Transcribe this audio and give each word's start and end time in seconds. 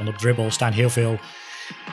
Want 0.00 0.12
op 0.12 0.18
Dribble 0.18 0.50
staan 0.50 0.72
heel 0.72 0.90
veel, 0.90 1.18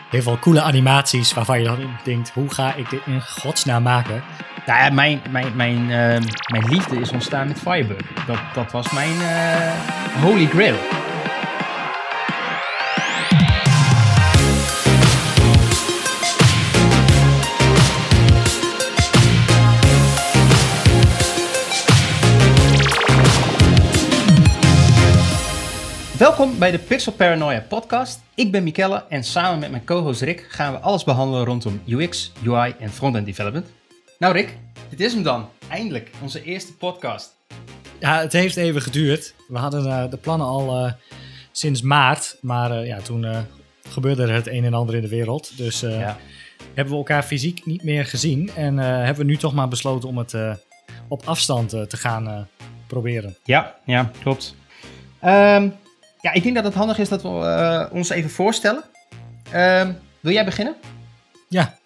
heel 0.09 0.21
veel 0.21 0.39
coole 0.39 0.61
animaties 0.61 1.33
waarvan 1.33 1.59
je 1.59 1.65
dan 1.65 1.97
denkt, 2.03 2.29
hoe 2.29 2.53
ga 2.53 2.73
ik 2.75 2.89
dit 2.89 3.01
in 3.05 3.21
godsnaam 3.21 3.83
maken? 3.83 4.23
Nou 4.65 4.83
ja, 4.83 4.89
mijn, 4.89 5.21
mijn, 5.29 5.55
mijn, 5.55 5.91
ehm, 5.91 6.23
mijn 6.51 6.69
liefde 6.69 6.99
is 6.99 7.11
ontstaan 7.11 7.47
met 7.47 7.59
Firebug. 7.59 8.01
Dat, 8.25 8.39
dat 8.53 8.71
was 8.71 8.91
mijn 8.91 9.21
eh, 9.21 10.21
holy 10.21 10.45
grail. 10.45 11.06
Welkom 26.17 26.59
bij 26.59 26.71
de 26.71 26.79
Pixel 26.79 27.11
Paranoia 27.11 27.65
podcast. 27.69 28.19
Ik 28.35 28.51
ben 28.51 28.63
Mikelle 28.63 29.03
en 29.09 29.23
samen 29.23 29.59
met 29.59 29.71
mijn 29.71 29.85
co-host 29.85 30.21
Rick 30.21 30.45
gaan 30.49 30.73
we 30.73 30.79
alles 30.79 31.03
behandelen 31.03 31.45
rondom 31.45 31.81
UX, 31.87 32.31
UI 32.45 32.75
en 32.79 32.89
frontend 32.89 33.25
development. 33.25 33.67
Nou 34.19 34.33
Rick, 34.33 34.57
dit 34.89 34.99
is 34.99 35.13
hem 35.13 35.23
dan. 35.23 35.49
Eindelijk, 35.69 36.11
onze 36.21 36.43
eerste 36.43 36.75
podcast. 36.75 37.35
Ja, 37.99 38.19
het 38.19 38.33
heeft 38.33 38.55
even 38.57 38.81
geduurd. 38.81 39.33
We 39.47 39.57
hadden 39.57 39.85
eh, 39.85 40.09
de 40.09 40.17
plannen 40.17 40.47
al 40.47 40.85
eh, 40.85 40.91
sinds 41.51 41.81
maart, 41.81 42.37
maar 42.41 42.71
eh, 42.71 42.87
ja, 42.87 42.99
toen 43.01 43.25
gebeurde 43.89 44.23
er 44.23 44.33
het 44.33 44.47
een 44.47 44.65
en 44.65 44.73
ander 44.73 44.95
in 44.95 45.01
de 45.01 45.09
wereld. 45.09 45.57
Dus 45.57 45.79
Ja. 45.79 46.17
hebben 46.73 46.93
we 46.93 46.99
elkaar 46.99 47.23
fysiek 47.23 47.65
niet 47.65 47.83
meer 47.83 48.05
gezien 48.05 48.49
en 48.55 48.77
hebben 48.77 49.25
we 49.25 49.31
nu 49.31 49.37
toch 49.37 49.53
maar 49.53 49.67
besloten 49.67 50.09
om 50.09 50.17
het 50.17 50.33
op 51.07 51.21
afstand 51.25 51.69
te 51.69 51.97
gaan 51.97 52.47
proberen. 52.87 53.37
Ja, 53.43 53.75
ja, 53.85 54.11
klopt. 54.21 54.55
Ehm, 55.19 55.69
ja, 56.21 56.33
ik 56.33 56.43
denk 56.43 56.55
dat 56.55 56.63
het 56.63 56.73
handig 56.73 56.97
is 56.97 57.09
dat 57.09 57.21
we 57.21 57.29
eh, 57.29 57.85
ons 57.91 58.09
even 58.09 58.29
voorstellen. 58.29 58.83
Ehm, 59.51 59.93
wil 60.19 60.33
jij 60.33 60.45
beginnen? 60.45 60.75
Ja, 61.49 61.77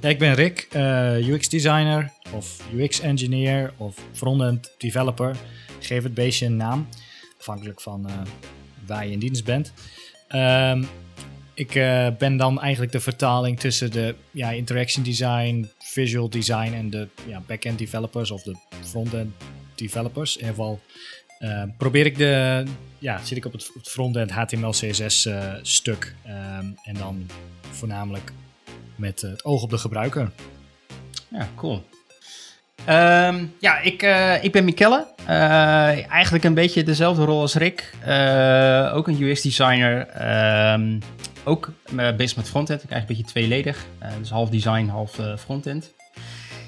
ja 0.00 0.08
ik 0.08 0.18
ben 0.18 0.34
Rick, 0.34 0.66
eh, 0.70 1.28
UX 1.28 1.48
designer 1.48 2.12
of 2.32 2.58
UX 2.74 3.00
engineer 3.00 3.72
of 3.76 3.96
frontend 4.12 4.70
developer. 4.78 5.36
Geef 5.80 6.02
het 6.02 6.14
beestje 6.14 6.46
een 6.46 6.56
naam, 6.56 6.88
afhankelijk 7.38 7.80
van 7.80 8.08
eh, 8.08 8.14
waar 8.86 9.06
je 9.06 9.12
in 9.12 9.18
dienst 9.18 9.44
bent. 9.44 9.72
Ehm, 10.28 10.84
ik 11.54 11.72
ben 12.18 12.36
dan 12.36 12.60
eigenlijk 12.60 12.92
de 12.92 13.00
vertaling 13.00 13.60
tussen 13.60 13.90
de 13.90 14.14
ja, 14.30 14.50
interaction 14.50 15.04
design, 15.04 15.70
visual 15.78 16.28
design 16.28 16.72
en 16.72 16.90
de 16.90 17.08
ja, 17.26 17.42
backend 17.46 17.78
developers 17.78 18.30
of 18.30 18.42
de 18.42 18.56
frontend 18.80 19.34
developers. 19.74 20.36
In 20.36 20.40
ieder 20.40 20.54
geval 20.54 20.80
eh, 21.42 21.62
probeer 21.76 22.06
ik 22.06 22.18
de, 22.18 22.64
ja, 22.98 23.24
zit 23.24 23.36
ik 23.36 23.44
op 23.44 23.52
het 23.52 23.70
frontend 23.82 24.30
HTML 24.30 24.70
CSS 24.70 25.26
eh, 25.26 25.54
stuk 25.62 26.14
Ehm, 26.24 26.66
en 26.84 26.94
dan 26.94 27.26
voornamelijk 27.70 28.32
met 28.96 29.22
eh, 29.22 29.30
het 29.30 29.44
oog 29.44 29.62
op 29.62 29.70
de 29.70 29.78
gebruiker. 29.78 30.30
Ja, 31.28 31.48
cool. 31.54 31.84
Ehm, 32.84 33.44
ja, 33.58 33.78
ik, 33.80 34.02
eh, 34.02 34.44
ik 34.44 34.52
ben 34.52 34.64
Mikelle. 34.64 35.06
Eigenlijk 35.26 36.44
een 36.44 36.54
beetje 36.54 36.82
dezelfde 36.82 37.24
rol 37.24 37.40
als 37.40 37.54
Rick. 37.54 37.94
Ook 38.92 39.08
een 39.08 39.22
UX-designer. 39.22 40.08
Ehm, 40.08 41.00
ook 41.44 41.70
bezig 42.16 42.36
met 42.36 42.48
frontend. 42.48 42.82
Ik 42.82 42.90
eigenlijk 42.90 43.08
een 43.08 43.26
beetje 43.26 43.40
tweeledig. 43.40 43.86
Dus 44.18 44.30
half 44.30 44.48
design, 44.48 44.86
half 44.86 45.18
frontend. 45.38 45.92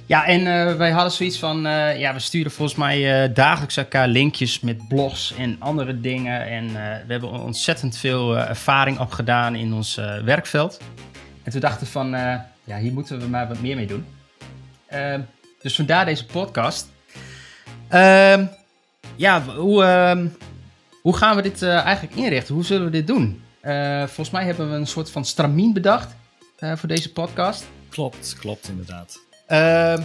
Ja, 0.07 0.27
en 0.27 0.47
eh, 0.47 0.77
wij 0.77 0.91
hadden 0.91 1.13
zoiets 1.13 1.39
van... 1.39 1.67
eh, 1.67 1.99
ja, 1.99 2.13
we 2.13 2.19
sturen 2.19 2.51
volgens 2.51 2.79
mij 2.79 3.25
eh, 3.25 3.35
dagelijks 3.35 3.77
elkaar 3.77 4.09
linkjes 4.09 4.61
met 4.61 4.89
blogs 4.89 5.35
en 5.39 5.57
andere 5.59 6.01
dingen. 6.01 6.47
En 6.47 6.73
we 7.07 7.13
hebben 7.13 7.31
ontzettend 7.31 7.97
veel 7.97 8.39
ervaring 8.39 8.99
opgedaan 8.99 9.55
in 9.55 9.73
ons 9.73 9.95
werkveld. 10.25 10.81
En 11.43 11.53
toen 11.53 11.61
dachten 11.61 11.87
we 11.87 11.93
van... 11.93 12.11
ja, 12.65 12.79
hier 12.79 12.93
moeten 12.93 13.21
we 13.21 13.27
maar 13.27 13.49
wat 13.49 13.61
meer 13.61 13.77
mee 13.77 13.87
doen. 13.87 14.07
Ehm, 14.87 15.21
dus 15.63 15.77
vandaar 15.77 16.05
deze 16.05 16.27
podcast. 16.27 16.89
Ehm, 17.89 18.45
ja, 19.17 19.43
hoe, 19.43 19.85
ehm, 19.85 20.27
hoe 21.03 21.17
gaan 21.17 21.37
we 21.37 21.43
dit 21.43 21.63
eigenlijk 21.63 22.15
inrichten? 22.15 22.55
Hoe 22.55 22.65
zullen 22.65 22.85
we 22.85 22.91
dit 22.91 23.07
doen? 23.07 23.43
Volgens 24.07 24.31
mij 24.31 24.45
hebben 24.45 24.71
we 24.71 24.77
een 24.77 24.87
soort 24.87 25.11
van 25.11 25.25
stramien 25.25 25.73
bedacht 25.73 26.15
voor 26.59 26.89
deze 26.89 27.13
podcast. 27.13 27.65
Klopt, 27.89 28.37
klopt 28.39 28.69
inderdaad. 28.69 29.24
Ehm, 29.47 30.03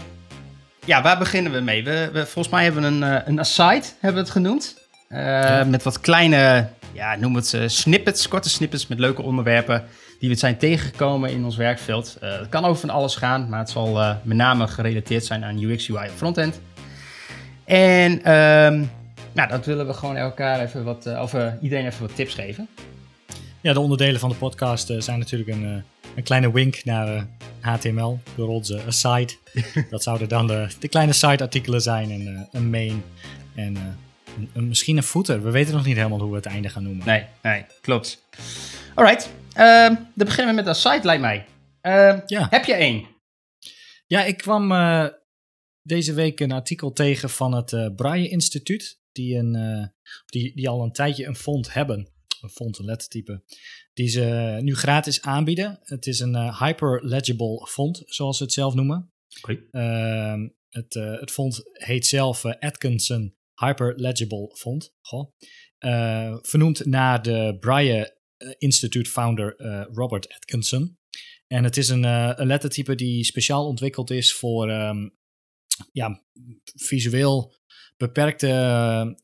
ja, 0.85 1.01
waar 1.01 1.17
beginnen 1.17 1.51
we 1.51 1.59
mee? 1.59 1.83
We, 1.83 2.09
we, 2.13 2.25
volgens 2.25 2.49
mij 2.53 2.63
hebben 2.63 2.81
we 2.81 2.87
een, 2.87 3.03
eh, 3.03 3.27
een 3.27 3.39
aside, 3.39 3.83
hebben 3.99 4.13
we 4.13 4.19
het 4.19 4.29
genoemd. 4.29 4.77
Eh, 5.09 5.63
Met 5.65 5.83
wat 5.83 5.99
kleine, 5.99 6.67
ja, 6.93 7.15
noem 7.15 7.35
het 7.35 7.53
eh, 7.53 7.61
snippets, 7.67 8.27
korte 8.27 8.49
snippets 8.49 8.87
met 8.87 8.99
leuke 8.99 9.21
onderwerpen 9.21 9.83
die 10.19 10.29
we 10.29 10.35
zijn 10.35 10.57
tegengekomen 10.57 11.29
in 11.31 11.43
ons 11.43 11.55
werkveld. 11.57 12.17
Eh, 12.21 12.39
het 12.39 12.49
kan 12.49 12.65
over 12.65 12.79
van 12.79 12.89
alles 12.89 13.15
gaan, 13.15 13.49
maar 13.49 13.59
het 13.59 13.69
zal 13.69 13.93
met 14.23 14.37
name 14.37 14.67
gerelateerd 14.67 15.25
zijn 15.25 15.43
aan 15.43 15.63
UX, 15.63 15.89
UI 15.89 16.07
en 16.07 16.11
frontend. 16.15 16.59
En 17.65 18.23
ehm, 18.23 18.83
nou, 19.31 19.49
dat 19.49 19.65
willen 19.65 19.87
we 19.87 19.93
gewoon 19.93 20.15
elkaar 20.15 20.59
even 20.59 20.83
wat, 20.83 21.05
of 21.19 21.35
iedereen 21.61 21.85
even 21.85 22.01
wat 22.07 22.15
tips 22.15 22.33
geven. 22.33 22.67
Ja, 23.61 23.73
de 23.73 23.79
onderdelen 23.79 24.19
van 24.19 24.29
de 24.29 24.35
podcast 24.35 24.93
zijn 24.97 25.19
natuurlijk 25.19 25.49
een, 25.49 25.83
een 26.19 26.25
kleine 26.25 26.51
wink 26.51 26.83
naar 26.85 27.15
eh, 27.15 27.23
HTML 27.73 28.19
door 28.35 28.47
onze 28.47 28.81
aside. 28.87 29.33
dat 29.89 30.03
zouden 30.03 30.29
dan 30.29 30.47
de, 30.47 30.67
de 30.79 30.87
kleine 30.87 31.13
side-artikelen 31.13 31.81
zijn 31.81 32.11
en 32.11 32.27
eh, 32.35 32.41
een 32.51 32.69
main 32.69 33.03
en 33.55 33.75
eh, 33.75 33.81
een, 34.37 34.49
een- 34.53 34.67
misschien 34.67 34.97
een 34.97 35.03
footer. 35.03 35.43
We 35.43 35.51
weten 35.51 35.73
nog 35.73 35.85
niet 35.85 35.95
helemaal 35.95 36.19
hoe 36.19 36.29
we 36.29 36.35
het 36.35 36.45
einde 36.45 36.69
gaan 36.69 36.83
noemen. 36.83 37.05
Nee, 37.05 37.23
nee, 37.41 37.65
klopt. 37.81 38.23
Alright, 38.95 39.29
ehm, 39.53 39.93
dan 39.95 40.27
beginnen 40.27 40.55
we 40.55 40.61
met 40.61 40.65
de 40.65 40.73
site, 40.73 40.99
lijkt 41.03 41.21
mij. 41.21 41.45
Ehm, 41.81 42.19
Ja. 42.25 42.47
Heb 42.49 42.65
je 42.65 42.73
één? 42.73 43.05
Ja, 44.07 44.23
ik 44.23 44.37
kwam 44.37 44.71
eh, 44.71 45.05
deze 45.81 46.13
week 46.13 46.39
een 46.39 46.51
artikel 46.51 46.91
tegen 46.91 47.29
van 47.29 47.53
het 47.55 47.73
eh 47.73 47.87
Braille 47.95 48.27
Instituut, 48.29 48.99
die, 49.11 49.35
een, 49.37 49.55
eh, 49.55 49.87
die, 50.25 50.55
die 50.55 50.69
al 50.69 50.83
een 50.83 50.91
tijdje 50.91 51.25
een 51.25 51.35
font 51.35 51.73
hebben, 51.73 51.97
een 51.99 52.09
font, 52.47 52.79
een 52.79 52.85
lettertype, 52.85 53.43
die 53.93 54.07
ze 54.07 54.57
nu 54.61 54.75
gratis 54.75 55.21
aanbieden. 55.21 55.79
Het 55.81 56.07
is 56.07 56.19
een 56.19 56.35
eh, 56.35 56.61
hyperlegible 56.61 57.67
font, 57.67 58.03
zoals 58.05 58.37
ze 58.37 58.43
het 58.43 58.53
zelf 58.53 58.73
noemen. 58.73 59.11
Ehm, 59.71 60.47
het, 60.69 60.95
eh, 60.95 61.19
het 61.19 61.31
font 61.31 61.61
heet 61.71 62.05
zelf 62.05 62.43
eh, 62.43 62.53
Atkinson 62.59 63.35
Hyperlegible 63.55 64.55
Font. 64.55 64.93
Goh. 65.01 65.31
Vernoemd 66.41 66.85
naar 66.85 67.21
de 67.21 67.57
eh, 68.37 68.53
Institute 68.57 69.09
founder 69.09 69.55
Robert 69.91 70.33
Atkinson. 70.33 70.97
En 71.47 71.63
het 71.63 71.77
is 71.77 71.89
een, 71.89 72.03
een 72.39 72.47
lettertype 72.47 72.95
die 72.95 73.23
speciaal 73.23 73.67
ontwikkeld 73.67 74.09
is 74.09 74.33
voor 74.33 74.69
ehm, 74.69 75.09
ja, 75.91 76.23
visueel 76.75 77.55
beperkte 77.97 78.47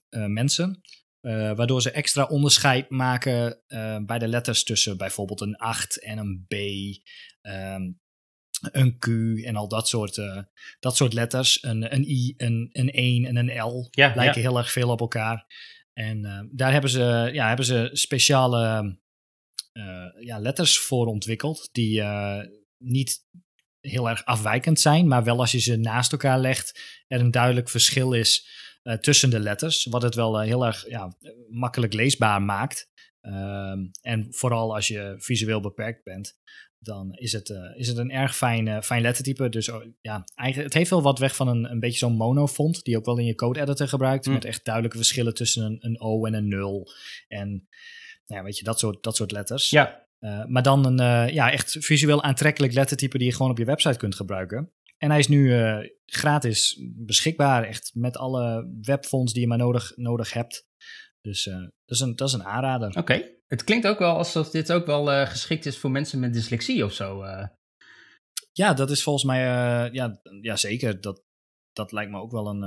mensen. 0.10 0.82
Eh, 1.26 1.56
waardoor 1.56 1.82
ze 1.82 1.92
extra 1.92 2.24
onderscheid 2.24 2.90
maken 2.90 3.60
eh, 3.68 3.98
bij 4.06 4.20
de 4.20 4.28
letters 4.28 4.64
tussen 4.64 4.98
bijvoorbeeld 4.98 5.42
een 5.42 5.56
8 5.56 6.00
en 6.00 6.18
een 6.18 6.46
B. 6.48 6.54
ehm, 7.42 7.92
een 8.72 8.98
Q 9.00 9.08
en 9.46 9.56
al 9.56 9.68
dat 9.68 9.88
soort, 9.88 10.18
eh, 10.18 10.42
dat 10.80 10.96
soort 10.96 11.14
letters. 11.14 11.64
Een, 11.64 11.94
een 11.94 12.10
I, 12.10 12.34
een, 12.38 12.70
een 12.72 12.90
1 12.92 13.26
en 13.26 13.36
een 13.36 13.62
L 13.62 13.88
Ja, 13.92 14.16
lijken 14.16 14.42
heel 14.42 14.58
erg 14.58 14.72
veel 14.72 14.90
op 14.90 15.00
elkaar. 15.00 15.46
En 15.94 16.50
daar 16.52 16.72
hebben 16.72 16.90
ze, 16.90 17.30
ja, 17.34 17.48
hebben 17.48 17.66
ze 17.66 17.90
speciale 17.94 18.98
ja, 20.20 20.40
letters 20.40 20.80
voor 20.80 21.06
ontwikkeld. 21.06 21.70
Die 21.72 22.04
niet 22.78 23.20
heel 23.80 24.10
erg 24.10 24.26
afwijkend 24.26 24.80
zijn, 24.80 25.08
maar 25.08 25.24
wel 25.24 25.40
als 25.40 25.52
je 25.52 25.60
ze 25.60 25.76
naast 25.76 26.12
elkaar 26.12 26.40
legt, 26.40 27.04
er 27.08 27.20
een 27.20 27.32
duidelijk 27.32 27.70
verschil 27.70 28.14
is 28.14 28.48
eh, 28.86 28.98
tussen 28.98 29.30
de 29.30 29.40
letters. 29.40 29.86
Wat 29.86 30.02
het 30.02 30.16
wel 30.16 30.40
eh, 30.40 30.48
heel 30.48 30.66
erg 30.66 30.90
ja, 30.90 31.16
makkelijk 31.50 31.94
leesbaar 31.94 32.42
maakt. 32.42 32.90
Ehm, 33.22 33.80
en 34.02 34.28
vooral 34.30 34.76
als 34.76 34.88
je 34.88 35.16
visueel 35.18 35.62
beperkt 35.62 36.04
bent, 36.04 36.38
dan 36.80 37.14
is 37.14 37.32
het, 37.32 37.50
eh, 37.50 37.58
is 37.76 37.88
het 37.88 37.98
een 37.98 38.12
erg 38.12 38.36
fijn, 38.36 38.84
fijn 38.84 39.02
lettertype. 39.02 39.50
Dus 39.50 39.70
oh, 39.70 39.84
ja, 40.02 40.24
eigenlijk, 40.36 40.70
het 40.70 40.78
heeft 40.78 40.90
wel 40.90 41.02
wat 41.02 41.20
weg 41.20 41.36
van 41.36 41.48
een, 41.48 41.72
een 41.72 41.80
beetje 41.80 41.98
zo'n 41.98 42.16
monofont, 42.16 42.84
die 42.84 42.94
je 42.94 43.00
ook 43.00 43.06
wel 43.06 43.18
in 43.18 43.26
je 43.26 43.36
code 43.36 43.62
editor 43.62 43.88
gebruikt. 43.88 44.26
Mm. 44.26 44.34
Met 44.34 44.46
echt 44.46 44.66
duidelijke 44.66 44.98
verschillen 44.98 45.34
tussen 45.34 45.64
een, 45.64 45.78
een 45.80 46.02
O 46.02 46.26
en 46.26 46.34
een 46.34 46.48
0. 46.48 46.92
En 47.28 47.50
nou 48.26 48.40
ja, 48.40 48.44
weet 48.44 48.58
je, 48.58 48.64
dat 48.64 48.80
soort, 48.80 49.04
dat 49.04 49.16
soort 49.16 49.32
letters. 49.32 49.70
Ja, 49.70 50.08
maar 50.48 50.64
dan 50.64 50.86
een 50.86 51.34
ja, 51.34 51.52
echt 51.52 51.78
visueel 51.80 52.24
aantrekkelijk 52.24 52.74
lettertype 52.74 53.18
die 53.18 53.28
je 53.28 53.34
gewoon 53.34 53.52
op 53.52 53.58
je 53.58 53.66
website 53.66 53.98
kunt 53.98 54.16
gebruiken. 54.16 54.72
En 54.98 55.10
hij 55.10 55.20
is 55.20 55.28
nu 55.28 55.54
eh, 55.54 55.90
gratis 56.06 56.82
beschikbaar, 56.96 57.64
echt 57.64 57.92
met 57.94 58.18
alle 58.18 58.76
webfonts 58.82 59.34
die 59.34 59.42
je 59.42 59.48
maar 59.48 59.58
nodig, 59.58 59.98
nodig 59.98 60.34
hebt. 60.34 60.68
Dus 61.22 61.48
eh, 61.48 61.60
dat, 61.60 61.72
is 61.86 62.00
een, 62.00 62.16
dat 62.16 62.28
is 62.28 62.34
een 62.34 62.44
aanrader. 62.44 62.98
oké. 62.98 63.34
Het 63.48 63.64
klinkt 63.64 63.88
ook 63.88 64.00
wel 64.00 64.16
alsof 64.18 64.50
dit 64.50 64.72
ook 64.72 64.86
wel 64.86 65.12
eh, 65.12 65.28
geschikt 65.28 65.66
is 65.66 65.78
voor 65.78 65.92
mensen 65.92 66.20
met 66.20 66.34
dyslexie 66.34 66.86
of 66.86 66.94
zo. 66.94 67.26
Ja, 68.52 68.74
dat 68.74 68.92
is 68.92 69.04
volgens 69.04 69.26
mij, 69.26 69.40
ja, 69.92 70.22
ja 70.42 70.56
zeker. 70.56 71.02
Dat, 71.02 71.24
dat 71.72 71.92
lijkt 71.92 72.12
me 72.12 72.20
ook 72.20 72.32
wel 72.32 72.48
een, 72.48 72.62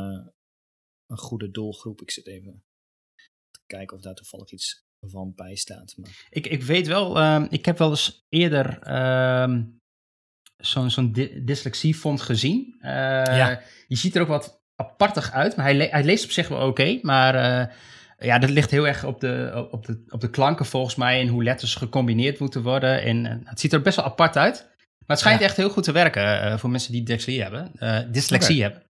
een 1.06 1.18
goede 1.18 1.50
doelgroep. 1.50 2.00
Ik 2.00 2.10
zit 2.10 2.26
even 2.26 2.64
te 3.50 3.60
kijken 3.66 3.96
of 3.96 4.02
daar 4.02 4.14
toevallig 4.14 4.50
iets 4.50 4.86
van 5.00 5.34
bijstaat. 5.34 5.96
Maar... 5.96 6.26
Ik, 6.30 6.46
ik 6.46 6.62
weet 6.62 6.86
wel, 6.86 7.18
ehm, 7.18 7.46
ik 7.50 7.64
heb 7.64 7.78
wel 7.78 7.90
eens 7.90 8.26
eerder 8.28 8.78
ehm, 8.78 9.64
zo'n 10.58 10.90
zo'n 10.90 11.16
dyslexiefond 11.44 12.20
gezien. 12.20 12.76
Uh, 12.80 12.90
ja. 12.90 13.60
Je 13.88 13.96
ziet 13.96 14.16
er 14.16 14.22
ook 14.22 14.28
wat 14.28 14.60
apartig 14.76 15.32
uit, 15.32 15.56
maar 15.56 15.64
hij, 15.64 15.74
le 15.74 15.88
hij 15.90 16.04
leest 16.04 16.24
op 16.24 16.30
zich 16.30 16.48
wel 16.48 16.68
oké. 16.68 16.98
maar 17.02 17.34
uh, 17.34 17.74
ja, 18.18 18.38
dat 18.38 18.50
ligt 18.50 18.70
heel 18.70 18.86
erg 18.86 19.04
op 19.04 19.20
de, 19.20 19.66
op, 19.70 19.86
de, 19.86 20.04
op 20.08 20.20
de 20.20 20.30
klanken 20.30 20.66
volgens 20.66 20.94
mij 20.94 21.20
en 21.20 21.28
hoe 21.28 21.44
letters 21.44 21.74
gecombineerd 21.74 22.38
moeten 22.38 22.62
worden. 22.62 23.02
En 23.02 23.24
uh, 23.24 23.32
het 23.44 23.60
ziet 23.60 23.72
er 23.72 23.82
best 23.82 23.96
wel 23.96 24.04
apart 24.04 24.36
uit. 24.36 24.66
Maar 24.76 25.16
het 25.16 25.18
schijnt 25.18 25.40
ja. 25.40 25.46
echt 25.46 25.56
heel 25.56 25.70
goed 25.70 25.84
te 25.84 25.92
werken 25.92 26.58
voor 26.58 26.70
mensen 26.70 26.92
die 26.92 27.02
dyslexie 27.02 27.42
hebben. 27.42 27.72
dyslexie 28.12 28.56
okay. 28.56 28.70
hebben. 28.70 28.86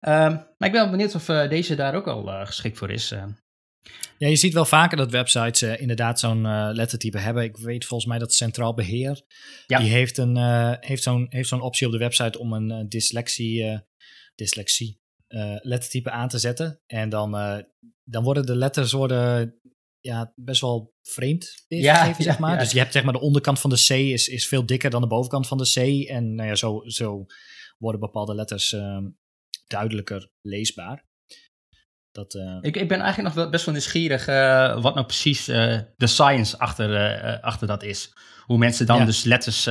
Um, 0.00 0.46
maar 0.58 0.68
ik 0.68 0.72
ben 0.72 0.80
wel 0.82 0.90
benieuwd 0.90 1.14
of 1.14 1.24
deze 1.24 1.74
daar 1.74 1.94
ook 1.94 2.06
al 2.06 2.46
geschikt 2.46 2.78
voor 2.78 2.90
is. 2.90 3.14
Ja, 4.18 4.28
je 4.28 4.36
ziet 4.36 4.52
wel 4.52 4.64
vaker 4.64 4.96
dat 4.96 5.10
websites 5.10 5.62
uh, 5.62 5.80
inderdaad 5.80 6.20
zo'n 6.20 6.44
uh, 6.44 6.68
lettertype 6.72 7.18
hebben. 7.18 7.42
Ik 7.42 7.56
weet 7.56 7.84
volgens 7.84 8.08
mij 8.08 8.18
dat 8.18 8.34
Centraal 8.34 8.74
Beheer, 8.74 9.22
ja. 9.66 9.78
die 9.78 9.90
heeft, 9.90 10.18
een, 10.18 10.36
uh, 10.36 10.72
heeft 10.80 11.02
zo'n 11.02 11.26
heeft 11.28 11.48
zo'n 11.48 11.60
optie 11.60 11.86
op 11.86 11.92
de 11.92 11.98
website 11.98 12.38
om 12.38 12.52
een 12.52 12.88
dyslexie, 12.88 13.82
dyslexie 14.34 15.00
lettertype 15.60 16.10
aan 16.10 16.28
te 16.28 16.38
zetten. 16.38 16.80
En 16.86 17.08
dan, 17.08 17.30
dan 18.04 18.24
worden 18.24 18.46
de 18.46 18.56
letters 18.56 18.92
worden, 18.92 19.54
ja, 20.00 20.32
best 20.36 20.60
wel 20.60 20.94
vreemd 21.02 21.64
ja, 21.68 22.14
zeg 22.18 22.38
maar. 22.38 22.58
Dus 22.58 22.72
je 22.72 22.78
hebt 22.78 22.92
zeg 22.92 23.02
maar 23.02 23.12
de 23.12 23.20
onderkant 23.20 23.60
van 23.60 23.70
de 23.70 23.84
C 23.86 23.90
is, 23.90 24.28
is 24.28 24.48
veel 24.48 24.66
dikker 24.66 24.90
dan 24.90 25.00
de 25.00 25.06
bovenkant 25.06 25.46
van 25.46 25.58
de 25.58 25.70
C. 25.74 26.08
En 26.08 26.34
nou 26.34 26.48
ja, 26.48 26.54
zo, 26.54 26.82
zo 26.84 27.26
worden 27.78 28.00
bepaalde 28.00 28.34
letters 28.34 28.76
duidelijker 29.66 30.30
leesbaar. 30.40 31.07
Dat, 32.18 32.34
uh... 32.34 32.58
ik, 32.60 32.76
ik 32.76 32.88
ben 32.88 33.00
eigenlijk 33.00 33.34
nog 33.34 33.44
wel 33.44 33.50
best 33.50 33.64
wel 33.64 33.74
nieuwsgierig 33.74 34.28
uh, 34.28 34.82
wat 34.82 34.94
nou 34.94 35.06
precies 35.06 35.48
uh, 35.48 35.78
de 35.96 36.06
science 36.06 36.58
achter, 36.58 37.40
achter 37.40 37.66
dat 37.66 37.82
is. 37.82 38.12
Hoe 38.44 38.58
mensen 38.58 38.86
dan 38.86 38.98
ja. 38.98 39.04
dus 39.04 39.24
letters 39.24 39.64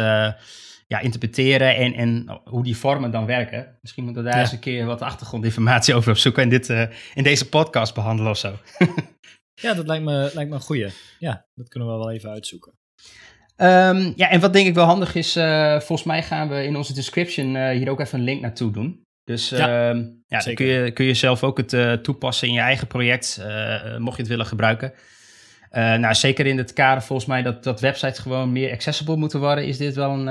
ja, 0.88 0.99
interpreteren 0.99 1.75
en, 1.75 1.94
en 1.94 2.41
hoe 2.44 2.63
die 2.63 2.77
vormen 2.77 3.11
dan 3.11 3.25
werken. 3.25 3.77
Misschien 3.81 4.03
moeten 4.03 4.23
we 4.23 4.29
daar 4.29 4.38
ja. 4.38 4.44
eens 4.44 4.53
een 4.53 4.59
keer 4.59 4.85
wat 4.85 5.01
achtergrondinformatie 5.01 5.94
over 5.94 6.11
opzoeken 6.11 6.44
en 6.44 6.49
dit 6.49 6.69
in 7.13 7.23
deze 7.23 7.49
podcast 7.49 7.94
behandelen 7.94 8.31
of 8.31 8.38
zo. 8.38 8.53
ja, 9.65 9.73
dat 9.73 9.88
lijkt 9.88 10.03
me, 10.03 10.31
lijkt 10.33 10.49
me 10.49 10.55
een 10.55 10.61
goeie. 10.61 10.89
Ja, 11.19 11.45
dat 11.55 11.67
kunnen 11.67 11.89
we 11.89 11.97
wel 11.97 12.11
even 12.11 12.29
uitzoeken. 12.29 12.73
Um, 13.57 14.13
ja, 14.15 14.29
en 14.29 14.39
wat 14.39 14.53
denk 14.53 14.67
ik 14.67 14.73
wel 14.73 14.85
handig 14.85 15.15
is, 15.15 15.33
volgens 15.77 16.03
mij 16.03 16.23
gaan 16.23 16.49
we 16.49 16.63
in 16.63 16.75
onze 16.75 16.94
description 16.94 17.69
hier 17.71 17.89
ook 17.89 17.99
even 17.99 18.19
een 18.19 18.25
link 18.25 18.41
naartoe 18.41 18.71
doen. 18.71 19.05
Dus 19.27 19.50
ja, 19.50 19.94
uh, 19.94 20.01
ja 20.27 20.39
dan 20.39 20.53
kun 20.53 20.65
je, 20.65 20.91
kun 20.91 21.06
je 21.06 21.13
zelf 21.13 21.44
ook 21.44 21.57
het 21.57 21.74
uh, 21.74 21.94
toepassen 21.94 22.47
in 22.47 22.53
je 22.53 22.59
eigen 22.59 22.88
project, 22.88 23.38
uh, 23.39 23.97
mocht 23.97 24.15
je 24.15 24.21
het 24.21 24.31
willen 24.31 24.45
gebruiken. 24.45 24.94
Nou, 25.71 26.13
zeker 26.15 26.45
in 26.45 26.57
het 26.57 26.74
kader 26.74 27.03
volgens 27.03 27.27
mij 27.27 27.41
dat, 27.41 27.63
dat 27.63 27.79
websites 27.79 28.19
gewoon 28.19 28.51
meer 28.51 28.71
accessible 28.71 29.15
moeten 29.15 29.39
worden, 29.39 29.65
is 29.65 29.77
dit 29.77 29.95
wel 29.95 30.12
een, 30.12 30.25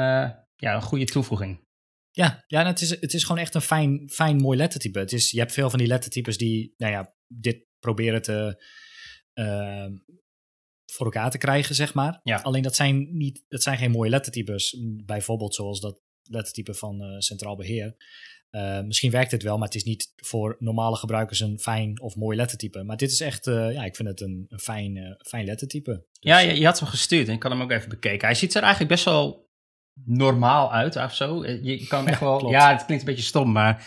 ja, 0.57 0.75
een 0.75 0.83
goede 0.83 1.05
toevoeging. 1.05 1.65
Ja, 2.11 2.45
ja 2.47 2.67
het, 2.67 2.81
is, 2.81 2.91
het 3.01 3.15
is 3.15 3.25
gewoon 3.25 3.41
echt 3.41 3.55
een 3.55 3.61
fijn, 3.61 4.09
fijn 4.09 4.37
mooi 4.37 4.59
lettertype. 4.59 4.99
Het 4.99 5.13
is, 5.13 5.31
je 5.31 5.39
hebt 5.39 5.53
veel 5.53 5.71
van 5.71 5.79
die 5.79 5.89
lettertypes 5.89 6.39
die 6.39 6.75
nou 6.77 6.93
ja, 6.93 7.15
dit 7.27 7.65
proberen 7.79 8.23
te, 8.23 8.65
ehm, 9.33 9.93
voor 10.93 11.07
elkaar 11.07 11.31
te 11.31 11.39
krijgen, 11.39 11.75
zeg 11.75 11.95
maar. 11.95 12.21
Ja. 12.23 12.41
Alleen 12.41 12.63
dat 12.63 12.77
zijn, 12.77 13.17
niet, 13.17 13.45
dat 13.49 13.63
zijn 13.63 13.79
geen 13.79 13.91
mooie 13.91 14.11
lettertypes. 14.11 14.77
Bijvoorbeeld 15.05 15.55
zoals 15.55 15.81
dat 15.81 16.01
lettertype 16.23 16.75
van 16.75 17.23
Centraal 17.23 17.57
Beheer. 17.57 17.97
Uh, 18.57 18.81
misschien 18.81 19.11
werkt 19.11 19.31
het 19.31 19.43
wel, 19.43 19.59
maar 19.59 19.67
het 19.67 19.77
is 19.77 19.85
niet 19.85 20.13
voor 20.17 20.57
normale 20.59 20.97
gebruikers 20.97 21.41
een 21.41 21.59
fijn 21.59 22.01
of 22.01 22.17
mooi 22.17 22.37
lettertype. 22.37 22.83
Maar 22.83 22.97
dit 22.97 23.11
is 23.11 23.21
echt, 23.21 23.47
uh, 23.47 23.73
ja, 23.73 23.85
ik 23.85 23.97
vind 23.97 24.09
het 24.09 24.21
een, 24.21 24.47
een 24.49 24.59
fijn, 24.59 24.97
uh, 24.97 25.11
fijn 25.19 25.45
lettertype. 25.45 25.91
Dus, 25.91 26.03
ja, 26.13 26.39
je, 26.39 26.59
je, 26.59 26.65
had 26.65 26.79
hem 26.79 26.89
gestuurd 26.89 27.29
en 27.29 27.35
ik 27.35 27.41
kan 27.41 27.51
hem 27.51 27.63
ook 27.63 27.71
even 27.71 27.89
bekeken. 27.89 28.27
Hij 28.27 28.37
ziet 28.37 28.55
er 28.55 28.63
eigenlijk 28.63 28.93
best 28.93 29.05
wel 29.05 29.49
normaal 30.05 30.73
uit 30.73 30.97
of 30.97 31.15
zo. 31.15 31.47
Je 31.47 31.87
kan 31.87 32.09
echt 32.09 32.21
wel, 32.21 32.51
ja, 32.51 32.73
het 32.73 32.85
klinkt 32.85 33.05
een 33.05 33.11
beetje 33.11 33.29
stom, 33.29 33.53
maar 33.53 33.87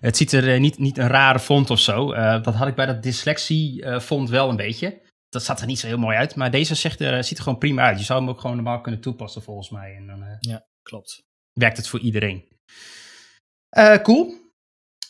het 0.00 0.16
ziet 0.16 0.32
er 0.32 0.60
niet, 0.60 0.78
niet 0.78 0.98
een 0.98 1.08
rare 1.08 1.40
font 1.40 1.70
of 1.70 1.80
zo. 1.80 2.14
dat 2.42 2.54
had 2.54 2.68
ik 2.68 2.74
bij 2.74 2.86
dat 2.86 3.02
dyslexie 3.02 4.00
font 4.00 4.28
wel 4.28 4.48
een 4.48 4.56
beetje. 4.56 5.00
Dat 5.28 5.44
zat 5.44 5.60
er 5.60 5.66
niet 5.66 5.78
zo 5.78 5.86
heel 5.86 5.98
mooi 5.98 6.16
uit, 6.16 6.34
maar 6.34 6.50
deze 6.50 6.74
zegt 6.74 7.00
er, 7.00 7.24
ziet 7.24 7.38
er 7.38 7.42
gewoon 7.42 7.58
prima 7.58 7.82
uit. 7.82 7.98
Je 7.98 8.04
zou 8.04 8.20
hem 8.20 8.28
ook 8.28 8.40
gewoon 8.40 8.56
normaal 8.56 8.80
kunnen 8.80 9.00
toepassen 9.00 9.42
volgens 9.42 9.70
mij. 9.70 9.94
En 9.96 10.06
dan 10.06 10.24
ja, 10.40 10.66
klopt. 10.82 11.22
werkt 11.52 11.76
het 11.76 11.88
voor 11.88 12.00
iedereen. 12.00 12.48
Uh, 13.78 13.96
cool. 13.96 14.34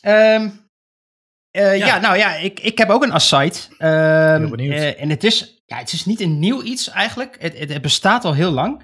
Um, 0.05 0.69
uh, 1.51 1.77
ja. 1.77 1.85
ja. 1.85 1.99
nou 1.99 2.17
ja, 2.17 2.35
ik, 2.35 2.59
ik 2.59 2.77
heb 2.77 2.89
ook 2.89 3.03
een 3.03 3.13
Aside. 3.13 3.55
Um, 3.79 4.59
uh, 4.59 5.01
en 5.01 5.09
het 5.09 5.23
is, 5.23 5.63
ja, 5.65 5.77
het 5.77 5.93
is 5.93 6.05
niet 6.05 6.21
een 6.21 6.39
nieuw 6.39 6.63
iets 6.63 6.89
eigenlijk. 6.89 7.35
Het, 7.39 7.59
het, 7.59 7.73
het 7.73 7.81
bestaat 7.81 8.25
al 8.25 8.33
heel 8.33 8.51
lang. 8.51 8.83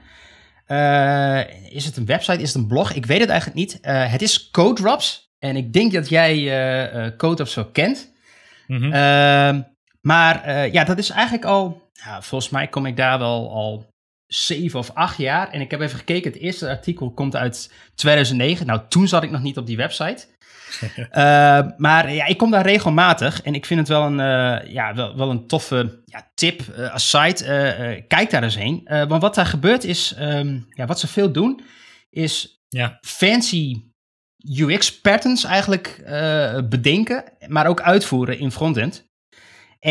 is 1.70 1.86
het 1.86 1.98
een 1.98 2.06
website? 2.06 2.42
Is 2.42 2.54
het 2.54 2.62
een 2.62 2.68
blog? 2.68 2.94
Ik 2.94 3.06
weet 3.06 3.20
het 3.20 3.30
eigenlijk 3.30 3.60
niet. 3.60 3.80
het 3.82 4.22
is 4.22 4.50
CodeRops. 4.52 5.26
En 5.40 5.56
ik 5.56 5.74
denk 5.74 5.94
dat 5.94 6.10
jij 6.10 7.14
CodeRops 7.18 7.56
wel 7.56 7.72
kent. 7.72 8.12
Mm 8.68 8.78
-hmm. 8.78 9.66
maar 10.02 10.68
ja, 10.72 10.84
dat 10.84 10.98
is 10.98 11.10
eigenlijk 11.10 11.46
al... 11.46 11.90
Ja, 11.94 12.22
volgens 12.22 12.52
mij 12.52 12.68
kom 12.68 12.86
ik 12.86 12.98
daar 12.98 13.20
wel 13.20 13.52
al 13.52 13.86
zeven 14.28 14.80
of 14.80 14.92
acht 14.94 15.18
jaar. 15.18 15.50
En 15.50 15.62
ik 15.62 15.72
heb 15.72 15.82
even 15.82 15.98
gekeken, 15.98 16.32
het 16.32 16.42
eerste 16.42 16.70
artikel 16.70 17.12
komt 17.12 17.36
uit 17.36 17.74
2009. 17.96 18.66
Nou, 18.66 18.82
toen 18.90 19.08
zat 19.08 19.24
ik 19.24 19.32
nog 19.32 19.42
niet 19.42 19.58
op 19.58 19.66
die 19.66 19.78
website. 19.78 20.26
uh, 20.82 21.68
maar 21.88 22.14
ja, 22.14 22.26
ik 22.26 22.38
kom 22.38 22.52
daar 22.52 22.66
regelmatig 22.66 23.42
en 23.42 23.56
ik 23.56 23.66
vind 23.66 23.80
het 23.80 23.90
wel 23.90 24.04
een, 24.04 24.20
uh, 24.20 24.74
ja, 24.74 24.96
wel, 24.96 25.18
wel 25.18 25.30
een 25.30 25.48
toffe 25.48 26.02
ja, 26.06 26.32
tip, 26.34 26.62
uh, 26.78 26.96
site. 26.96 28.06
kijk 28.08 28.30
daar 28.30 28.44
eens 28.44 28.58
heen. 28.58 28.82
want 29.08 29.22
wat 29.22 29.36
daar 29.36 29.46
gebeurt 29.46 29.84
is, 29.84 30.16
um, 30.20 30.68
ja, 30.70 30.86
wat 30.86 31.00
ze 31.00 31.08
veel 31.08 31.32
doen, 31.32 31.62
is 32.10 32.64
ja. 32.68 32.98
fancy 33.02 33.86
UX 34.58 35.02
patterns 35.02 35.44
eigenlijk 35.44 36.02
bedenken, 36.70 37.24
maar 37.48 37.68
ook 37.68 37.82
uitvoeren 37.82 38.40
in 38.40 38.52
frontend. 38.52 39.07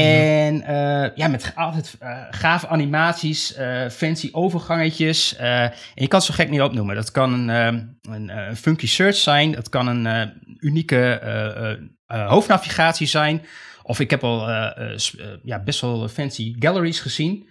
En 0.03 0.55
uh, 0.61 1.17
ja, 1.17 1.29
met 1.29 1.53
altijd 1.55 1.97
uh, 2.03 2.25
gave 2.31 2.69
animaties, 2.69 3.59
uh, 3.59 3.89
fancy 3.89 4.29
overgangetjes. 4.33 5.37
en 5.37 5.73
je 5.95 6.09
kan 6.09 6.19
het 6.19 6.29
zo 6.29 6.35
gek 6.35 6.51
niet 6.51 6.61
opnoemen. 6.61 6.95
Dat 6.95 7.11
kan 7.11 7.49
een, 7.49 7.99
een 8.29 8.57
funky 8.57 8.87
search 8.87 9.17
zijn. 9.17 9.53
Dat 9.53 9.69
kan 9.69 9.87
een 9.87 10.33
unieke 10.59 11.21
hoofdnavigatie 12.07 13.07
zijn. 13.07 13.43
Of 13.83 14.01
ik 14.01 14.11
heb 14.11 14.25
al 14.25 14.49
ja, 15.43 15.63
best 15.65 15.81
wel 15.81 16.09
fancy 16.09 16.55
galleries 16.59 17.01
gezien. 17.01 17.49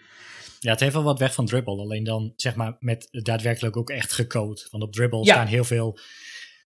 Ja, 0.60 0.72
het 0.72 0.80
heeft 0.80 0.94
wel 0.94 1.04
wat 1.04 1.20
weg 1.20 1.34
van 1.34 1.46
Dribble. 1.46 1.80
Alleen 1.80 2.04
dan 2.04 2.34
zeg 2.36 2.56
maar 2.56 2.76
met 2.80 3.08
daadwerkelijk 3.12 3.78
ook 3.78 3.90
echt 3.90 4.14
gecode. 4.14 4.68
Want 4.72 4.84
op 4.84 4.94
Dribble 4.94 5.24
ja. 5.24 5.34
staan 5.34 5.48
heel 5.48 5.64
veel 5.64 6.00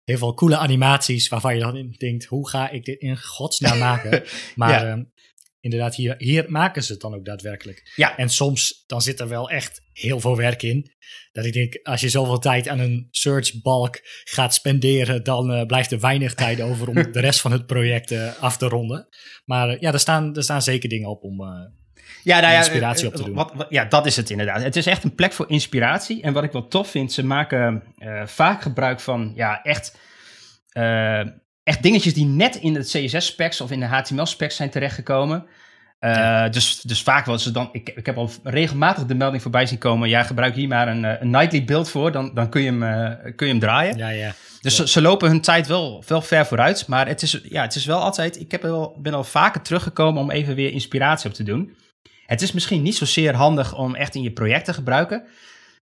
heel 0.03 0.17
veel 0.17 0.33
coole 0.33 0.57
animaties 0.57 1.27
waarvan 1.27 1.53
je 1.55 1.59
dan 1.61 1.95
denkt, 1.97 2.25
hoe 2.25 2.49
ga 2.49 2.69
ik 2.69 2.85
dit 2.85 2.99
in 2.99 3.17
godsnaam 3.17 3.77
maken? 3.77 4.23
Maar 4.55 4.69
ja. 4.69 4.91
Ehm, 4.91 5.03
inderdaad, 5.63 5.95
hier, 5.95 6.15
hier 6.17 6.45
maken 6.47 6.83
ze 6.83 6.91
het 6.91 7.01
dan 7.01 7.13
ook 7.13 7.25
daadwerkelijk. 7.25 7.91
Ja. 7.95 8.17
En 8.17 8.29
soms 8.29 8.83
dan 8.87 9.01
zit 9.01 9.19
er 9.19 9.27
wel 9.27 9.49
echt 9.49 9.81
heel 9.93 10.19
veel 10.19 10.37
werk 10.37 10.63
in. 10.63 10.91
Dat 11.31 11.45
ik 11.45 11.53
denk, 11.53 11.79
als 11.83 12.01
je 12.01 12.09
zoveel 12.09 12.39
tijd 12.39 12.67
aan 12.67 12.79
een 12.79 13.07
searchbalk 13.11 13.99
gaat 14.23 14.53
spenderen, 14.53 15.23
dan 15.23 15.51
uh, 15.51 15.65
blijft 15.65 15.91
er 15.91 15.99
weinig 15.99 16.33
tijd 16.33 16.61
over 16.61 16.87
om 16.87 16.93
de 17.11 17.19
rest 17.19 17.41
van 17.41 17.51
het 17.51 17.65
project 17.65 18.11
uh, 18.11 18.41
af 18.41 18.57
te 18.57 18.67
ronden. 18.67 19.07
Maar 19.45 19.69
uh, 19.69 19.79
ja, 19.79 19.93
er 19.93 19.99
staan, 19.99 20.35
er 20.35 20.43
staan 20.43 20.61
zeker 20.61 20.89
dingen 20.89 21.09
op 21.09 21.23
om 21.23 21.41
ja, 22.23 22.39
nou 22.39 22.53
ja, 22.53 22.57
inspiratie 22.57 23.07
op 23.07 23.15
te 23.15 23.23
doen. 23.23 23.33
Wat, 23.33 23.51
wat, 23.53 23.67
ja, 23.69 23.85
dat 23.85 24.05
is 24.05 24.15
het 24.15 24.29
inderdaad. 24.29 24.63
Het 24.63 24.75
is 24.75 24.85
echt 24.85 25.03
een 25.03 25.15
plek 25.15 25.33
voor 25.33 25.49
inspiratie. 25.49 26.21
En 26.21 26.33
wat 26.33 26.43
ik 26.43 26.51
wel 26.51 26.67
tof 26.67 26.89
vind, 26.89 27.11
ze 27.11 27.25
maken 27.25 27.83
vaak 28.25 28.61
gebruik 28.61 28.99
van 28.99 29.31
ja, 29.35 29.61
echt 29.63 29.97
echt 31.63 31.83
dingetjes 31.83 32.13
die 32.13 32.25
net 32.25 32.55
in 32.55 32.75
het 32.75 32.87
CSS-specs 32.87 33.61
of 33.61 33.71
in 33.71 33.79
de 33.79 33.85
HTML-specs 33.85 34.55
zijn 34.55 34.69
terechtgekomen. 34.69 35.45
Uh, 35.99 36.49
dus, 36.49 36.81
dus 36.81 37.01
vaak 37.01 37.25
was 37.25 37.43
ze 37.43 37.51
dan, 37.51 37.69
ik, 37.71 37.89
ik 37.95 38.05
heb 38.05 38.17
al 38.17 38.29
regelmatig 38.43 39.05
de 39.05 39.15
melding 39.15 39.41
voorbij 39.41 39.65
zien 39.65 39.77
komen. 39.77 40.09
Ja, 40.09 40.23
gebruik 40.23 40.55
hier 40.55 40.67
maar 40.67 40.87
een, 40.87 41.05
eh, 41.05 41.21
een 41.21 41.29
nightly 41.29 41.65
build 41.65 41.89
voor, 41.89 42.11
dan, 42.11 42.33
dan 42.33 42.49
kun, 42.49 42.61
je 42.61 42.69
hem, 42.69 42.83
uh, 42.83 43.33
kun 43.35 43.47
je 43.47 43.51
hem 43.51 43.61
draaien. 43.61 43.97
Ja, 43.97 44.09
ja. 44.09 44.33
Dus 44.61 44.75
ze, 44.75 44.87
ze, 44.87 45.01
lopen 45.01 45.29
hun 45.29 45.41
tijd 45.41 45.67
wel, 45.67 46.03
wel 46.07 46.21
ver 46.21 46.45
vooruit. 46.45 46.87
Maar 46.87 47.07
het 47.07 47.21
is, 47.21 47.41
ja, 47.43 47.61
het 47.61 47.75
is 47.75 47.85
wel 47.85 47.99
altijd, 47.99 48.39
ik 48.39 48.51
heb 48.51 48.61
wel, 48.61 48.97
ben 49.01 49.13
al 49.13 49.23
vaker 49.23 49.61
teruggekomen 49.61 50.21
om 50.21 50.31
even 50.31 50.55
weer 50.55 50.71
inspiratie 50.71 51.29
op 51.29 51.35
te 51.35 51.43
doen. 51.43 51.75
Het 52.25 52.41
is 52.41 52.51
misschien 52.51 52.81
niet 52.81 52.95
zozeer 52.95 53.35
handig 53.35 53.75
om 53.75 53.95
echt 53.95 54.15
in 54.15 54.21
je 54.21 54.31
project 54.31 54.65
te 54.65 54.73
gebruiken. 54.73 55.23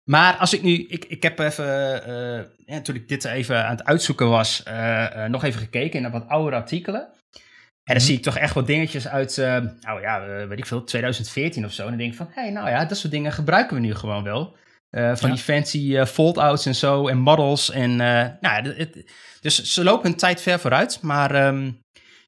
Maar 0.04 0.36
als 0.36 0.54
ik 0.54 0.62
nu, 0.62 0.86
ik, 0.86 1.04
ik 1.04 1.22
heb 1.22 1.38
even, 1.38 2.02
uh, 2.08 2.40
ja, 2.66 2.80
toen 2.80 2.94
ik 2.94 3.08
dit 3.08 3.24
even 3.24 3.64
aan 3.64 3.76
het 3.76 3.84
uitzoeken 3.84 4.28
was, 4.28 4.62
uh, 4.68 5.06
uh, 5.16 5.24
nog 5.24 5.44
even 5.44 5.60
gekeken 5.60 6.02
naar 6.02 6.10
wat 6.10 6.28
oudere 6.28 6.56
artikelen. 6.56 7.00
En 7.02 7.94
dan 7.94 7.96
mhm. 7.96 8.04
zie 8.04 8.16
ik 8.16 8.22
toch 8.22 8.36
echt 8.36 8.54
wat 8.54 8.66
dingetjes 8.66 9.08
uit, 9.08 9.36
nou 9.80 10.00
ja, 10.00 10.46
weet 10.46 10.58
ik 10.58 10.66
veel, 10.66 10.84
2014 10.84 11.64
of 11.64 11.72
zo. 11.72 11.82
En 11.82 11.88
dan 11.88 11.98
denk 11.98 12.10
ik 12.10 12.16
van, 12.16 12.30
hé, 12.34 12.42
hey, 12.42 12.50
nou 12.50 12.68
ja, 12.68 12.84
dat 12.84 12.98
soort 12.98 13.12
dingen 13.12 13.32
gebruiken 13.32 13.76
we 13.76 13.82
nu 13.82 13.94
gewoon 13.94 14.22
wel. 14.22 14.56
van 14.90 15.30
die 15.30 15.38
fancy 15.38 16.04
fold-outs 16.04 16.66
en 16.66 16.74
zo 16.74 17.08
en 17.08 17.18
models. 17.18 17.70
En, 17.70 17.96
nou, 17.96 18.74
het, 18.76 19.12
dus 19.40 19.62
ze 19.62 19.84
lopen 19.84 20.08
hun 20.08 20.18
tijd 20.18 20.40
ver 20.40 20.60
vooruit. 20.60 20.98
Maar 21.02 21.46
um, 21.46 21.80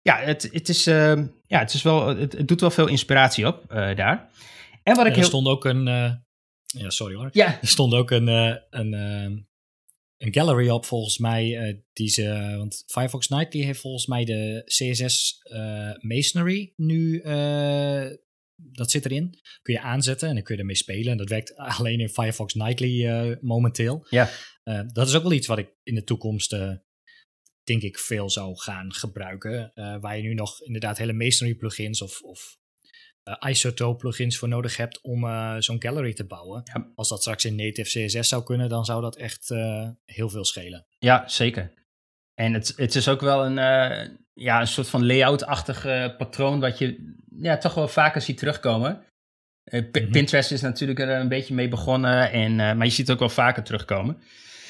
ja, 0.03 0.19
het, 0.19 0.49
het, 0.53 0.69
is, 0.69 0.85
ja, 0.85 1.59
het, 1.59 1.75
is 1.75 1.83
wel, 1.83 2.07
het, 2.07 2.33
het, 2.33 2.49
doet 2.49 2.61
wel 2.61 2.71
veel 2.71 2.87
inspiratie 2.87 3.47
op 3.47 3.65
daar. 3.97 4.29
En 4.83 4.97
wat 4.97 5.07
ik 5.07 5.13
er 5.13 5.19
heel... 5.19 5.27
stond 5.27 5.47
ook 5.47 5.65
een... 5.65 6.23
ja, 6.79 6.91
sorry 6.91 7.15
hoor. 7.15 7.29
Ja, 7.33 7.61
Er 7.61 7.69
stond 7.69 7.95
ook 7.95 8.11
een, 8.11 8.29
eh, 8.29 8.57
een, 8.71 8.95
eh, 8.95 9.39
een 10.17 10.35
gallery 10.35 10.69
op 10.69 10.85
volgens 10.85 11.19
mij. 11.19 11.59
eh, 11.59 11.75
die 11.93 12.09
ze, 12.09 12.55
want 12.57 12.85
Firefox 12.87 13.29
Nightly 13.29 13.63
heeft 13.63 13.81
volgens 13.81 14.07
mij 14.07 14.25
de 14.25 14.63
CSS 14.65 15.39
eh, 15.43 15.91
Masonry 16.01 16.73
nu. 16.77 17.19
eh, 17.21 18.07
dat 18.57 18.91
zit 18.91 19.05
erin. 19.05 19.39
Kun 19.63 19.75
je 19.75 19.81
aanzetten 19.81 20.29
en 20.29 20.35
dan 20.35 20.43
kun 20.43 20.55
je 20.55 20.61
ermee 20.61 20.77
spelen. 20.77 21.13
En 21.13 21.17
dat 21.19 21.29
werkt 21.29 21.57
alleen 21.57 22.01
in 22.01 22.09
Firefox 22.09 22.55
Nightly 22.55 23.07
eh, 23.07 23.37
momenteel. 23.41 24.07
Ja. 24.11 24.31
Eh, 24.63 24.81
dat 24.93 25.09
is 25.09 25.15
ook 25.15 25.23
wel 25.23 25.33
iets 25.33 25.47
wat 25.47 25.59
ik 25.59 25.69
in 25.83 25.95
de 25.95 26.05
toekomst. 26.05 26.53
eh, 26.53 26.73
denk 27.65 27.83
ik 27.83 27.99
veel 27.99 28.31
zou 28.31 28.57
gaan 28.59 28.93
gebruiken. 28.93 29.73
Eh, 29.75 29.97
waar 30.01 30.17
je 30.17 30.23
nu 30.23 30.35
nog 30.35 30.63
inderdaad 30.63 30.99
hele 30.99 31.13
Masonry 31.13 31.55
plugins 31.55 32.03
of, 32.03 32.21
of 32.23 32.59
eh, 33.25 33.51
Isotope 33.51 33.97
plugins 33.97 34.39
voor 34.39 34.49
nodig 34.49 34.77
hebt 34.77 35.01
om 35.01 35.25
eh, 35.25 35.55
zo'n 35.59 35.83
gallery 35.83 36.13
te 36.13 36.25
bouwen. 36.25 36.61
Ja. 36.65 36.91
Als 36.95 37.09
dat 37.09 37.21
straks 37.21 37.45
in 37.45 37.57
native 37.57 38.07
CSS 38.07 38.29
zou 38.29 38.45
kunnen, 38.45 38.69
dan 38.69 38.85
zou 38.85 39.03
dat 39.03 39.17
echt 39.17 39.51
eh, 39.51 39.89
heel 40.05 40.29
veel 40.29 40.45
schelen. 40.45 40.87
ja 40.99 41.29
zeker. 41.29 41.73
En 42.35 42.55
het, 42.55 42.73
het 42.77 42.95
is 42.95 43.09
ook 43.09 43.21
wel 43.21 43.47
een, 43.47 43.55
ja, 44.33 44.61
een 44.61 44.67
soort 44.67 44.89
van 44.89 45.07
layout-achtig 45.07 45.83
patroon 46.17 46.61
wat 46.61 46.79
je 46.79 47.15
ja, 47.39 47.59
toch 47.59 47.75
wel 47.75 47.89
vaker 47.89 48.21
ziet 48.21 48.39
terugkomen. 48.39 49.05
Mhm. 49.65 50.11
Pinterest 50.11 50.51
is 50.51 50.61
natuurlijk 50.61 50.99
er 50.99 51.09
een 51.09 51.29
beetje 51.29 51.55
mee 51.55 51.69
begonnen, 51.69 52.31
en, 52.31 52.57
maar 52.57 52.85
je 52.85 52.93
ziet 52.93 53.07
het 53.07 53.11
ook 53.11 53.19
wel 53.19 53.29
vaker 53.29 53.63
terugkomen. 53.63 54.23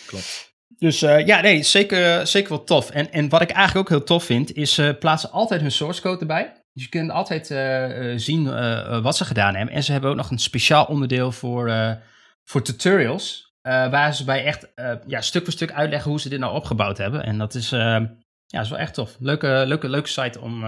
Klopt. 0.06 0.54
Dus 0.78 1.00
ja, 1.00 1.40
nee, 1.40 1.62
zeker, 1.62 2.26
zeker 2.26 2.48
wel 2.48 2.64
tof. 2.64 2.90
En, 2.90 3.12
en 3.12 3.28
wat 3.28 3.42
ik 3.42 3.50
eigenlijk 3.50 3.90
ook 3.90 3.98
heel 3.98 4.06
tof 4.06 4.24
vind, 4.24 4.52
is 4.52 4.74
ze 4.74 4.96
plaatsen 4.98 5.30
altijd 5.30 5.60
hun 5.60 5.72
source 5.72 6.00
code 6.00 6.20
erbij. 6.20 6.63
Dus 6.74 6.82
je 6.82 6.88
kunt 6.88 7.10
altijd 7.10 7.50
eh, 7.50 8.12
eh, 8.12 8.18
zien 8.18 8.48
eh, 8.48 9.02
wat 9.02 9.16
ze 9.16 9.24
gedaan 9.24 9.54
hebben. 9.54 9.74
En 9.74 9.84
ze 9.84 9.92
hebben 9.92 10.10
ook 10.10 10.16
nog 10.16 10.30
een 10.30 10.38
speciaal 10.38 10.84
onderdeel 10.84 11.32
voor, 11.32 11.98
voor 12.44 12.62
tutorials. 12.62 13.52
waar 13.62 14.14
ze 14.14 14.24
bij 14.24 14.44
echt 14.44 14.72
ja, 15.06 15.20
stuk 15.20 15.44
voor 15.44 15.52
stuk 15.52 15.72
uitleggen 15.72 16.10
hoe 16.10 16.20
ze 16.20 16.28
dit 16.28 16.38
nou 16.38 16.54
opgebouwd 16.54 16.98
hebben. 16.98 17.24
En 17.24 17.38
dat 17.38 17.54
is, 17.54 17.68
ja, 17.70 18.60
is 18.60 18.68
wel 18.68 18.78
echt 18.78 18.94
tof. 18.94 19.16
Leuke, 19.18 19.64
leuke, 19.66 19.88
leuke 19.88 20.08
site 20.08 20.40
om, 20.40 20.64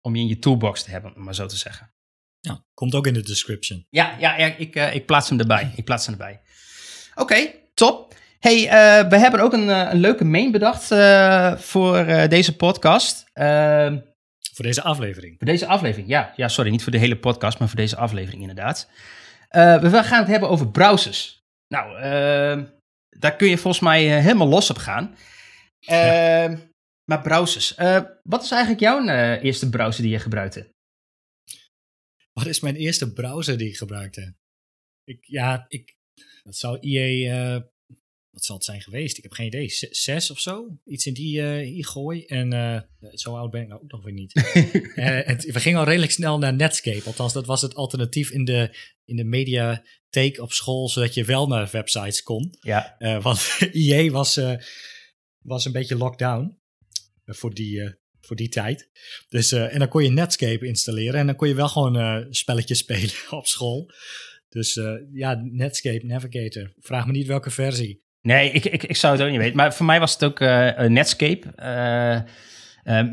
om 0.00 0.16
je 0.16 0.22
in 0.22 0.28
je 0.28 0.38
toolbox 0.38 0.82
te 0.82 0.90
hebben, 0.90 1.16
om 1.16 1.24
maar 1.24 1.34
zo 1.34 1.46
te 1.46 1.56
zeggen. 1.56 1.92
Ja, 2.40 2.64
komt 2.74 2.94
ook 2.94 3.06
in 3.06 3.14
de 3.14 3.22
description. 3.22 3.86
Ja, 3.90 4.16
ja, 4.18 4.36
ja 4.36 4.54
ik, 4.56 4.74
ik 4.74 5.06
plaats 5.06 5.28
hem 5.28 5.40
erbij. 5.40 5.72
Ik 5.76 5.84
plaats 5.84 6.06
hem 6.06 6.14
erbij. 6.14 6.40
Oké, 7.14 7.50
top. 7.74 8.14
Hey, 8.38 8.60
we 9.08 9.18
hebben 9.18 9.40
ook 9.40 9.52
een, 9.52 9.68
een 9.68 10.00
leuke 10.00 10.24
main 10.24 10.50
bedacht 10.50 10.86
voor 11.62 12.04
deze 12.28 12.56
podcast. 12.56 13.24
Voor 14.58 14.66
deze 14.66 14.82
aflevering. 14.82 15.36
voor 15.38 15.46
deze 15.46 15.66
aflevering, 15.66 16.08
ja. 16.08 16.32
Ja, 16.36 16.48
sorry, 16.48 16.70
niet 16.70 16.82
voor 16.82 16.92
de 16.92 16.98
hele 16.98 17.18
podcast, 17.18 17.58
maar 17.58 17.68
voor 17.68 17.76
deze 17.76 17.96
aflevering 17.96 18.40
inderdaad. 18.40 18.90
Eh, 19.48 19.80
we 19.80 19.90
gaan 19.90 20.18
het 20.18 20.28
hebben 20.28 20.48
over 20.48 20.70
browsers. 20.70 21.42
Nou, 21.68 21.98
ehm, 21.98 22.66
daar 23.08 23.36
kun 23.36 23.48
je 23.48 23.58
volgens 23.58 23.82
mij 23.82 24.16
eh, 24.16 24.22
helemaal 24.22 24.48
los 24.48 24.70
op 24.70 24.76
gaan. 24.76 25.16
Ehm, 25.80 26.58
Maar 27.04 27.22
browsers. 27.22 27.74
Eh, 27.74 28.02
wat 28.22 28.42
is 28.42 28.50
eigenlijk 28.50 28.80
jouw 28.80 29.06
eerste 29.38 29.68
browser 29.68 30.02
die 30.02 30.12
je 30.12 30.18
gebruikte? 30.18 30.74
Wat 32.32 32.46
is 32.46 32.60
mijn 32.60 32.76
eerste 32.76 33.12
browser 33.12 33.58
die 33.58 33.68
ik 33.68 33.76
gebruikte? 33.76 34.34
Ik, 35.04 35.24
ja, 35.24 35.64
ik, 35.68 35.96
dat 36.42 36.56
zou 36.56 36.78
IE, 36.80 37.28
wat 38.38 38.46
zal 38.46 38.56
het 38.56 38.64
zijn 38.64 38.80
geweest? 38.80 39.16
Ik 39.16 39.22
heb 39.22 39.32
geen 39.32 39.46
idee. 39.46 39.68
Z- 39.68 39.82
Zes 39.90 40.30
of 40.30 40.40
zo? 40.40 40.78
Iets 40.84 41.06
in 41.06 41.12
die, 41.12 41.62
die 41.62 41.86
gooi. 41.86 42.24
En 42.24 42.52
eh, 42.52 42.80
zo 43.12 43.36
oud 43.36 43.50
ben 43.50 43.62
ik 43.62 43.68
nou 43.68 43.82
ook 43.82 43.90
nog 43.90 44.04
weer 44.04 44.12
niet. 44.12 44.32
Eh, 44.94 45.26
het, 45.26 45.44
we 45.44 45.60
gingen 45.60 45.78
al 45.78 45.84
redelijk 45.84 46.12
snel 46.12 46.38
naar 46.38 46.54
Netscape. 46.54 47.02
Althans, 47.04 47.32
dat 47.32 47.46
was 47.46 47.62
het 47.62 47.74
alternatief 47.74 48.30
in 48.30 48.44
de, 48.44 48.76
in 49.04 49.16
de 49.16 49.24
mediatheek 49.24 50.38
op 50.40 50.52
school, 50.52 50.88
zodat 50.88 51.14
je 51.14 51.24
wel 51.24 51.46
naar 51.46 51.68
websites 51.72 52.22
kon. 52.22 52.54
Ja, 52.60 52.96
want 53.22 53.58
IE 53.72 54.10
was, 54.10 54.40
was 55.38 55.64
een 55.64 55.72
beetje 55.72 55.96
lockdown 55.96 56.58
voor, 57.24 57.54
die, 57.54 57.94
voor 58.20 58.36
die 58.36 58.48
tijd. 58.48 58.90
Dus, 59.28 59.52
en 59.52 59.78
dan 59.78 59.88
kon 59.88 60.02
je 60.02 60.10
Netscape 60.10 60.66
installeren 60.66 61.20
en 61.20 61.26
dan 61.26 61.36
kon 61.36 61.48
je 61.48 61.54
wel 61.54 61.68
gewoon 61.68 62.26
spelletjes 62.34 62.78
spelen 62.86 63.10
op 63.30 63.46
school. 63.46 63.90
Dus 64.48 64.80
ja, 65.12 65.40
Netscape 65.44 66.06
Navigator. 66.06 66.72
Vraag 66.78 67.06
me 67.06 67.12
niet 67.12 67.26
welke 67.26 67.50
versie. 67.50 68.06
Nee, 68.22 68.50
ik, 68.50 68.64
ik, 68.64 68.82
ik 68.82 68.96
zou 68.96 69.12
het 69.12 69.22
ook 69.22 69.30
niet 69.30 69.38
weten. 69.38 69.56
Maar 69.56 69.74
voor 69.74 69.86
mij 69.86 70.00
was 70.00 70.12
het 70.12 70.24
ook 70.24 70.40
eh, 70.40 70.80
Netscape. 70.80 71.52
Eh, 71.54 72.14
eh, 72.14 72.24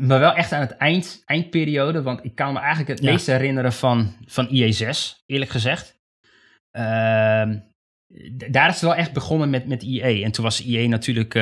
maar 0.00 0.18
wel 0.20 0.34
echt 0.34 0.52
aan 0.52 0.60
het 0.60 0.76
eind, 0.76 1.22
eindperiode. 1.24 2.02
Want 2.02 2.24
ik 2.24 2.34
kan 2.34 2.52
me 2.52 2.58
eigenlijk 2.58 2.88
het 2.88 3.02
Ja. 3.02 3.12
meest 3.12 3.26
herinneren 3.26 3.72
van, 3.72 4.16
van 4.26 4.48
IE6, 4.48 5.22
eerlijk 5.26 5.50
gezegd. 5.50 5.94
Ehm, 6.70 7.58
daar 8.50 8.68
is 8.68 8.74
het 8.74 8.80
wel 8.82 8.94
echt 8.94 9.12
begonnen 9.12 9.50
met, 9.50 9.66
met 9.66 9.82
IE. 9.82 10.24
En 10.24 10.32
toen 10.32 10.44
was 10.44 10.62
IE 10.64 10.88
natuurlijk 10.88 11.34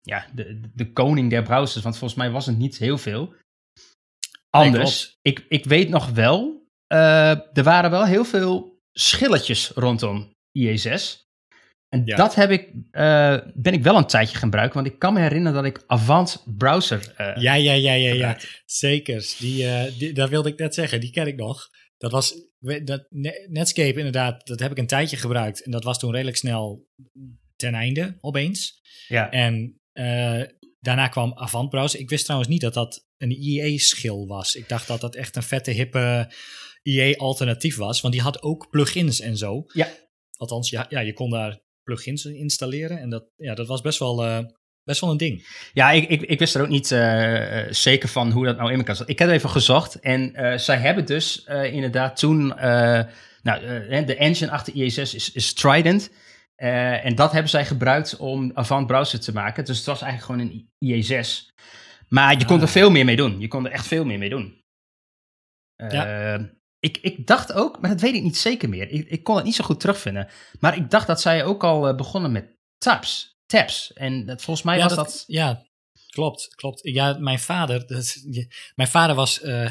ja, 0.00 0.26
de, 0.34 0.60
de 0.74 0.92
koning 0.92 1.30
der 1.30 1.42
browsers. 1.42 1.84
Want 1.84 1.98
volgens 1.98 2.20
mij 2.20 2.30
was 2.30 2.46
het 2.46 2.58
niet 2.58 2.78
heel 2.78 2.98
veel. 2.98 3.34
Anders, 4.50 5.16
ik, 5.22 5.44
ik 5.48 5.64
weet 5.64 5.88
nog 5.88 6.10
wel, 6.10 6.66
er 6.86 7.62
waren 7.62 7.90
wel 7.90 8.04
heel 8.04 8.24
veel 8.24 8.78
schilletjes 8.92 9.70
rondom 9.74 10.32
IE6. 10.58 11.25
En 11.98 12.02
Ja. 12.04 12.16
dat 12.16 12.34
heb 12.34 12.50
ik, 12.50 12.72
eh, 12.90 13.36
ben 13.54 13.72
ik 13.72 13.82
wel 13.82 13.96
een 13.96 14.06
tijdje 14.06 14.32
gaan 14.32 14.42
gebruiken, 14.42 14.74
want 14.82 14.92
ik 14.92 14.98
kan 14.98 15.12
me 15.14 15.20
herinneren 15.20 15.54
dat 15.54 15.64
ik 15.64 15.84
Avant 15.86 16.42
Browser. 16.56 17.12
eh, 17.16 17.42
Ja, 17.42 17.54
ja, 17.54 17.72
ja, 17.72 17.92
ja, 17.92 18.14
ja. 18.14 18.38
Zeker. 18.64 19.34
Die, 19.38 19.66
eh, 19.68 19.98
die, 19.98 20.12
dat 20.12 20.28
wilde 20.28 20.48
ik 20.48 20.58
net 20.58 20.74
zeggen. 20.74 21.00
Die 21.00 21.10
ken 21.10 21.26
ik 21.26 21.36
nog. 21.36 21.68
Dat 21.98 22.10
was 22.12 22.34
dat, 22.84 23.06
Ne- 23.10 23.46
Netscape 23.50 23.98
inderdaad. 23.98 24.46
Dat 24.46 24.60
heb 24.60 24.70
ik 24.70 24.78
een 24.78 24.86
tijdje 24.86 25.16
gebruikt. 25.16 25.62
En 25.64 25.70
dat 25.70 25.84
was 25.84 25.98
toen 25.98 26.10
redelijk 26.12 26.36
snel 26.36 26.86
ten 27.56 27.74
einde 27.74 28.16
opeens. 28.20 28.80
ja. 29.08 29.30
En 29.30 29.80
daarna 30.80 31.08
kwam 31.08 31.32
Avant 31.34 31.68
Browser. 31.70 32.00
Ik 32.00 32.08
wist 32.10 32.24
trouwens 32.24 32.50
niet 32.50 32.60
dat 32.60 32.74
dat 32.74 33.06
een 33.18 33.30
IE-schil 33.42 34.26
was. 34.26 34.54
Ik 34.54 34.68
dacht 34.68 34.86
dat 34.88 35.00
dat 35.00 35.14
echt 35.14 35.36
een 35.36 35.42
vette, 35.42 35.70
hippe 35.70 36.32
IE-alternatief 36.82 37.76
was. 37.76 38.00
Want 38.00 38.14
die 38.14 38.22
had 38.22 38.42
ook 38.42 38.70
plugins 38.70 39.20
en 39.20 39.36
zo. 39.36 39.64
Ja. 39.72 39.88
Althans, 40.36 40.70
ja, 40.70 40.86
ja, 40.88 41.00
je 41.00 41.12
kon 41.12 41.30
daar 41.30 41.60
plugins 41.86 42.24
in 42.24 42.36
installeren. 42.36 42.98
En 42.98 43.10
dat, 43.10 43.24
ja, 43.36 43.54
dat 43.54 43.66
was 43.66 43.80
best 43.80 43.98
wel, 43.98 44.24
eh, 44.24 44.44
best 44.84 45.00
wel 45.00 45.10
een 45.10 45.16
ding. 45.16 45.46
Ja, 45.72 45.90
ik, 45.90 46.08
ik, 46.08 46.22
ik 46.22 46.38
wist 46.38 46.54
er 46.54 46.62
ook 46.62 46.68
niet 46.68 46.90
eh, 46.90 47.66
zeker 47.70 48.08
van 48.08 48.30
hoe 48.30 48.44
dat 48.44 48.56
nou 48.56 48.72
in 48.72 48.78
elkaar 48.78 48.96
zat. 48.96 49.08
Ik 49.08 49.18
heb 49.18 49.30
even 49.30 49.50
gezocht 49.50 50.00
en 50.00 50.34
eh, 50.34 50.58
zij 50.58 50.76
hebben 50.76 51.06
dus 51.06 51.44
inderdaad 51.44 52.16
toen... 52.16 52.46
nou, 53.42 53.60
de 54.04 54.16
engine 54.16 54.50
achter 54.50 54.72
IE6 54.72 55.00
is, 55.14 55.32
is 55.32 55.54
Trident. 55.54 56.10
En 56.56 57.14
dat 57.14 57.32
hebben 57.32 57.50
zij 57.50 57.64
gebruikt 57.66 58.16
om 58.16 58.50
Avant 58.54 58.86
Browser 58.86 59.20
te 59.20 59.32
maken. 59.32 59.64
Dus 59.64 59.76
het 59.76 59.86
was 59.86 60.02
eigenlijk 60.02 60.32
gewoon 60.32 60.52
een 60.52 61.04
IE6. 61.04 61.54
Maar 62.08 62.38
je 62.38 62.44
kon 62.44 62.56
er 62.56 62.62
Ah. 62.62 62.68
veel 62.68 62.90
meer 62.90 63.04
mee 63.04 63.16
doen. 63.16 63.40
Je 63.40 63.48
kon 63.48 63.66
er 63.66 63.72
echt 63.72 63.86
veel 63.86 64.04
meer 64.04 64.18
mee 64.18 64.28
doen. 64.28 64.60
Ja. 65.76 66.55
Ik, 66.86 66.98
ik 67.00 67.26
dacht 67.26 67.52
ook, 67.52 67.80
maar 67.80 67.90
dat 67.90 68.00
weet 68.00 68.14
ik 68.14 68.22
niet 68.22 68.36
zeker 68.36 68.68
meer. 68.68 68.88
Ik, 68.90 69.08
ik 69.08 69.22
kon 69.22 69.36
het 69.36 69.44
niet 69.44 69.54
zo 69.54 69.64
goed 69.64 69.80
terugvinden. 69.80 70.28
Maar 70.60 70.76
ik 70.76 70.90
dacht 70.90 71.06
dat 71.06 71.20
zij 71.20 71.44
ook 71.44 71.64
al 71.64 71.88
eh, 71.88 71.96
begonnen 71.96 72.32
met 72.32 72.56
tabs. 72.78 73.34
Tabs. 73.46 73.92
En 73.92 74.26
dat, 74.26 74.42
volgens 74.42 74.66
mij 74.66 74.76
ja, 74.76 74.82
was 74.82 74.94
dat, 74.94 75.04
dat... 75.06 75.24
ja, 75.26 75.66
klopt, 76.10 76.54
klopt. 76.54 76.80
Ja, 76.82 77.16
mijn 77.18 77.38
vader, 77.38 77.86
dat, 77.86 78.12
je- 78.30 78.54
mijn 78.74 78.88
vader 78.88 79.14
was 79.16 79.40
eh, 79.40 79.70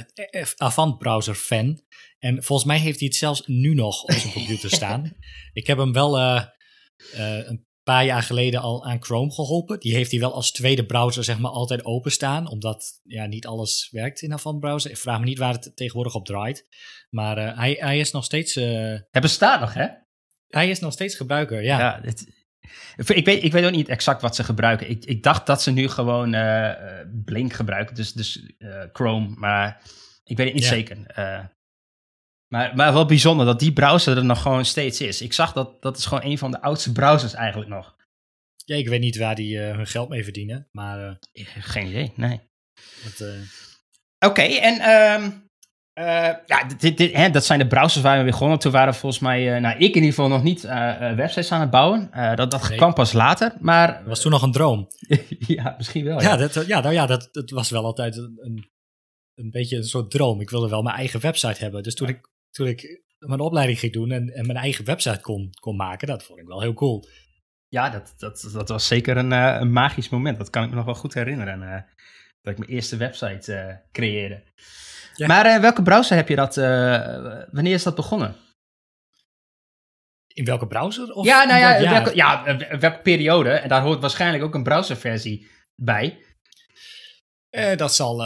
Avant 0.55 0.97
browser 0.97 1.35
fan. 1.35 1.81
En 2.19 2.43
volgens 2.43 2.67
mij 2.67 2.79
heeft 2.79 2.99
hij 2.99 3.07
het 3.07 3.17
zelfs 3.17 3.43
nu 3.45 3.73
nog 3.73 4.03
op 4.03 4.11
zijn 4.11 4.33
computer 4.33 4.69
staan. 4.79 5.17
Ik 5.53 5.67
heb 5.67 5.77
hem 5.77 5.93
wel 5.93 6.17
eh, 6.17 6.43
eh, 7.13 7.47
een 7.47 7.65
paar 7.85 8.05
jaar 8.05 8.23
geleden 8.23 8.61
al 8.61 8.85
aan 8.85 9.03
Chrome 9.03 9.31
geholpen. 9.31 9.79
Die 9.79 9.95
heeft 9.95 10.11
hij 10.11 10.19
wel 10.19 10.33
als 10.33 10.51
tweede 10.51 10.85
browser 10.85 11.23
zeg 11.23 11.39
maar 11.39 11.51
altijd 11.51 11.85
openstaan. 11.85 12.47
Omdat 12.49 12.99
ja, 13.03 13.25
niet 13.25 13.47
alles 13.47 13.89
werkt 13.91 14.21
in 14.21 14.33
Avant 14.33 14.59
browser. 14.59 14.91
Ik 14.91 14.97
vraag 14.97 15.19
me 15.19 15.25
niet 15.25 15.37
waar 15.37 15.53
het 15.53 15.71
tegenwoordig 15.75 16.15
op 16.15 16.25
draait. 16.25 16.67
Maar 17.09 17.37
eh, 17.37 17.57
hij, 17.57 17.75
hij 17.79 17.99
is 17.99 18.11
nog 18.11 18.23
steeds... 18.23 18.55
eh, 18.55 18.89
Het 19.11 19.21
bestaat 19.21 19.59
nog, 19.59 19.73
hè? 19.73 19.87
hij 20.47 20.69
is 20.69 20.79
nog 20.79 20.93
steeds 20.93 21.15
gebruiker, 21.15 21.63
ja. 21.63 21.79
Ja, 21.79 21.99
dit- 21.99 22.43
ik, 23.07 23.25
weet, 23.25 23.43
ik 23.43 23.51
weet 23.51 23.65
ook 23.65 23.71
niet 23.71 23.89
exact 23.89 24.21
wat 24.21 24.35
ze 24.35 24.43
gebruiken. 24.43 24.89
Ik, 24.89 25.05
ik 25.05 25.23
dacht 25.23 25.45
dat 25.45 25.61
ze 25.61 25.71
nu 25.71 25.87
gewoon 25.89 26.33
eh, 26.33 26.71
Blink 27.25 27.53
gebruiken, 27.53 27.95
dus, 27.95 28.13
dus 28.13 28.53
Chrome, 28.93 29.27
maar 29.35 29.81
ik 30.23 30.37
weet 30.37 30.45
het 30.45 30.55
niet 30.55 30.63
Ja. 30.63 30.69
zeker. 30.69 30.97
Maar, 32.47 32.75
maar 32.75 32.93
wel 32.93 33.05
bijzonder 33.05 33.45
dat 33.45 33.59
die 33.59 33.73
browser 33.73 34.17
er 34.17 34.25
nog 34.25 34.41
gewoon 34.41 34.65
steeds 34.65 35.01
is. 35.01 35.21
Ik 35.21 35.33
zag 35.33 35.53
dat 35.53 35.81
dat 35.81 35.97
is 35.97 36.05
gewoon 36.05 36.23
een 36.23 36.37
van 36.37 36.51
de 36.51 36.61
oudste 36.61 36.91
browsers 36.91 37.33
eigenlijk 37.33 37.69
nog. 37.69 37.95
Ja, 38.65 38.75
ik 38.75 38.87
weet 38.87 38.99
niet 38.99 39.17
waar 39.17 39.35
die 39.35 39.59
eh, 39.61 39.75
hun 39.75 39.87
geld 39.87 40.09
mee 40.09 40.23
verdienen. 40.23 40.67
Maar 40.71 41.07
eh, 41.33 41.45
Geen 41.59 41.87
idee, 41.87 42.11
nee. 42.15 42.41
eh, 43.19 43.27
Oké, 44.29 44.41
en 44.41 44.79
ehm, 44.79 45.31
eh, 45.93 46.33
ja, 46.45 46.63
dit, 46.77 46.97
dit, 46.97 47.13
hè, 47.13 47.29
dat 47.29 47.45
zijn 47.45 47.59
de 47.59 47.67
browsers 47.67 48.03
waar 48.03 48.17
we 48.19 48.25
begonnen. 48.31 48.59
Toen 48.59 48.71
waren 48.71 48.95
volgens 48.95 49.21
mij, 49.21 49.59
nou 49.59 49.75
ik 49.75 49.79
in 49.81 49.93
ieder 49.95 50.09
geval 50.09 50.27
nog 50.27 50.43
niet 50.43 50.61
websites 51.15 51.51
aan 51.51 51.61
het 51.61 51.69
bouwen. 51.69 52.09
Dat 52.35 52.51
dat 52.51 52.69
Nee. 52.69 52.77
kwam 52.77 52.93
pas 52.93 53.13
later, 53.13 53.53
maar 53.59 53.97
dat 53.97 54.07
was 54.07 54.21
toen 54.21 54.31
nog 54.31 54.41
een 54.41 54.51
droom. 54.51 54.87
ja, 55.39 55.73
misschien 55.77 56.03
wel. 56.05 56.21
Ja, 56.21 56.35
dat, 56.37 56.65
ja, 56.67 56.79
nou 56.81 56.93
ja, 56.93 57.05
dat, 57.05 57.29
dat 57.31 57.49
was 57.49 57.69
wel 57.69 57.83
altijd 57.85 58.17
een, 58.17 58.37
een, 58.41 58.69
een 59.35 59.51
beetje 59.51 59.77
een 59.77 59.83
soort 59.83 60.11
droom. 60.11 60.41
Ik 60.41 60.49
wilde 60.49 60.69
wel 60.69 60.81
mijn 60.81 60.95
eigen 60.95 61.19
website 61.21 61.63
hebben. 61.63 61.83
Dus 61.83 61.95
toen 61.95 62.07
ik, 62.09 62.29
toen 62.55 62.67
ik 62.67 63.01
mijn 63.17 63.39
opleiding 63.39 63.79
ging 63.79 63.93
doen 63.93 64.11
en, 64.11 64.29
en 64.33 64.45
mijn 64.45 64.57
eigen 64.57 64.85
website 64.85 65.21
kon, 65.21 65.49
kon 65.59 65.75
maken. 65.75 66.07
Dat 66.07 66.23
vond 66.23 66.39
ik 66.39 66.47
wel 66.47 66.61
heel 66.61 66.73
cool. 66.73 67.07
Ja, 67.67 67.89
dat, 67.89 68.13
dat, 68.17 68.49
dat 68.53 68.69
was 68.69 68.87
zeker 68.87 69.17
een, 69.17 69.31
uh, 69.31 69.57
een 69.59 69.71
magisch 69.71 70.09
moment. 70.09 70.37
Dat 70.37 70.49
kan 70.49 70.63
ik 70.63 70.69
me 70.69 70.75
nog 70.75 70.85
wel 70.85 70.95
goed 70.95 71.13
herinneren. 71.13 71.61
Uh, 71.61 71.81
dat 72.41 72.53
ik 72.53 72.57
mijn 72.57 72.71
eerste 72.71 72.97
website 72.97 73.53
uh, 73.53 73.75
creëerde. 73.91 74.43
Ja. 75.15 75.27
Maar 75.27 75.61
welke 75.61 75.81
browser 75.81 76.15
heb 76.15 76.27
je 76.27 76.35
dat? 76.35 76.55
wanneer 77.51 77.73
is 77.73 77.83
dat 77.83 77.95
begonnen? 77.95 78.35
In 80.27 80.45
welke 80.45 80.67
browser? 80.67 81.11
Of 81.13 81.25
ja, 81.25 81.43
nou 81.43 81.59
ja, 81.59 81.89
welke, 81.89 82.15
ja, 82.15 82.57
welke 82.79 83.01
periode? 83.01 83.49
En 83.49 83.69
daar 83.69 83.81
hoort 83.81 84.01
waarschijnlijk 84.01 84.43
ook 84.43 84.53
een 84.53 84.63
browserversie 84.63 85.47
bij. 85.75 86.25
dat 87.75 87.95
zal, 87.95 88.17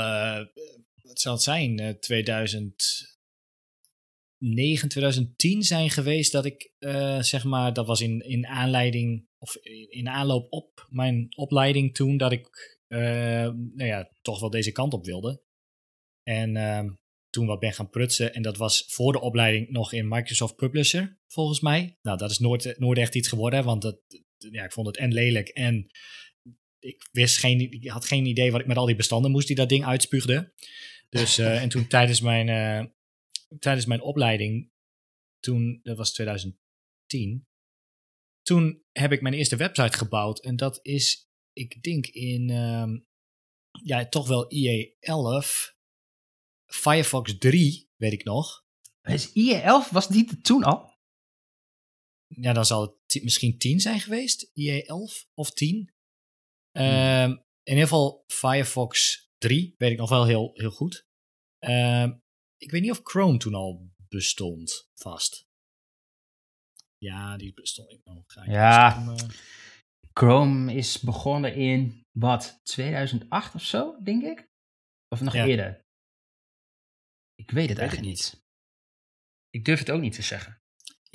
wat 1.01 1.19
zal 1.19 1.33
het 1.33 1.41
zijn, 1.41 1.97
2000. 1.99 3.17
2009, 4.39 4.89
2010 4.89 5.63
zijn 5.63 5.89
geweest 5.89 6.31
dat 6.31 6.45
ik, 6.45 6.71
uh, 6.79 7.21
zeg 7.21 7.43
maar, 7.43 7.73
dat 7.73 7.87
was 7.87 8.01
in, 8.01 8.19
in 8.19 8.47
aanleiding 8.47 9.27
of 9.37 9.55
in 9.89 10.09
aanloop 10.09 10.51
op 10.51 10.87
mijn 10.89 11.27
opleiding 11.35 11.95
toen, 11.95 12.17
dat 12.17 12.31
ik, 12.31 12.77
uh, 12.87 12.99
nou 13.53 13.85
ja, 13.85 14.11
toch 14.21 14.39
wel 14.39 14.49
deze 14.49 14.71
kant 14.71 14.93
op 14.93 15.05
wilde. 15.05 15.43
En 16.23 16.55
uh, 16.55 16.83
toen 17.29 17.45
wat 17.45 17.59
ben 17.59 17.73
gaan 17.73 17.89
prutsen 17.89 18.33
en 18.33 18.41
dat 18.41 18.57
was 18.57 18.85
voor 18.87 19.11
de 19.11 19.21
opleiding 19.21 19.69
nog 19.69 19.93
in 19.93 20.07
Microsoft 20.07 20.55
Publisher, 20.55 21.19
volgens 21.27 21.59
mij. 21.59 21.97
Nou, 22.01 22.17
dat 22.17 22.31
is 22.31 22.39
nooit, 22.39 22.75
nooit 22.77 22.97
echt 22.97 23.15
iets 23.15 23.27
geworden, 23.27 23.63
want 23.63 23.81
dat, 23.81 23.99
ja, 24.37 24.63
ik 24.63 24.71
vond 24.71 24.87
het 24.87 24.97
en 24.97 25.13
lelijk 25.13 25.47
en 25.47 25.87
ik 26.79 27.07
wist 27.11 27.37
geen, 27.37 27.71
ik 27.71 27.89
had 27.89 28.05
geen 28.05 28.25
idee 28.25 28.51
wat 28.51 28.61
ik 28.61 28.67
met 28.67 28.77
al 28.77 28.85
die 28.85 28.95
bestanden 28.95 29.31
moest 29.31 29.47
die 29.47 29.55
dat 29.55 29.69
ding 29.69 29.85
uitspuugde. 29.85 30.53
Dus, 31.09 31.39
uh, 31.39 31.61
en 31.61 31.69
toen 31.69 31.87
tijdens 31.87 32.21
mijn, 32.21 32.47
tijdens 33.59 33.85
mijn 33.85 34.01
opleiding, 34.01 34.71
toen, 35.39 35.79
dat 35.83 35.97
was 35.97 36.13
2010, 36.13 37.47
toen 38.41 38.83
heb 38.91 39.11
ik 39.11 39.21
mijn 39.21 39.33
eerste 39.33 39.55
website 39.55 39.97
gebouwd. 39.97 40.39
En 40.39 40.55
dat 40.55 40.79
is, 40.81 41.29
ik 41.53 41.83
denk 41.83 42.07
in, 42.07 42.49
um, 42.49 43.07
ja, 43.83 44.09
toch 44.09 44.27
wel 44.27 44.51
IE 44.53 44.95
11, 44.99 45.75
Firefox 46.65 47.37
3, 47.37 47.89
weet 47.95 48.13
ik 48.13 48.23
nog. 48.23 48.67
Is 49.01 49.33
IE 49.33 49.55
11, 49.55 49.89
was 49.89 50.07
die 50.07 50.41
toen 50.41 50.63
al? 50.63 50.97
Ja, 52.27 52.53
dan 52.53 52.65
zal 52.65 52.81
het 52.81 53.23
misschien 53.23 53.57
10 53.57 53.79
zijn 53.79 53.99
geweest, 53.99 54.51
IE 54.53 54.85
11 54.85 55.27
of 55.33 55.51
10. 55.51 55.93
Hmm. 56.71 56.85
Um, 56.85 57.31
in 57.63 57.75
ieder 57.75 57.83
geval 57.83 58.23
Firefox 58.27 59.23
3, 59.37 59.75
weet 59.77 59.91
ik 59.91 59.97
nog 59.97 60.09
wel 60.09 60.25
heel, 60.25 60.51
heel 60.53 60.71
goed. 60.71 61.07
Um, 61.59 62.23
ik 62.59 62.71
weet 62.71 62.81
niet 62.81 62.91
of 62.91 62.99
Chrome 63.03 63.37
toen 63.37 63.53
al 63.53 63.91
bestond 64.09 64.89
vast. 64.93 65.47
Ja, 66.97 67.37
die 67.37 67.53
bestond 67.53 67.91
ik 67.91 68.01
nog. 68.03 68.23
Ga 68.27 68.43
ik 68.43 68.49
ja, 68.49 69.05
uh... 69.07 69.15
Chrome 70.13 70.73
is 70.73 70.99
begonnen 70.99 71.55
in 71.55 72.05
wat, 72.11 72.59
2008 72.63 73.55
of 73.55 73.63
zo, 73.63 74.01
denk 74.03 74.23
ik? 74.23 74.47
Of 75.07 75.21
nog 75.21 75.33
eerder? 75.33 75.85
Ik 77.35 77.51
weet 77.51 77.69
het 77.69 77.77
eigenlijk 77.77 78.07
niet. 78.09 78.43
Ik 79.49 79.65
durf 79.65 79.79
het 79.79 79.91
ook 79.91 80.01
niet 80.01 80.13
te 80.13 80.21
zeggen. 80.21 80.61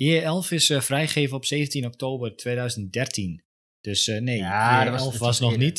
IE11 0.03 0.49
is 0.49 0.69
uh, 0.69 0.81
vrijgegeven 0.81 1.37
op 1.37 1.45
17 1.45 1.85
oktober 1.85 2.35
2013. 2.35 3.43
Dus 3.81 4.07
uh, 4.07 4.21
nee, 4.21 4.37
ja, 4.37 4.87
IE11 4.87 4.91
was, 4.91 5.17
was 5.17 5.39
nog 5.39 5.57
niet 5.57 5.77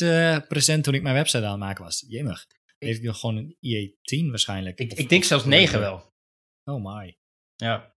present 0.48 0.84
toen 0.84 0.94
ik 0.94 1.02
mijn 1.02 1.14
website 1.14 1.44
aan 1.44 1.50
het 1.50 1.60
maken 1.60 1.84
was. 1.84 2.04
Jemig. 2.08 2.46
Heeft 2.78 2.98
hij 2.98 3.06
nog 3.06 3.20
gewoon 3.20 3.36
een 3.36 3.56
IE10 3.56 4.30
waarschijnlijk? 4.30 4.78
Ik, 4.78 4.92
ik 4.92 5.08
denk 5.08 5.24
zelfs 5.24 5.44
9 5.44 5.80
wel. 5.80 6.12
Oh 6.64 6.84
my. 6.84 7.16
Ja. 7.56 7.96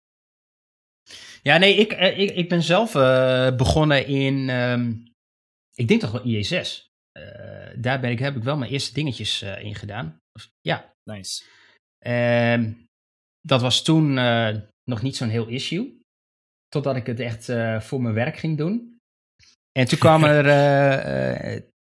Ja, 1.43 1.59
nee, 1.59 1.75
ik, 1.75 1.93
eh, 1.93 2.19
ik, 2.19 2.31
ik 2.31 2.49
ben 2.49 2.63
zelf 2.63 2.95
uh, 2.95 3.57
begonnen 3.57 4.07
in, 4.07 4.49
um, 4.49 5.13
ik 5.75 5.89
denk 5.89 6.01
toch 6.01 6.11
wel 6.11 6.23
IE6. 6.23 6.87
Uh, 7.19 7.83
daar 7.83 8.01
ben 8.01 8.11
ik, 8.11 8.19
heb 8.19 8.37
ik 8.37 8.43
wel 8.43 8.57
mijn 8.57 8.71
eerste 8.71 8.95
dingetjes 8.95 9.43
uh, 9.43 9.65
in 9.65 9.75
gedaan. 9.75 10.19
Ja. 10.61 10.97
Nice. 11.05 11.45
Um, 12.07 12.87
dat 13.41 13.61
was 13.61 13.83
toen 13.83 14.15
nog 14.85 15.03
niet 15.03 15.17
zo'n 15.17 15.29
heel 15.29 15.47
issue. 15.47 16.01
Totdat 16.69 16.97
ik 16.97 17.07
het 17.07 17.21
echt 17.21 17.45
voor 17.85 18.03
mijn 18.03 18.15
werk 18.15 18.37
ging 18.37 18.57
doen. 18.57 18.99
En 19.73 19.87
toen 19.87 19.99
kwamen 19.99 20.31
er, 20.45 21.71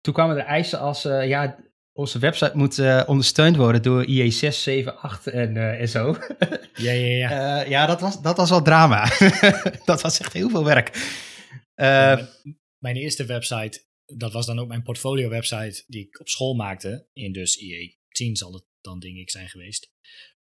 toen 0.00 0.14
kwamen 0.14 0.36
er 0.36 0.44
eisen 0.44 0.78
als, 0.78 1.02
ja, 1.02 1.58
onze 1.96 2.18
website 2.18 2.56
moet 2.56 2.78
uh, 2.78 3.02
ondersteund 3.06 3.56
worden 3.56 3.82
door 3.82 4.04
IE 4.04 4.30
6, 4.30 4.62
7, 4.62 4.98
8 4.98 5.26
en, 5.26 5.54
uh, 5.54 5.80
en 5.80 5.88
zo. 5.88 6.16
Ja, 6.76 6.92
ja, 6.92 7.16
ja. 7.16 7.62
Uh, 7.62 7.70
ja, 7.70 7.86
dat 7.86 8.00
was, 8.00 8.22
dat 8.22 8.36
was 8.36 8.50
wel 8.50 8.62
drama. 8.62 9.10
dat 9.84 10.02
was 10.02 10.20
echt 10.20 10.32
heel 10.32 10.50
veel 10.50 10.64
werk. 10.64 10.96
Ja, 11.74 12.28
mijn 12.78 12.96
eerste 12.96 13.24
website, 13.24 13.84
dat 14.04 14.32
was 14.32 14.46
dan 14.46 14.58
ook 14.58 14.68
mijn 14.68 14.82
portfolio 14.82 15.28
website 15.28 15.84
die 15.86 16.06
ik 16.06 16.20
op 16.20 16.28
school 16.28 16.54
maakte. 16.54 17.06
In 17.12 17.32
dus 17.32 17.56
IE 17.56 17.98
10 18.08 18.36
zal 18.36 18.52
het 18.52 18.64
dan 18.80 18.98
denk 18.98 19.16
ik 19.16 19.30
zijn 19.30 19.48
geweest. 19.48 19.92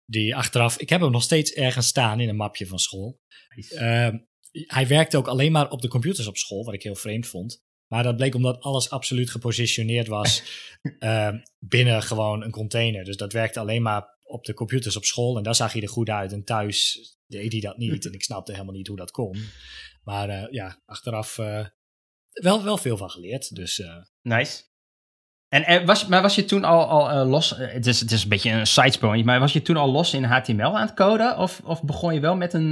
Die 0.06 0.36
achteraf, 0.36 0.78
ik 0.78 0.90
heb 0.90 1.02
hem 1.02 1.12
nog 1.12 1.24
steeds 1.24 1.52
ergens 1.52 1.88
staan 1.88 2.20
in 2.20 2.30
een 2.30 2.36
mapje 2.36 2.68
van 2.68 2.80
school. 2.80 3.20
Nice. 3.56 4.28
hij 4.52 4.88
werkte 4.88 5.18
ook 5.18 5.28
alleen 5.28 5.52
maar 5.52 5.70
op 5.70 5.82
de 5.82 5.88
computers 5.88 6.28
op 6.28 6.38
school, 6.38 6.64
wat 6.64 6.74
ik 6.74 6.84
heel 6.84 6.96
vreemd 6.96 7.28
vond. 7.28 7.64
Maar 7.90 8.04
dat 8.04 8.16
bleek 8.16 8.36
omdat 8.36 8.62
alles 8.62 8.90
absoluut 8.90 9.30
gepositioneerd 9.30 10.08
was 10.08 10.44
uh, 11.00 11.30
binnen 11.60 12.04
gewoon 12.04 12.44
een 12.44 12.52
container. 12.52 13.04
Dus 13.04 13.18
dat 13.18 13.34
werkte 13.34 13.60
alleen 13.60 13.82
maar 13.82 14.18
op 14.24 14.46
de 14.46 14.54
computers 14.54 14.98
op 14.98 15.06
school 15.06 15.38
en 15.38 15.44
daar 15.44 15.56
zag 15.56 15.74
hij 15.74 15.82
er 15.82 15.90
goed 15.90 16.10
uit. 16.10 16.32
En 16.32 16.44
thuis 16.44 17.00
deed 17.28 17.52
hij 17.52 17.62
dat 17.62 17.78
niet 17.78 18.06
en 18.06 18.14
ik 18.14 18.24
snapte 18.24 18.52
helemaal 18.52 18.74
niet 18.74 18.88
hoe 18.88 18.98
dat 18.98 19.12
kon. 19.12 19.38
Maar 20.04 20.30
uh, 20.30 20.52
ja, 20.52 20.82
achteraf 20.86 21.38
uh, 21.38 21.66
wel, 22.32 22.64
wel 22.64 22.78
veel 22.78 22.98
van 22.98 23.10
geleerd. 23.10 23.56
Dus, 23.56 23.84
nice. 24.22 24.64
En 25.48 25.86
was, 25.86 26.08
maar 26.08 26.22
was 26.22 26.36
je 26.36 26.46
toen 26.46 26.64
al, 26.64 27.10
al 27.10 27.26
los, 27.26 27.50
het 27.50 27.86
is, 27.86 28.00
het 28.00 28.12
is 28.12 28.24
een 28.24 28.30
beetje 28.30 28.52
een 28.52 28.68
sidesprong, 28.68 29.24
maar 29.24 29.40
was 29.40 29.54
je 29.54 29.62
toen 29.62 29.78
al 29.78 29.92
los 29.92 30.14
in 30.14 30.24
HTML 30.24 30.78
aan 30.78 30.88
het 30.88 30.94
coden? 30.94 31.38
Of, 31.38 31.62
of 31.64 31.84
begon 31.84 32.14
je 32.14 32.20
wel 32.20 32.36
met 32.36 32.54
een, 32.54 32.72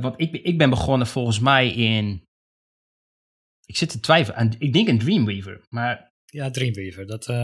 want 0.00 0.14
ik, 0.16 0.32
ik 0.32 0.58
ben 0.58 0.70
begonnen 0.70 1.06
volgens 1.06 1.38
mij 1.38 1.68
in 1.68 2.24
ik 3.66 3.76
zit 3.76 3.90
te 3.90 4.00
twijfelen 4.00 4.38
aan, 4.38 4.54
ik 4.58 4.72
denk 4.72 4.88
een 4.88 4.98
Dreamweaver, 4.98 5.60
maar... 5.68 6.12
Ja, 6.24 6.50
Dreamweaver. 6.50 7.06
Dat, 7.06 7.28
uh, 7.28 7.36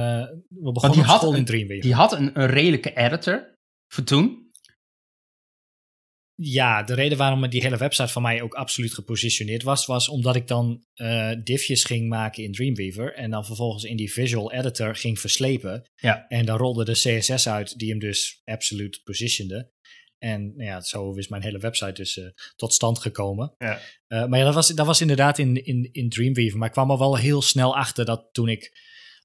we 0.48 0.72
begonnen 0.72 0.98
die 0.98 1.06
had 1.06 1.34
in 1.34 1.44
Dreamweaver. 1.44 1.82
Die 1.82 1.94
had 1.94 2.12
een, 2.12 2.40
een 2.40 2.46
redelijke 2.46 2.96
editor 2.96 3.54
voor 3.92 4.04
toen. 4.04 4.50
Ja, 6.42 6.82
de 6.82 6.94
reden 6.94 7.18
waarom 7.18 7.48
die 7.48 7.62
hele 7.62 7.76
website 7.76 8.12
van 8.12 8.22
mij 8.22 8.42
ook 8.42 8.54
absoluut 8.54 8.94
gepositioneerd 8.94 9.62
was, 9.62 9.86
was 9.86 10.08
omdat 10.08 10.36
ik 10.36 10.48
dan 10.48 10.84
uh, 10.94 11.32
diffjes 11.44 11.84
ging 11.84 12.08
maken 12.08 12.42
in 12.42 12.52
Dreamweaver 12.52 13.14
en 13.14 13.30
dan 13.30 13.44
vervolgens 13.44 13.84
in 13.84 13.96
die 13.96 14.12
visual 14.12 14.52
editor 14.52 14.96
ging 14.96 15.18
verslepen. 15.18 15.84
Ja. 15.94 16.28
En 16.28 16.46
dan 16.46 16.58
rolde 16.58 16.84
de 16.84 16.92
CSS 16.92 17.48
uit 17.48 17.78
die 17.78 17.90
hem 17.90 17.98
dus 17.98 18.40
absoluut 18.44 19.00
positionde. 19.04 19.70
En 20.20 20.56
nou 20.56 20.68
ja, 20.68 20.80
zo 20.80 21.14
is 21.14 21.28
mijn 21.28 21.42
hele 21.42 21.58
website 21.58 21.92
dus 21.92 22.16
uh, 22.16 22.28
tot 22.56 22.72
stand 22.72 22.98
gekomen. 22.98 23.54
Ja. 23.58 23.80
Uh, 24.08 24.26
maar 24.26 24.38
ja, 24.38 24.44
dat 24.44 24.54
was, 24.54 24.68
dat 24.68 24.86
was 24.86 25.00
inderdaad 25.00 25.38
in, 25.38 25.64
in, 25.64 25.88
in 25.92 26.08
Dreamweaver. 26.08 26.58
Maar 26.58 26.66
ik 26.66 26.72
kwam 26.72 26.90
er 26.90 26.98
wel 26.98 27.16
heel 27.16 27.42
snel 27.42 27.76
achter 27.76 28.04
dat 28.04 28.28
toen 28.32 28.48
ik, 28.48 28.72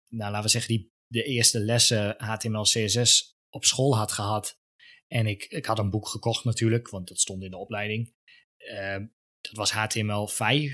nou 0.10 0.31
laten 0.31 0.43
we 0.43 0.49
zeggen, 0.49 0.75
die, 0.75 0.91
de 1.08 1.23
eerste 1.23 1.60
lessen 1.60 2.15
HTML, 2.17 2.63
CSS 2.63 3.38
op 3.49 3.65
school 3.65 3.97
had 3.97 4.12
gehad. 4.12 4.60
En 5.08 5.27
ik, 5.27 5.43
ik 5.43 5.65
had 5.65 5.79
een 5.79 5.89
boek 5.89 6.08
gekocht 6.08 6.43
natuurlijk, 6.43 6.89
want 6.89 7.08
dat 7.08 7.19
stond 7.19 7.43
in 7.43 7.51
de 7.51 7.58
opleiding. 7.58 8.13
Uh, 8.58 8.97
dat 9.41 9.55
was 9.55 9.71
HTML 9.71 10.27
5, 10.27 10.73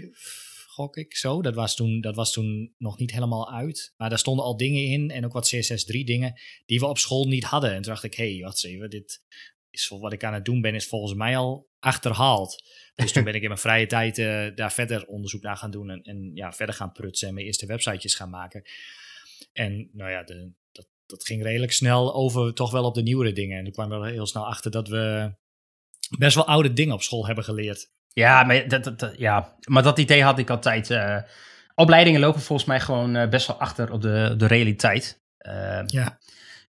gok 0.68 0.98
ik 0.98 1.16
zo. 1.16 1.42
Dat 1.42 1.56
was, 1.56 1.76
toen, 1.76 2.02
dat 2.02 2.16
was 2.16 2.34
toen 2.34 2.76
nog 2.78 2.98
niet 2.98 3.12
helemaal 3.12 3.52
uit. 3.54 3.94
Maar 3.98 4.10
daar 4.10 4.20
stonden 4.20 4.46
al 4.46 4.58
dingen 4.58 4.84
in 4.84 5.12
en 5.12 5.26
ook 5.26 5.34
wat 5.34 5.48
CSS 5.48 5.86
3 5.86 6.06
dingen 6.06 6.40
die 6.66 6.80
we 6.80 6.86
op 6.86 6.98
school 6.98 7.28
niet 7.28 7.44
hadden. 7.44 7.70
En 7.70 7.82
toen 7.82 7.92
dacht 7.92 8.04
ik, 8.04 8.14
hé, 8.14 8.32
hey, 8.34 8.42
wacht 8.42 8.64
eens 8.64 8.74
even, 8.74 8.90
dit, 8.90 9.22
is 9.72 9.88
wat 9.88 10.14
ik 10.14 10.24
aan 10.24 10.34
het 10.34 10.46
doen 10.46 10.62
ben, 10.62 10.76
is 10.76 10.88
volgens 10.88 11.14
mij 11.14 11.38
al 11.38 11.70
achterhaald. 11.80 12.64
Dus 12.96 13.12
toen 13.12 13.24
ben 13.24 13.36
ik 13.36 13.42
in 13.42 13.48
mijn 13.48 13.60
vrije 13.60 13.86
tijd 13.86 14.18
uh, 14.18 14.48
daar 14.56 14.72
verder 14.72 15.06
onderzoek 15.06 15.42
naar 15.42 15.58
gaan 15.58 15.72
doen 15.72 15.90
en, 15.90 16.02
en, 16.02 16.32
ja, 16.34 16.52
verder 16.52 16.76
gaan 16.76 16.92
prutsen 16.92 17.28
en 17.28 17.34
mijn 17.34 17.46
eerste 17.46 17.66
websitejes 17.66 18.16
gaan 18.16 18.30
maken. 18.30 18.64
En 19.54 19.90
nou 19.94 20.12
ja, 20.12 20.24
de, 20.24 20.52
dat, 20.72 20.88
dat 21.06 21.26
ging 21.26 21.44
redelijk 21.44 21.72
snel 21.72 22.14
over 22.14 22.54
toch 22.54 22.72
wel 22.72 22.86
op 22.86 22.96
de 22.96 23.02
nieuwere 23.02 23.32
dingen. 23.32 23.58
En 23.58 23.64
toen 23.64 23.74
kwam 23.74 23.92
er 23.92 24.06
heel 24.06 24.28
snel 24.28 24.48
achter 24.48 24.72
dat 24.72 24.88
we 24.88 25.34
best 26.18 26.36
wel 26.36 26.48
oude 26.48 26.74
dingen 26.74 26.94
op 26.94 27.02
school 27.02 27.26
hebben 27.26 27.44
geleerd. 27.44 27.90
Ja, 28.14 28.44
maar 28.44 28.68
dat, 28.68 29.00
dat, 29.00 29.14
ja. 29.18 29.58
maar 29.68 29.84
dat 29.84 30.00
idee 30.00 30.24
had 30.24 30.40
ik 30.40 30.50
altijd. 30.50 30.90
Uh, 30.90 31.18
opleidingen 31.76 32.20
lopen 32.20 32.42
volgens 32.42 32.68
mij 32.68 32.80
gewoon 32.80 33.16
uh, 33.16 33.30
best 33.30 33.48
wel 33.48 33.60
achter 33.60 33.92
op 33.92 34.02
de, 34.02 34.34
de 34.38 34.48
realiteit. 34.48 35.22
ja. 35.86 36.20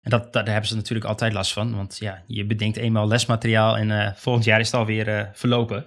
En 0.03 0.09
dat, 0.09 0.33
daar 0.33 0.45
hebben 0.47 0.67
ze 0.67 0.75
natuurlijk 0.75 1.05
altijd 1.05 1.33
last 1.33 1.53
van. 1.53 1.75
Want 1.75 1.97
ja, 1.99 2.23
je 2.27 2.45
bedenkt 2.45 2.77
eenmaal 2.77 3.07
lesmateriaal 3.07 3.77
en 3.77 3.89
uh, 3.89 4.09
volgend 4.15 4.45
jaar 4.45 4.59
is 4.59 4.71
het 4.71 4.75
alweer 4.75 5.07
uh, 5.07 5.23
verlopen. 5.33 5.85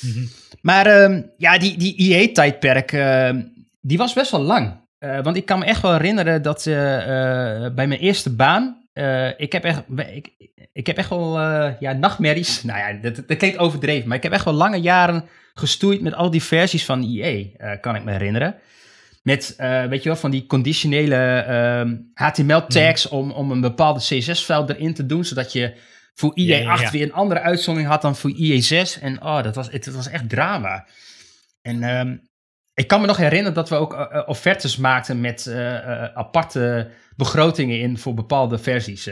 Mhm. 0.00 0.24
Maar 0.60 1.10
uh, 1.10 1.22
ja, 1.36 1.58
die, 1.58 1.78
die 1.78 1.96
IE-tijdperk, 1.96 2.92
ehm, 2.92 3.42
die 3.80 3.98
was 3.98 4.12
best 4.12 4.30
wel 4.30 4.40
lang. 4.40 4.86
Uh, 5.00 5.20
want 5.22 5.36
ik 5.36 5.46
kan 5.46 5.58
me 5.58 5.64
echt 5.64 5.82
wel 5.82 5.92
herinneren 5.92 6.42
dat 6.42 6.62
bij 7.74 7.86
mijn 7.86 8.00
eerste 8.00 8.34
baan, 8.34 8.86
ik, 9.36 9.52
heb 9.52 9.64
echt, 9.64 9.82
ik, 9.96 10.30
ik 10.72 10.86
heb 10.86 10.96
echt 10.96 11.08
wel 11.08 11.40
ja, 11.80 11.92
nachtmerries. 11.92 12.62
Nou 12.62 12.78
ja, 12.78 13.00
dat, 13.00 13.28
dat 13.28 13.36
klinkt 13.36 13.58
overdreven, 13.58 14.08
maar 14.08 14.16
ik 14.16 14.22
heb 14.22 14.32
echt 14.32 14.44
wel 14.44 14.54
lange 14.54 14.80
jaren 14.80 15.24
gestoeid 15.54 16.00
met 16.00 16.14
al 16.14 16.30
die 16.30 16.42
versies 16.42 16.84
van 16.84 17.02
EA, 17.02 17.76
kan 17.76 17.94
ik 17.94 18.04
me 18.04 18.12
herinneren. 18.12 18.54
Met, 19.28 19.54
weet 19.88 20.02
je 20.02 20.08
wel, 20.08 20.18
van 20.18 20.30
die 20.30 20.46
conditionele 20.46 21.16
HTML-tags 22.14 23.06
ehm, 23.06 23.14
om, 23.14 23.30
om 23.30 23.50
een 23.50 23.60
bepaalde 23.60 24.00
CSS-file 24.00 24.74
erin 24.74 24.94
te 24.94 25.06
doen, 25.06 25.24
zodat 25.24 25.52
je 25.52 25.74
voor 26.14 26.30
IE8 26.30 26.90
weer 26.90 27.02
een 27.02 27.12
andere 27.12 27.40
uitzondering 27.40 27.90
had 27.90 28.02
dan 28.02 28.16
voor 28.16 28.30
IE6. 28.30 29.00
En 29.00 29.22
oh, 29.22 29.42
dat 29.42 29.54
was, 29.54 29.70
het, 29.70 29.84
het 29.84 29.94
was 29.94 30.08
echt 30.08 30.28
drama. 30.28 30.86
En 31.62 31.82
ehm, 31.82 32.16
ik 32.74 32.86
kan 32.86 33.00
me 33.00 33.06
nog 33.06 33.16
herinneren 33.16 33.54
dat 33.54 33.68
we 33.68 33.74
ook 33.74 33.92
uh, 33.92 34.22
offertes 34.26 34.76
maakten 34.76 35.20
met 35.20 35.52
aparte 36.14 36.90
begrotingen 37.16 37.80
in 37.80 37.98
voor 37.98 38.14
bepaalde 38.14 38.58
versies. 38.58 39.04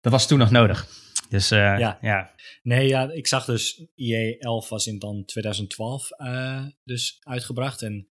dat 0.00 0.12
was 0.12 0.26
toen 0.26 0.38
nog 0.38 0.50
nodig. 0.50 0.86
Dus 1.28 1.48
ja. 1.48 1.98
ja. 2.00 2.34
Nee, 2.62 2.88
ja, 2.88 3.10
ik 3.10 3.26
zag 3.26 3.44
dus 3.44 3.80
IE11 3.80 4.68
was 4.68 4.86
in 4.86 4.98
dan 4.98 5.24
2012 5.24 6.08
dus 6.84 7.18
uitgebracht. 7.20 7.82
En 7.82 8.09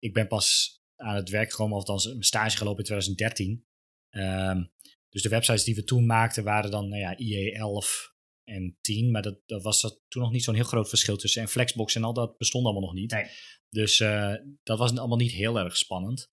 ik 0.00 0.12
ben 0.12 0.26
pas 0.26 0.78
aan 0.96 1.16
het 1.16 1.28
werk 1.28 1.50
gekomen, 1.50 1.76
of 1.76 1.80
althans 1.80 2.06
mijn 2.06 2.22
stage 2.22 2.56
gelopen 2.56 2.78
in 2.78 2.84
2013. 2.84 3.64
Um, 4.10 4.72
dus 5.08 5.22
de 5.22 5.28
websites 5.28 5.64
die 5.64 5.74
we 5.74 5.84
toen 5.84 6.06
maakten 6.06 6.44
waren 6.44 6.70
dan 6.70 6.88
nou 6.88 7.00
ja, 7.00 7.18
IE 7.18 7.52
11 7.52 8.14
en 8.44 8.76
10. 8.80 9.10
Maar 9.10 9.22
dat, 9.22 9.38
dat 9.46 9.62
was 9.62 9.80
dat 9.80 10.00
toen 10.08 10.22
nog 10.22 10.32
niet 10.32 10.44
zo'n 10.44 10.54
heel 10.54 10.64
groot 10.64 10.88
verschil 10.88 11.16
tussen. 11.16 11.42
En 11.42 11.48
Flexbox 11.48 11.94
en 11.94 12.04
al 12.04 12.12
dat 12.12 12.38
bestond 12.38 12.64
allemaal 12.64 12.82
nog 12.82 12.94
niet. 12.94 13.10
Nee. 13.10 13.30
Dus 13.68 14.00
uh, 14.00 14.34
dat 14.62 14.78
was 14.78 14.96
allemaal 14.96 15.16
niet 15.16 15.32
heel 15.32 15.58
erg 15.58 15.76
spannend. 15.76 16.28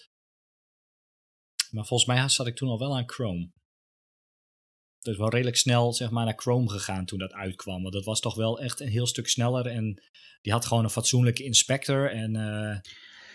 Maar 1.71 1.85
volgens 1.85 2.09
mij 2.09 2.29
zat 2.29 2.47
ik 2.47 2.55
toen 2.55 2.69
al 2.69 2.79
wel 2.79 2.97
aan 2.97 3.09
Chrome. 3.09 3.51
Dus 4.99 5.17
wel 5.17 5.29
redelijk 5.29 5.57
snel 5.57 5.93
zeg 5.93 6.09
maar, 6.09 6.25
naar 6.25 6.37
Chrome 6.37 6.69
gegaan 6.69 7.05
toen 7.05 7.19
dat 7.19 7.33
uitkwam. 7.33 7.81
Want 7.81 7.93
dat 7.93 8.05
was 8.05 8.19
toch 8.19 8.35
wel 8.35 8.59
echt 8.59 8.79
een 8.79 8.87
heel 8.87 9.07
stuk 9.07 9.27
sneller. 9.27 9.65
En 9.65 10.03
die 10.41 10.51
had 10.51 10.65
gewoon 10.65 10.83
een 10.83 10.89
fatsoenlijke 10.89 11.43
inspector. 11.43 12.11
En 12.11 12.35
uh, 12.35 12.77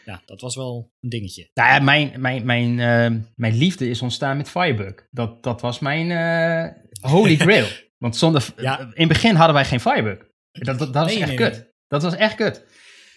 ja, 0.05 0.23
dat 0.27 0.41
was 0.41 0.55
wel 0.55 0.91
een 1.01 1.09
dingetje. 1.09 1.51
Nou 1.55 1.73
ja, 1.73 1.79
mijn, 1.79 2.13
mijn, 2.17 2.47
mijn, 2.47 2.71
uh, 2.79 3.21
mijn 3.35 3.55
liefde 3.55 3.89
is 3.89 4.03
ontstaan 4.03 4.37
met 4.37 4.51
Firebug. 4.51 5.07
Dat, 5.11 5.43
dat 5.43 5.61
was 5.61 5.79
mijn 5.79 6.11
uh, 6.11 7.11
holy 7.11 7.37
grail. 7.47 7.67
Want 7.99 8.17
zonder, 8.17 8.49
ja. 8.57 8.81
in 8.81 8.93
het 8.95 9.09
begin 9.09 9.35
hadden 9.35 9.55
wij 9.55 9.65
geen 9.65 9.81
Firebug. 9.81 10.19
Dat, 10.53 10.79
dat, 10.79 10.93
dat 10.93 11.05
was 11.05 11.15
echt 11.15 11.35
kut. 11.35 11.73
Dat 11.87 12.03
was 12.03 12.17
echt 12.17 12.35
kut. 12.35 12.65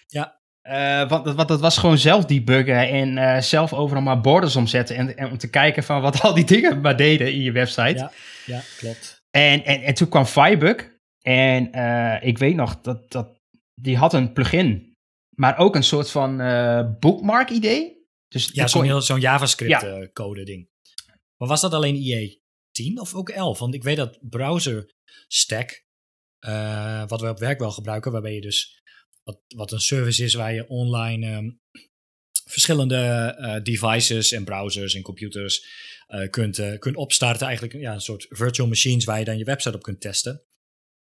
Ja. 0.08 0.40
Uh, 0.64 1.10
want, 1.10 1.26
want 1.26 1.48
dat 1.48 1.60
was 1.60 1.78
gewoon 1.78 1.98
zelf 1.98 2.26
debuggen 2.26 2.90
en 2.90 3.18
uh, 3.18 3.42
zelf 3.42 3.74
overal 3.74 4.02
maar 4.02 4.22
borders 4.22 4.56
omzetten. 4.56 4.96
En, 4.96 5.18
en, 5.18 5.32
om 5.32 5.38
te 5.38 5.50
kijken 5.50 5.84
van 5.84 6.02
wat 6.02 6.22
al 6.22 6.34
die 6.34 6.46
dingen 6.56 6.82
maar 6.82 6.98
deden 6.98 7.34
in 7.34 7.42
je 7.42 7.52
website. 7.52 7.98
Ja, 7.98 8.12
ja 8.46 8.62
klopt. 8.78 9.24
En, 9.32 9.66
en, 9.66 9.82
en 9.82 9.94
toen 9.94 10.10
kwam 10.10 10.26
Firebug. 10.26 10.94
En 11.22 11.66
ik 12.22 12.38
weet 12.38 12.56
nog 12.56 12.82
dat, 12.82 13.12
dat 13.12 13.40
die 13.82 13.98
had 13.98 14.14
een 14.14 14.34
plugin 14.34 14.95
maar 15.36 15.58
ook 15.58 15.76
een 15.76 15.84
soort 15.84 16.12
van 16.12 16.42
uh, 16.42 16.90
bookmark 17.00 17.50
idee. 17.50 18.04
Dus 18.28 18.50
ja, 18.54 18.68
zo'n 18.68 19.02
zo'n 19.02 19.20
JavaScript 19.20 19.82
ja. 19.82 19.98
uh, 19.98 20.08
code 20.14 20.44
ding. 20.44 20.70
Maar 21.38 21.48
was 21.48 21.62
dat 21.62 21.74
alleen 21.74 21.96
IE 21.96 22.42
10 22.72 23.00
of 23.00 23.14
ook 23.14 23.30
11? 23.30 23.60
Want 23.60 23.74
ik 23.74 23.84
weet 23.84 23.98
dat 23.98 24.18
browser 24.22 24.94
stack, 25.28 25.86
uh, 26.48 27.08
wat 27.08 27.22
we 27.22 27.30
op 27.30 27.40
werk 27.40 27.60
wel 27.60 27.72
gebruiken, 27.72 28.12
waarbij 28.12 28.34
je 28.34 28.42
dus 28.42 28.84
wat, 29.24 29.40
wat 29.56 29.72
een 29.72 29.80
service 29.80 30.24
is 30.24 30.34
waar 30.34 30.54
je 30.54 30.68
online 30.68 31.36
um, 31.36 31.62
verschillende 32.46 33.60
devices 33.64 34.32
en 34.32 34.44
browsers 34.44 34.94
en 34.94 35.02
computers 35.02 35.66
kunt, 36.30 36.80
kunt 36.80 36.96
opstarten. 36.96 37.48
Eigenlijk 37.48 37.80
ja, 37.80 37.94
een 37.94 38.02
soort 38.02 38.26
virtual 38.30 38.68
machines 38.68 39.06
waar 39.06 39.20
je 39.20 39.26
dan 39.26 39.38
je 39.38 39.44
website 39.44 39.76
op 39.76 39.84
kunt 39.84 40.02
testen. 40.02 40.46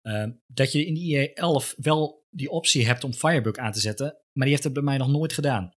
Ehm, 0.02 0.30
dat 0.46 0.72
je 0.72 0.86
in 0.86 0.96
IE 0.96 1.32
11 1.32 1.74
wel 1.76 2.26
die 2.38 2.50
optie 2.50 2.86
hebt 2.86 3.04
om 3.04 3.12
Firebug 3.12 3.56
aan 3.56 3.72
te 3.72 3.80
zetten, 3.80 4.06
maar 4.06 4.44
die 4.46 4.50
heeft 4.50 4.64
het 4.64 4.72
bij 4.72 4.82
mij 4.82 4.96
nog 4.96 5.08
nooit 5.08 5.32
gedaan. 5.32 5.70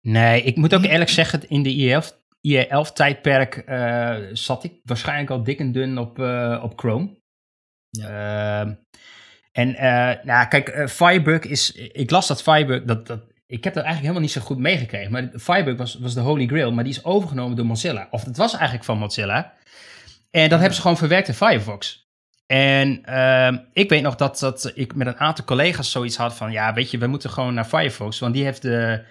Nee, 0.00 0.42
ik 0.42 0.56
moet 0.56 0.74
ook 0.74 0.84
eerlijk 0.84 1.10
zeggen, 1.10 1.48
in 1.48 1.62
de 1.62 1.74
IE11, 1.74 2.06
IE11 2.48 2.92
tijdperk 2.92 3.62
uh, 3.68 4.16
zat 4.32 4.64
ik 4.64 4.72
waarschijnlijk 4.82 5.30
al 5.30 5.42
dik 5.42 5.58
en 5.58 5.72
dun 5.72 5.98
op, 5.98 6.18
uh, 6.18 6.60
op 6.62 6.78
Chrome. 6.78 7.16
Ja. 7.90 8.66
Uh, 8.66 8.72
en 9.52 9.68
uh, 9.68 10.24
nou, 10.24 10.48
kijk, 10.48 10.90
Firebug 10.90 11.42
is. 11.42 11.72
Ik 11.72 12.10
las 12.10 12.26
dat 12.26 12.42
Firebug. 12.42 12.84
Dat, 12.84 13.06
dat, 13.06 13.20
ik 13.46 13.64
heb 13.64 13.74
dat 13.74 13.84
eigenlijk 13.84 14.00
helemaal 14.00 14.20
niet 14.20 14.30
zo 14.30 14.40
goed 14.40 14.58
meegekregen. 14.58 15.12
Maar 15.12 15.30
Firebug 15.34 15.76
was, 15.76 15.94
was 15.94 16.14
de 16.14 16.20
Holy 16.20 16.46
Grail. 16.46 16.72
Maar 16.72 16.84
die 16.84 16.92
is 16.92 17.04
overgenomen 17.04 17.56
door 17.56 17.66
Mozilla. 17.66 18.08
Of 18.10 18.24
het 18.24 18.36
was 18.36 18.52
eigenlijk 18.52 18.84
van 18.84 18.98
Mozilla. 18.98 19.54
En 20.30 20.48
dat 20.48 20.58
hebben 20.58 20.76
ze 20.76 20.80
gewoon 20.80 20.96
verwerkt 20.96 21.28
in 21.28 21.34
Firefox. 21.34 22.07
En 22.52 23.02
uh, 23.08 23.58
ik 23.72 23.88
weet 23.88 24.02
nog 24.02 24.14
dat, 24.14 24.38
dat 24.38 24.72
ik 24.74 24.94
met 24.94 25.06
een 25.06 25.16
aantal 25.16 25.44
collega's 25.44 25.90
zoiets 25.90 26.16
had 26.16 26.36
van... 26.36 26.52
ja, 26.52 26.74
weet 26.74 26.90
je, 26.90 26.98
we 26.98 27.06
moeten 27.06 27.30
gewoon 27.30 27.54
naar 27.54 27.64
Firefox... 27.64 28.18
want 28.18 28.34
die 28.34 28.44
heeft 28.44 28.62
de, 28.62 29.04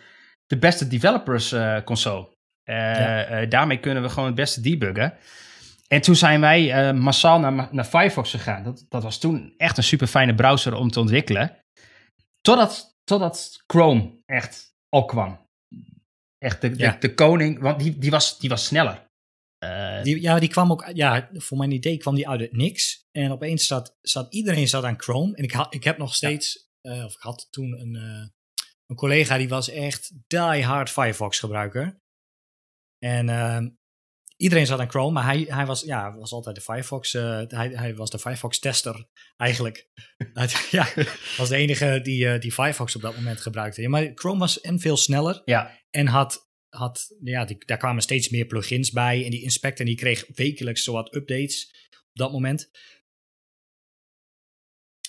de 0.46 0.58
beste 0.58 0.88
developers 0.88 1.54
uh, 1.54 1.82
console. 1.84 2.36
Uh, 2.70 3.50
daarmee 3.50 3.80
kunnen 3.80 4.04
we 4.04 4.10
gewoon 4.10 4.26
het 4.26 4.36
beste 4.36 4.62
debuggen. 4.62 5.14
En 5.88 6.02
toen 6.02 6.16
zijn 6.16 6.42
wij 6.42 6.94
massaal 6.94 7.40
naar, 7.40 7.68
naar 7.72 7.86
Firefox 7.86 8.32
gegaan. 8.32 8.64
Dat, 8.64 8.86
dat 8.90 9.04
was 9.04 9.20
toen 9.20 9.54
echt 9.58 9.78
een 9.78 9.84
super 9.84 10.08
fijne 10.08 10.36
browser 10.36 10.76
om 10.76 10.92
te 10.92 11.00
ontwikkelen. 11.00 11.58
Totdat, 12.42 12.96
totdat 13.04 13.64
Chrome 13.68 14.22
echt 14.26 14.74
opkwam. 14.90 15.46
Echt 16.38 16.62
de, 16.62 16.70
de, 16.70 16.96
de 17.00 17.14
koning, 17.14 17.60
want 17.60 17.80
die, 17.80 17.98
die, 17.98 18.12
was, 18.12 18.40
die 18.40 18.50
was 18.50 18.66
sneller. 18.66 19.07
Uh, 19.98 20.04
die, 20.04 20.22
ja, 20.22 20.40
die 20.40 20.50
kwam 20.50 20.72
ook, 20.72 20.90
ja, 20.94 21.30
voor 21.34 21.58
mijn 21.58 21.72
idee 21.72 21.98
kwam 21.98 22.16
die 22.16 22.30
uit 22.30 22.40
het 22.40 22.52
niks. 22.52 23.08
En 23.12 23.32
opeens 23.32 23.68
zat, 23.68 23.98
zat 24.02 24.34
iedereen 24.34 24.68
zat 24.68 24.84
aan 24.84 25.02
Chrome. 25.02 25.36
En 25.36 25.44
ik, 25.44 25.52
had, 25.52 25.74
ik 25.74 25.84
heb 25.84 25.98
nog 25.98 26.16
steeds, 26.16 26.70
uh, 26.82 27.06
of 27.06 27.14
ik 27.14 27.22
had 27.22 27.48
toen 27.50 27.80
een, 27.80 27.96
uh, 27.96 28.28
een 28.86 28.96
collega 28.96 29.38
die 29.38 29.50
was 29.50 29.70
echt 29.70 30.14
die 30.28 30.64
hard 30.64 30.90
Firefox 30.90 31.40
gebruiker. 31.40 32.02
En 33.00 33.30
ehm, 33.30 33.70
iedereen 34.38 34.66
zat 34.66 34.80
aan 34.80 34.90
Chrome, 34.90 35.12
maar 35.12 35.26
hij, 35.26 35.46
hij 35.48 35.66
was, 35.66 35.82
ja, 35.82 36.16
was 36.16 36.32
altijd 36.32 36.56
de 36.56 36.62
Firefox, 36.62 37.12
hij, 37.12 37.72
hij 37.74 37.96
was 37.96 38.10
de 38.10 38.20
Firefox 38.20 38.60
tester 38.60 39.08
eigenlijk. 39.38 39.90
ja, 40.72 40.88
was 41.38 41.50
de 41.50 41.56
enige 41.56 42.00
die, 42.04 42.40
die 42.40 42.52
Firefox 42.52 42.96
op 42.96 43.02
dat 43.02 43.16
moment 43.16 43.42
gebruikte. 43.42 43.82
Ja, 43.82 43.90
maar 43.90 44.12
Chrome 44.16 44.40
was 44.40 44.62
en 44.62 44.80
veel 44.80 44.98
sneller 44.98 45.42
ja. 45.46 45.72
en 45.90 46.08
had 46.08 46.47
had, 46.78 47.16
ja, 47.24 47.48
daar 47.66 47.78
kwamen 47.78 48.02
steeds 48.02 48.30
meer 48.30 48.46
plugins 48.46 48.92
bij. 48.92 49.24
En 49.26 49.32
die 49.32 49.44
inspector 49.44 49.86
die 49.86 49.96
kreeg 49.96 50.26
wekelijks 50.36 50.84
zowat 50.84 51.16
updates 51.16 51.90
op 51.92 52.10
dat 52.14 52.32
moment. 52.32 52.70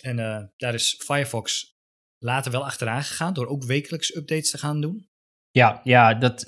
En 0.00 0.18
uh, 0.18 0.42
daar 0.56 0.74
is 0.74 1.02
Firefox 1.04 1.76
later 2.18 2.52
wel 2.52 2.64
achteraan 2.64 3.02
gegaan 3.02 3.32
door 3.32 3.46
ook 3.46 3.64
wekelijks 3.64 4.14
updates 4.14 4.50
te 4.50 4.58
gaan 4.58 4.80
doen. 4.80 5.08
Ja, 5.50 5.80
ja, 5.84 6.14
dat, 6.14 6.46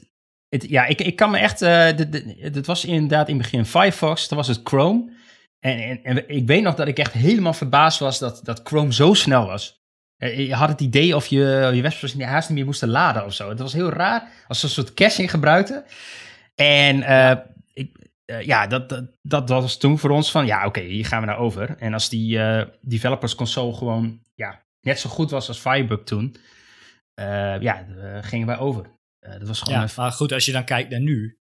het, 0.48 0.68
ja 0.68 0.86
ik, 0.86 1.00
ik 1.00 1.16
kan 1.16 1.30
me 1.30 1.38
echt. 1.38 1.62
Uh, 1.62 2.62
was 2.64 2.84
inderdaad 2.84 3.28
in 3.28 3.34
het 3.34 3.42
begin 3.42 3.66
Firefox, 3.66 4.28
toen 4.28 4.36
was 4.36 4.48
het 4.48 4.60
Chrome. 4.64 5.18
En, 5.58 5.78
en, 5.78 6.02
en, 6.02 6.28
ik 6.28 6.46
weet 6.46 6.62
nog 6.62 6.74
dat 6.74 6.88
ik 6.88 6.98
echt 6.98 7.12
helemaal 7.12 7.52
verbaasd 7.52 7.98
was 7.98 8.18
dat, 8.18 8.40
dat 8.44 8.60
Chrome 8.64 8.92
zo 8.92 9.14
snel 9.14 9.46
was. 9.46 9.79
Eh, 10.20 10.46
je 10.46 10.54
had 10.54 10.68
het 10.68 10.80
idee 10.80 11.16
of 11.16 11.26
je 11.26 11.70
je 11.74 11.82
website 11.82 12.24
haast 12.24 12.48
niet 12.48 12.58
meer 12.58 12.66
moest 12.66 12.82
laden 12.82 13.24
of 13.24 13.34
zo. 13.34 13.48
Het 13.48 13.58
was 13.58 13.72
heel 13.72 13.90
raar, 13.90 14.28
als 14.48 14.60
ze 14.60 14.64
een 14.66 14.72
soort 14.72 14.94
caching 14.94 15.30
gebruikten. 15.30 15.84
En 16.54 16.96
uh, 16.96 17.36
ik, 17.72 18.10
uh, 18.26 18.42
ja, 18.42 18.66
dat, 18.66 18.88
dat, 18.88 19.08
dat, 19.22 19.48
was 19.48 19.78
toen 19.78 19.98
voor 19.98 20.10
ons 20.10 20.30
van, 20.30 20.46
ja, 20.46 20.66
oké, 20.66 20.80
hier 20.80 21.06
gaan 21.06 21.20
we 21.20 21.26
naar 21.26 21.38
over. 21.38 21.76
En 21.78 21.92
als 21.92 22.08
die 22.08 22.38
uh, 22.38 22.62
developers 22.80 23.34
console 23.34 23.74
gewoon 23.74 24.22
ja, 24.34 24.64
net 24.80 25.00
zo 25.00 25.10
goed 25.10 25.30
was 25.30 25.48
als 25.48 25.58
Firebug 25.58 26.02
toen, 26.02 26.36
ja, 27.60 27.86
gingen 28.20 28.46
wij 28.46 28.58
over. 28.58 28.90
dat 29.20 29.46
was 29.46 29.60
gewoon 29.60 29.80
ja, 29.80 29.88
maar 29.96 30.12
goed, 30.12 30.32
als 30.32 30.44
je 30.44 30.52
dan 30.52 30.64
kijkt 30.64 30.90
naar 30.90 31.00
nu. 31.00 31.38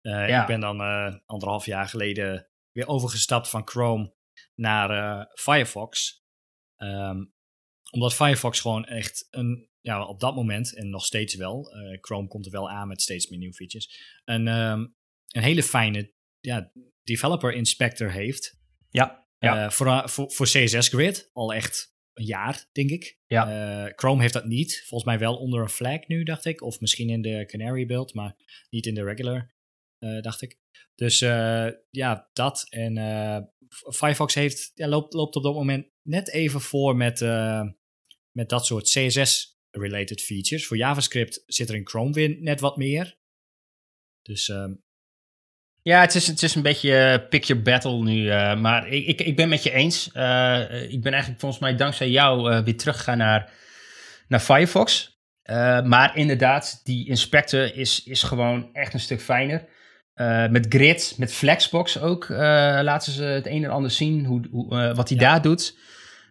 Ja. 0.00 0.40
Ik 0.40 0.46
ben 0.46 0.60
dan 0.60 0.80
anderhalf 1.26 1.66
jaar 1.66 1.88
geleden 1.88 2.48
weer 2.72 2.86
overgestapt 2.86 3.48
van 3.48 3.62
Chrome 3.64 4.14
naar 4.54 5.26
Firefox. 5.34 6.22
Um, 6.76 7.32
omdat 7.92 8.14
Firefox 8.14 8.60
gewoon 8.60 8.84
echt 8.84 9.26
een, 9.30 9.68
ja, 9.80 10.06
op 10.06 10.20
dat 10.20 10.34
moment, 10.34 10.76
en 10.76 10.90
nog 10.90 11.04
steeds 11.04 11.34
wel, 11.34 11.76
uh, 11.76 11.98
Chrome 12.00 12.28
komt 12.28 12.46
er 12.46 12.52
wel 12.52 12.70
aan 12.70 12.88
met 12.88 13.02
steeds 13.02 13.28
meer 13.28 13.38
nieuwe 13.38 13.54
features, 13.54 14.20
een, 14.24 14.46
um, 14.46 14.94
een 15.28 15.42
hele 15.42 15.62
fijne 15.62 16.12
ja, 16.40 16.72
developer 17.02 17.52
inspector 17.52 18.10
heeft. 18.10 18.60
Ja. 18.90 19.26
ja. 19.38 19.64
Uh, 19.64 19.70
voor, 19.70 20.08
voor, 20.08 20.30
voor 20.30 20.46
CSS 20.46 20.88
Grid 20.88 21.30
al 21.32 21.54
echt 21.54 21.94
een 22.12 22.24
jaar, 22.24 22.68
denk 22.72 22.90
ik. 22.90 23.18
Ja. 23.26 23.84
Uh, 23.86 23.92
Chrome 23.96 24.20
heeft 24.20 24.32
dat 24.32 24.44
niet. 24.44 24.84
Volgens 24.86 25.10
mij 25.10 25.18
wel 25.18 25.36
onder 25.36 25.60
een 25.60 25.68
flag 25.68 26.06
nu, 26.06 26.22
dacht 26.22 26.44
ik. 26.44 26.62
Of 26.62 26.80
misschien 26.80 27.10
in 27.10 27.22
de 27.22 27.44
Canary 27.46 27.86
build, 27.86 28.14
maar 28.14 28.36
niet 28.70 28.86
in 28.86 28.94
de 28.94 29.04
regular, 29.04 29.54
dacht 30.20 30.42
ik. 30.42 30.58
Dus 30.94 31.18
ja, 31.90 32.30
dat. 32.32 32.66
En 32.68 33.52
Firefox 33.94 34.34
heeft, 34.34 34.70
ja, 34.74 34.88
loopt, 34.88 35.12
loopt 35.12 35.36
op 35.36 35.42
dat 35.42 35.54
moment 35.54 35.90
net 36.02 36.28
even 36.28 36.60
voor 36.60 36.96
met, 36.96 37.20
met 38.32 38.48
dat 38.48 38.66
soort 38.66 38.84
CSS-related 38.84 40.20
features. 40.20 40.66
Voor 40.66 40.76
JavaScript 40.76 41.42
zit 41.46 41.68
er 41.68 41.74
in 41.74 41.88
Chrome 41.88 42.12
weer 42.12 42.36
net 42.40 42.60
wat 42.60 42.76
meer. 42.76 43.16
Dus 44.22 44.48
um, 44.48 44.82
Ja, 45.82 46.00
het 46.00 46.14
is, 46.14 46.26
het 46.26 46.42
is 46.42 46.54
een 46.54 46.62
beetje 46.62 47.26
pick 47.28 47.44
your 47.44 47.62
battle 47.62 48.02
nu. 48.02 48.26
maar 48.56 48.88
ik, 48.88 49.06
ik, 49.06 49.20
ik 49.20 49.36
ben 49.36 49.48
met 49.48 49.62
je 49.62 49.72
eens. 49.72 50.06
ik 50.06 51.02
ben 51.02 51.12
eigenlijk 51.12 51.40
volgens 51.40 51.60
mij 51.60 51.76
dankzij 51.76 52.10
jou 52.10 52.62
weer 52.64 52.76
teruggegaan 52.76 53.18
naar, 53.18 53.52
naar 54.28 54.40
Firefox. 54.40 55.18
maar 55.84 56.16
inderdaad, 56.16 56.80
die 56.84 57.08
inspector 57.08 57.76
is, 57.76 58.02
is 58.04 58.22
gewoon 58.22 58.74
echt 58.74 58.94
een 58.94 59.00
stuk 59.00 59.20
fijner. 59.20 59.68
met 60.50 60.66
Grid, 60.68 61.14
met 61.18 61.32
Flexbox 61.32 61.98
ook, 62.00 62.28
laten 62.28 63.12
ze 63.12 63.24
het 63.24 63.46
een 63.46 63.64
en 63.64 63.70
ander 63.70 63.90
zien 63.90 64.24
hoe, 64.24 64.48
hoe 64.50 64.94
wat 64.94 65.08
hij 65.08 65.18
daar 65.18 65.42
doet. 65.42 65.76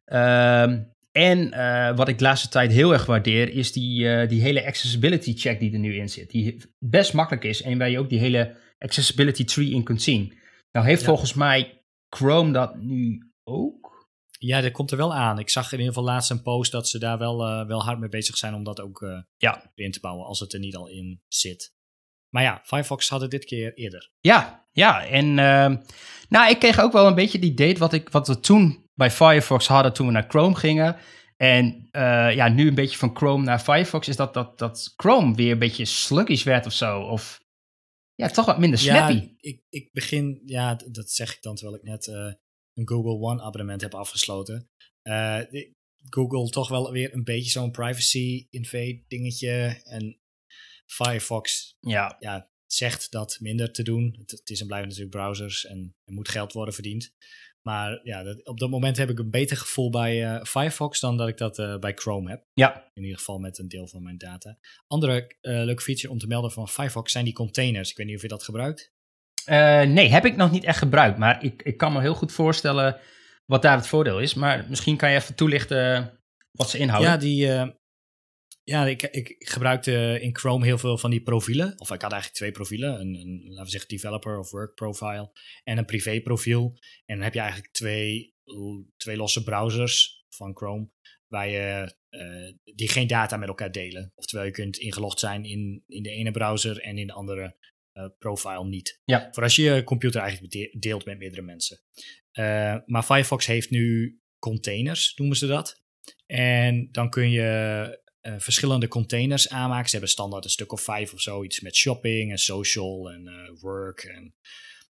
Ehm, 0.05 0.79
en 1.11 1.53
uh, 1.53 1.95
wat 1.95 2.07
ik 2.07 2.17
de 2.17 2.23
laatste 2.23 2.49
tijd 2.49 2.71
heel 2.71 2.93
erg 2.93 3.05
waardeer, 3.05 3.49
is 3.49 3.71
die, 3.71 4.03
uh, 4.03 4.27
die 4.29 4.41
hele 4.41 4.65
accessibility 4.65 5.37
check 5.37 5.59
die 5.59 5.73
er 5.73 5.79
nu 5.79 5.95
in 5.95 6.09
zit. 6.09 6.29
Die 6.29 6.61
best 6.79 7.13
makkelijk 7.13 7.43
is 7.43 7.61
en 7.61 7.77
waar 7.77 7.89
je 7.89 7.99
ook 7.99 8.09
die 8.09 8.19
hele 8.19 8.55
accessibility 8.79 9.43
tree 9.43 9.69
in 9.69 9.83
kunt 9.83 10.01
zien. 10.01 10.33
Nou 10.71 10.85
heeft 10.85 11.03
volgens 11.03 11.33
mij 11.33 11.83
Chrome 12.09 12.51
dat 12.51 12.75
nu 12.75 13.31
ook. 13.43 14.09
Ja, 14.39 14.61
dat 14.61 14.71
komt 14.71 14.91
er 14.91 14.97
wel 14.97 15.13
aan. 15.13 15.39
Ik 15.39 15.49
zag 15.49 15.71
in 15.71 15.77
ieder 15.77 15.93
geval 15.93 16.09
laatst 16.09 16.31
een 16.31 16.41
post 16.41 16.71
dat 16.71 16.87
ze 16.87 16.99
daar 16.99 17.17
wel, 17.17 17.47
uh, 17.47 17.67
wel 17.67 17.83
hard 17.83 17.99
mee 17.99 18.09
bezig 18.09 18.37
zijn 18.37 18.53
om 18.53 18.63
dat 18.63 18.81
ook 18.81 19.05
ja. 19.37 19.71
in 19.75 19.91
te 19.91 19.99
bouwen, 19.99 20.25
als 20.25 20.39
het 20.39 20.53
er 20.53 20.59
niet 20.59 20.75
al 20.75 20.87
in 20.87 21.21
zit. 21.27 21.73
Maar 22.31 22.43
ja, 22.43 22.61
Firefox 22.63 23.09
had 23.09 23.21
het 23.21 23.31
dit 23.31 23.45
keer 23.45 23.73
eerder. 23.73 24.11
Ja, 24.19 24.65
ja. 24.71 25.05
En 25.05 25.39
ehm, 25.39 25.77
nou, 26.29 26.49
ik 26.49 26.59
kreeg 26.59 26.79
ook 26.79 26.91
wel 26.91 27.07
een 27.07 27.15
beetje 27.15 27.39
die 27.39 27.53
date 27.53 27.79
wat, 27.79 27.93
ik, 27.93 28.09
wat 28.09 28.27
we 28.27 28.39
toen 28.39 28.80
bij 28.93 29.11
Firefox 29.11 29.67
hadden 29.67 29.93
toen 29.93 30.05
we 30.05 30.11
naar 30.11 30.29
Chrome 30.29 30.55
gingen. 30.55 30.97
En 31.37 31.89
uh, 31.91 32.35
ja, 32.35 32.47
nu 32.47 32.67
een 32.67 32.75
beetje 32.75 32.97
van 32.97 33.15
Chrome 33.15 33.43
naar 33.43 33.59
Firefox 33.59 34.07
is 34.07 34.15
dat, 34.15 34.33
dat, 34.33 34.57
dat 34.57 34.93
Chrome 34.95 35.35
weer 35.35 35.51
een 35.51 35.59
beetje 35.59 35.85
sluggish 35.85 36.43
werd 36.43 36.65
of 36.65 36.73
zo. 36.73 37.01
Of 37.01 37.39
ja, 38.15 38.27
toch 38.27 38.45
wat 38.45 38.59
minder 38.59 38.79
snappy. 38.79 39.13
Ja, 39.13 39.33
ik, 39.37 39.63
ik 39.69 39.89
begin, 39.91 40.41
ja, 40.45 40.75
dat 40.91 41.11
zeg 41.11 41.35
ik 41.35 41.41
dan 41.41 41.55
terwijl 41.55 41.77
ik 41.77 41.83
net 41.83 42.07
uh, 42.07 42.33
een 42.73 42.87
Google 42.87 43.19
One 43.29 43.41
abonnement 43.41 43.81
heb 43.81 43.93
afgesloten. 43.93 44.69
Uh, 45.03 45.39
Google 46.09 46.49
toch 46.49 46.69
wel 46.69 46.91
weer 46.91 47.13
een 47.13 47.23
beetje 47.23 47.51
zo'n 47.51 47.71
privacy 47.71 48.47
invade 48.49 49.03
dingetje. 49.07 49.81
En 49.83 50.19
Firefox 50.85 51.75
ja. 51.79 52.15
Ja, 52.19 52.49
zegt 52.65 53.11
dat 53.11 53.37
minder 53.39 53.71
te 53.71 53.83
doen. 53.83 54.15
Het, 54.17 54.31
het 54.31 54.49
is 54.49 54.61
en 54.61 54.67
blijft 54.67 54.87
natuurlijk 54.87 55.15
browsers 55.15 55.65
en 55.65 55.95
er 56.03 56.13
moet 56.13 56.29
geld 56.29 56.53
worden 56.53 56.73
verdiend. 56.73 57.13
Maar 57.61 57.99
ja, 58.03 58.23
dat, 58.23 58.45
op 58.45 58.59
dat 58.59 58.69
moment 58.69 58.97
heb 58.97 59.09
ik 59.09 59.19
een 59.19 59.29
beter 59.29 59.57
gevoel 59.57 59.89
bij 59.89 60.23
uh, 60.23 60.43
Firefox 60.43 60.99
dan 60.99 61.17
dat 61.17 61.27
ik 61.27 61.37
dat 61.37 61.59
uh, 61.59 61.77
bij 61.77 61.93
Chrome 61.93 62.29
heb. 62.29 62.45
Ja. 62.53 62.89
In 62.93 63.03
ieder 63.03 63.17
geval 63.17 63.39
met 63.39 63.57
een 63.57 63.67
deel 63.67 63.87
van 63.87 64.03
mijn 64.03 64.17
data. 64.17 64.57
Andere 64.87 65.35
uh, 65.41 65.63
leuke 65.63 65.81
feature 65.81 66.13
om 66.13 66.19
te 66.19 66.27
melden 66.27 66.51
van 66.51 66.67
Firefox 66.67 67.11
zijn 67.11 67.25
die 67.25 67.33
containers. 67.33 67.89
Ik 67.89 67.97
weet 67.97 68.05
niet 68.05 68.15
of 68.15 68.21
je 68.21 68.27
dat 68.27 68.43
gebruikt. 68.43 68.93
nee, 69.45 70.09
heb 70.09 70.25
ik 70.25 70.35
nog 70.35 70.51
niet 70.51 70.63
echt 70.63 70.77
gebruikt. 70.77 71.17
Maar 71.17 71.43
ik, 71.43 71.61
ik 71.63 71.77
kan 71.77 71.93
me 71.93 72.01
heel 72.01 72.15
goed 72.15 72.31
voorstellen 72.31 72.99
wat 73.45 73.61
daar 73.61 73.77
het 73.77 73.87
voordeel 73.87 74.19
is. 74.19 74.33
Maar 74.33 74.65
misschien 74.69 74.97
kan 74.97 75.09
je 75.09 75.15
even 75.15 75.35
toelichten 75.35 76.11
wat 76.51 76.69
ze 76.69 76.77
inhouden. 76.77 77.11
Ja, 77.11 77.17
die, 77.17 77.73
ja, 78.63 78.85
ik, 78.85 79.01
ik 79.01 79.35
gebruikte 79.37 80.17
in 80.21 80.35
Chrome 80.35 80.65
heel 80.65 80.77
veel 80.77 80.97
van 80.97 81.09
die 81.11 81.21
profielen. 81.21 81.79
Of 81.79 81.91
ik 81.91 82.01
had 82.01 82.11
eigenlijk 82.11 82.33
twee 82.33 82.51
profielen. 82.51 82.99
Een, 82.99 83.15
een 83.15 83.43
laten 83.47 83.63
we 83.63 83.69
zeggen 83.69 83.89
developer 83.89 84.39
of 84.39 84.51
work 84.51 84.75
profile 84.75 85.31
en 85.63 85.77
een 85.77 85.85
privé 85.85 86.21
profiel. 86.21 86.77
En 87.05 87.15
dan 87.15 87.23
heb 87.23 87.33
je 87.33 87.39
eigenlijk 87.39 87.73
twee, 87.73 88.35
twee 88.97 89.17
losse 89.17 89.43
browsers 89.43 90.25
van 90.29 90.57
Chrome 90.57 90.89
waar 91.27 91.49
je, 91.49 91.95
uh, 92.09 92.75
die 92.75 92.89
geen 92.89 93.07
data 93.07 93.37
met 93.37 93.47
elkaar 93.47 93.71
delen. 93.71 94.11
Oftewel 94.15 94.45
je 94.45 94.51
kunt 94.51 94.77
ingelogd 94.77 95.19
zijn 95.19 95.45
in, 95.45 95.83
in 95.87 96.03
de 96.03 96.09
ene 96.09 96.31
browser 96.31 96.79
en 96.79 96.97
in 96.97 97.07
de 97.07 97.13
andere 97.13 97.57
uh, 97.93 98.05
profile 98.17 98.65
niet. 98.65 99.01
Ja. 99.05 99.27
Voor 99.31 99.43
als 99.43 99.55
je 99.55 99.63
je 99.63 99.83
computer 99.83 100.21
eigenlijk 100.21 100.79
deelt 100.81 101.05
met 101.05 101.17
meerdere 101.17 101.41
mensen. 101.41 101.81
Uh, 102.33 102.75
maar 102.85 103.03
Firefox 103.03 103.45
heeft 103.45 103.69
nu 103.69 104.19
containers, 104.39 105.15
noemen 105.15 105.37
ze 105.37 105.47
dat. 105.47 105.81
En 106.25 106.89
dan 106.91 107.09
kun 107.09 107.29
je 107.29 108.00
uh, 108.21 108.35
verschillende 108.37 108.87
containers 108.87 109.49
aanmaken. 109.49 109.85
Ze 109.85 109.91
hebben 109.91 110.09
standaard 110.09 110.43
een 110.43 110.49
stuk 110.49 110.71
of 110.71 110.81
vijf 110.81 111.13
of 111.13 111.21
zo. 111.21 111.43
Iets 111.43 111.59
met 111.59 111.75
shopping 111.75 112.31
en 112.31 112.37
social 112.37 113.11
en 113.11 113.27
uh, 113.27 113.61
work 113.61 114.03
en 114.03 114.35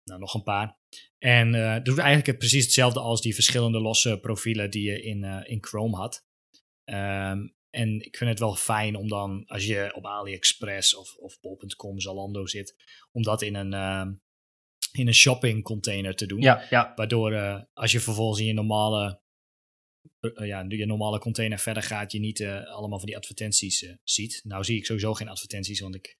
nou, 0.03 0.19
nog 0.19 0.33
een 0.33 0.43
paar. 0.43 0.77
En 1.17 1.53
uh, 1.53 1.75
doet 1.83 1.97
eigenlijk 1.97 2.27
het 2.27 2.37
precies 2.37 2.63
hetzelfde 2.63 2.99
als 2.99 3.21
die 3.21 3.33
verschillende 3.33 3.79
losse 3.79 4.19
profielen 4.19 4.71
die 4.71 4.83
je 4.83 5.01
in, 5.01 5.23
in 5.23 5.63
Chrome 5.63 5.95
had. 5.95 6.25
Um, 6.85 7.55
en 7.69 8.05
ik 8.05 8.17
vind 8.17 8.29
het 8.29 8.39
wel 8.39 8.55
fijn 8.55 8.95
om 8.95 9.07
dan, 9.07 9.43
als 9.45 9.65
je 9.65 9.91
op 9.95 10.05
AliExpress 10.05 10.95
of, 10.95 11.15
of 11.15 11.39
bol.com, 11.39 11.99
Zalando 11.99 12.45
zit, 12.45 12.75
om 13.11 13.23
dat 13.23 13.41
in 13.41 13.55
een, 13.55 13.73
uh, 13.73 14.13
in 14.91 15.07
een 15.07 15.13
shopping 15.13 15.63
container 15.63 16.15
te 16.15 16.25
doen. 16.25 16.41
Ja, 16.41 16.65
ja. 16.69 16.93
Waardoor 16.95 17.65
als 17.73 17.91
je 17.91 17.99
vervolgens 17.99 18.39
in 18.39 18.45
je 18.45 18.53
normale 18.53 19.21
uh, 20.21 20.47
ja, 20.47 20.65
je 20.67 20.85
normale 20.85 21.19
container 21.19 21.59
verder 21.59 21.83
gaat, 21.83 22.11
je 22.11 22.19
niet 22.19 22.39
uh, 22.39 22.65
allemaal 22.65 22.97
van 22.97 23.07
die 23.07 23.17
advertenties 23.17 23.81
uh, 23.81 23.93
ziet. 24.03 24.41
Nou 24.43 24.63
zie 24.63 24.77
ik 24.77 24.85
sowieso 24.85 25.13
geen 25.13 25.27
advertenties, 25.27 25.79
want 25.79 25.95
ik 25.95 26.15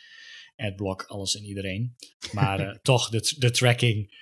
adblock 0.56 1.04
alles 1.04 1.36
en 1.36 1.44
iedereen. 1.44 1.96
Maar 2.32 2.80
toch, 2.82 3.10
de, 3.10 3.36
de 3.38 3.52
tracking 3.52 4.20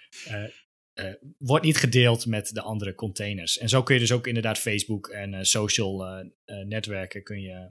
wordt 1.38 1.66
niet 1.66 1.78
gedeeld 1.78 2.26
met 2.26 2.54
de 2.54 2.62
andere 2.62 2.96
containers. 2.96 3.58
En 3.58 3.70
zo 3.70 3.84
kun 3.84 3.94
je 3.94 4.02
dus 4.02 4.12
ook 4.12 4.28
inderdaad 4.28 4.58
Facebook 4.58 5.08
en 5.08 5.46
social 5.46 6.24
netwerken 6.68 7.24
kun 7.24 7.42
je, 7.42 7.70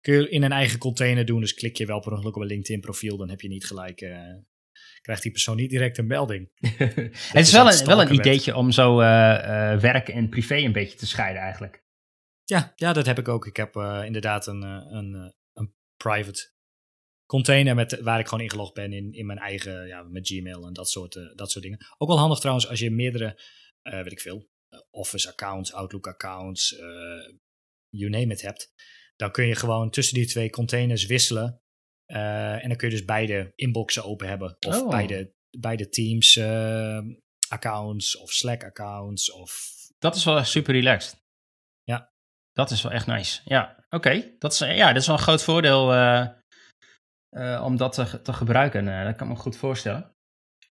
kun 0.00 0.14
je 0.14 0.28
in 0.28 0.42
een 0.42 0.52
eigen 0.52 0.78
container 0.78 1.24
doen. 1.24 1.40
Dus 1.40 1.54
klik 1.54 1.76
je 1.76 1.86
wel 1.86 2.00
per 2.00 2.12
ongeluk 2.12 2.36
op 2.36 2.42
een 2.42 2.48
LinkedIn 2.48 2.80
profiel, 2.80 3.16
dan 3.16 3.28
heb 3.30 3.40
je 3.40 3.48
niet 3.48 3.66
gelijk 3.66 4.00
krijgt 5.04 5.22
die 5.22 5.32
persoon 5.32 5.56
niet 5.56 5.70
direct 5.70 5.98
een 5.98 6.06
melding. 6.06 6.50
het 6.58 7.46
is 7.46 7.52
wel 7.52 7.70
een, 7.72 7.86
wel 7.86 8.00
een 8.00 8.12
ideetje 8.12 8.56
om 8.56 8.70
zo 8.70 9.00
uh, 9.00 9.06
uh, 9.06 9.80
werk 9.80 10.08
en 10.08 10.28
privé 10.28 10.56
een 10.56 10.72
beetje 10.72 10.98
te 10.98 11.06
scheiden 11.06 11.42
eigenlijk. 11.42 11.84
Ja, 12.44 12.72
ja 12.76 12.92
dat 12.92 13.06
heb 13.06 13.18
ik 13.18 13.28
ook. 13.28 13.46
Ik 13.46 13.56
heb 13.56 13.76
uh, 13.76 14.02
inderdaad 14.04 14.46
een, 14.46 14.62
een, 14.62 15.34
een 15.52 15.74
private 15.96 16.52
container 17.26 17.74
met, 17.74 18.00
waar 18.00 18.18
ik 18.18 18.28
gewoon 18.28 18.44
ingelogd 18.44 18.74
ben 18.74 18.92
in, 18.92 19.12
in 19.12 19.26
mijn 19.26 19.38
eigen, 19.38 19.86
ja, 19.86 20.02
met 20.02 20.26
Gmail 20.26 20.66
en 20.66 20.72
dat 20.72 20.88
soort, 20.88 21.12
dat 21.34 21.50
soort 21.50 21.64
dingen. 21.64 21.86
Ook 21.98 22.08
wel 22.08 22.18
handig 22.18 22.38
trouwens 22.38 22.68
als 22.68 22.78
je 22.78 22.90
meerdere, 22.90 23.40
weet 23.82 24.12
ik 24.12 24.20
veel, 24.20 24.48
Office 24.90 25.28
accounts, 25.28 25.72
Outlook 25.72 26.06
accounts, 26.06 26.76
you 27.88 28.10
name 28.10 28.32
it 28.32 28.42
hebt. 28.42 28.72
Dan 29.16 29.30
kun 29.30 29.46
je 29.46 29.54
gewoon 29.54 29.90
tussen 29.90 30.14
die 30.14 30.26
twee 30.26 30.50
containers 30.50 31.06
wisselen 31.06 31.63
uh, 32.06 32.62
en 32.62 32.68
dan 32.68 32.76
kun 32.76 32.88
je 32.88 32.94
dus 32.94 33.04
beide 33.04 33.52
inboxen 33.54 34.04
open 34.04 34.28
hebben. 34.28 34.56
Of 34.66 34.80
oh. 34.80 34.90
beide, 34.90 35.32
beide 35.58 35.88
Teams 35.88 36.36
uh, 36.36 36.98
accounts 37.48 38.16
of 38.16 38.30
Slack 38.30 38.64
accounts. 38.64 39.32
Of... 39.32 39.72
Dat 39.98 40.16
is 40.16 40.24
wel 40.24 40.44
super 40.44 40.74
relaxed. 40.74 41.16
Ja. 41.82 42.12
Dat 42.52 42.70
is 42.70 42.82
wel 42.82 42.92
echt 42.92 43.06
nice. 43.06 43.40
Ja, 43.44 43.74
oké. 43.84 43.96
Okay. 43.96 44.34
Dat, 44.38 44.52
is, 44.52 44.58
ja, 44.58 44.86
dat 44.92 45.02
is 45.02 45.06
wel 45.06 45.16
een 45.16 45.22
groot 45.22 45.42
voordeel 45.42 45.94
uh, 45.94 47.62
om 47.64 47.76
dat 47.76 47.92
te, 47.92 48.22
te 48.22 48.32
gebruiken. 48.32 48.84
dat 48.84 49.16
kan 49.16 49.26
ik 49.26 49.32
me 49.32 49.40
goed 49.40 49.56
voorstellen. 49.56 50.12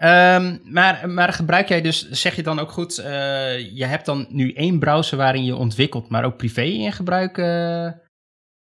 Um, 0.03 0.61
maar, 0.65 1.11
maar 1.11 1.33
gebruik 1.33 1.69
jij 1.69 1.81
dus, 1.81 2.11
zeg 2.11 2.37
je 2.37 2.43
dan 2.43 2.59
ook 2.59 2.71
goed, 2.71 2.95
je 2.95 3.85
hebt 3.85 4.07
dan 4.07 4.27
nu 4.31 4.53
één 4.53 4.79
browser 4.79 5.17
waarin 5.17 5.45
je 5.45 5.57
ontwikkelt, 5.57 6.09
maar 6.09 6.25
ook 6.25 6.37
privé 6.37 6.63
in 6.63 6.93
gebruik 6.93 7.37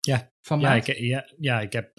ja. 0.00 0.30
van 0.46 0.60
ja, 0.60 0.74
ik, 0.74 0.86
ja, 0.86 1.28
ja, 1.38 1.60
ik 1.60 1.72
heb 1.72 1.90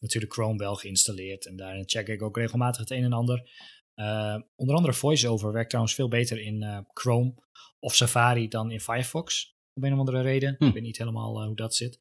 natuurlijk 0.00 0.32
Chrome 0.32 0.58
wel 0.58 0.74
geïnstalleerd. 0.74 1.46
En 1.46 1.56
daarin 1.56 1.88
check 1.88 2.08
ik 2.08 2.22
ook 2.22 2.36
regelmatig 2.36 2.80
het 2.80 2.90
een 2.90 3.04
en 3.04 3.12
ander. 3.12 3.50
Uh, 3.94 4.40
onder 4.56 4.76
andere 4.76 4.94
VoiceOver 4.94 5.52
werkt 5.52 5.68
trouwens 5.68 5.94
veel 5.94 6.08
beter 6.08 6.40
in 6.40 6.62
uh, 6.62 6.78
Chrome 6.92 7.34
of 7.78 7.94
Safari 7.94 8.48
dan 8.48 8.70
in 8.70 8.80
Firefox. 8.80 9.56
Om 9.74 9.84
een 9.84 9.92
of 9.92 9.98
andere 9.98 10.20
reden. 10.20 10.54
Hm. 10.58 10.64
Ik 10.64 10.72
weet 10.72 10.82
niet 10.82 10.98
helemaal 10.98 11.40
uh, 11.40 11.46
hoe 11.46 11.56
dat 11.56 11.74
zit. 11.74 12.00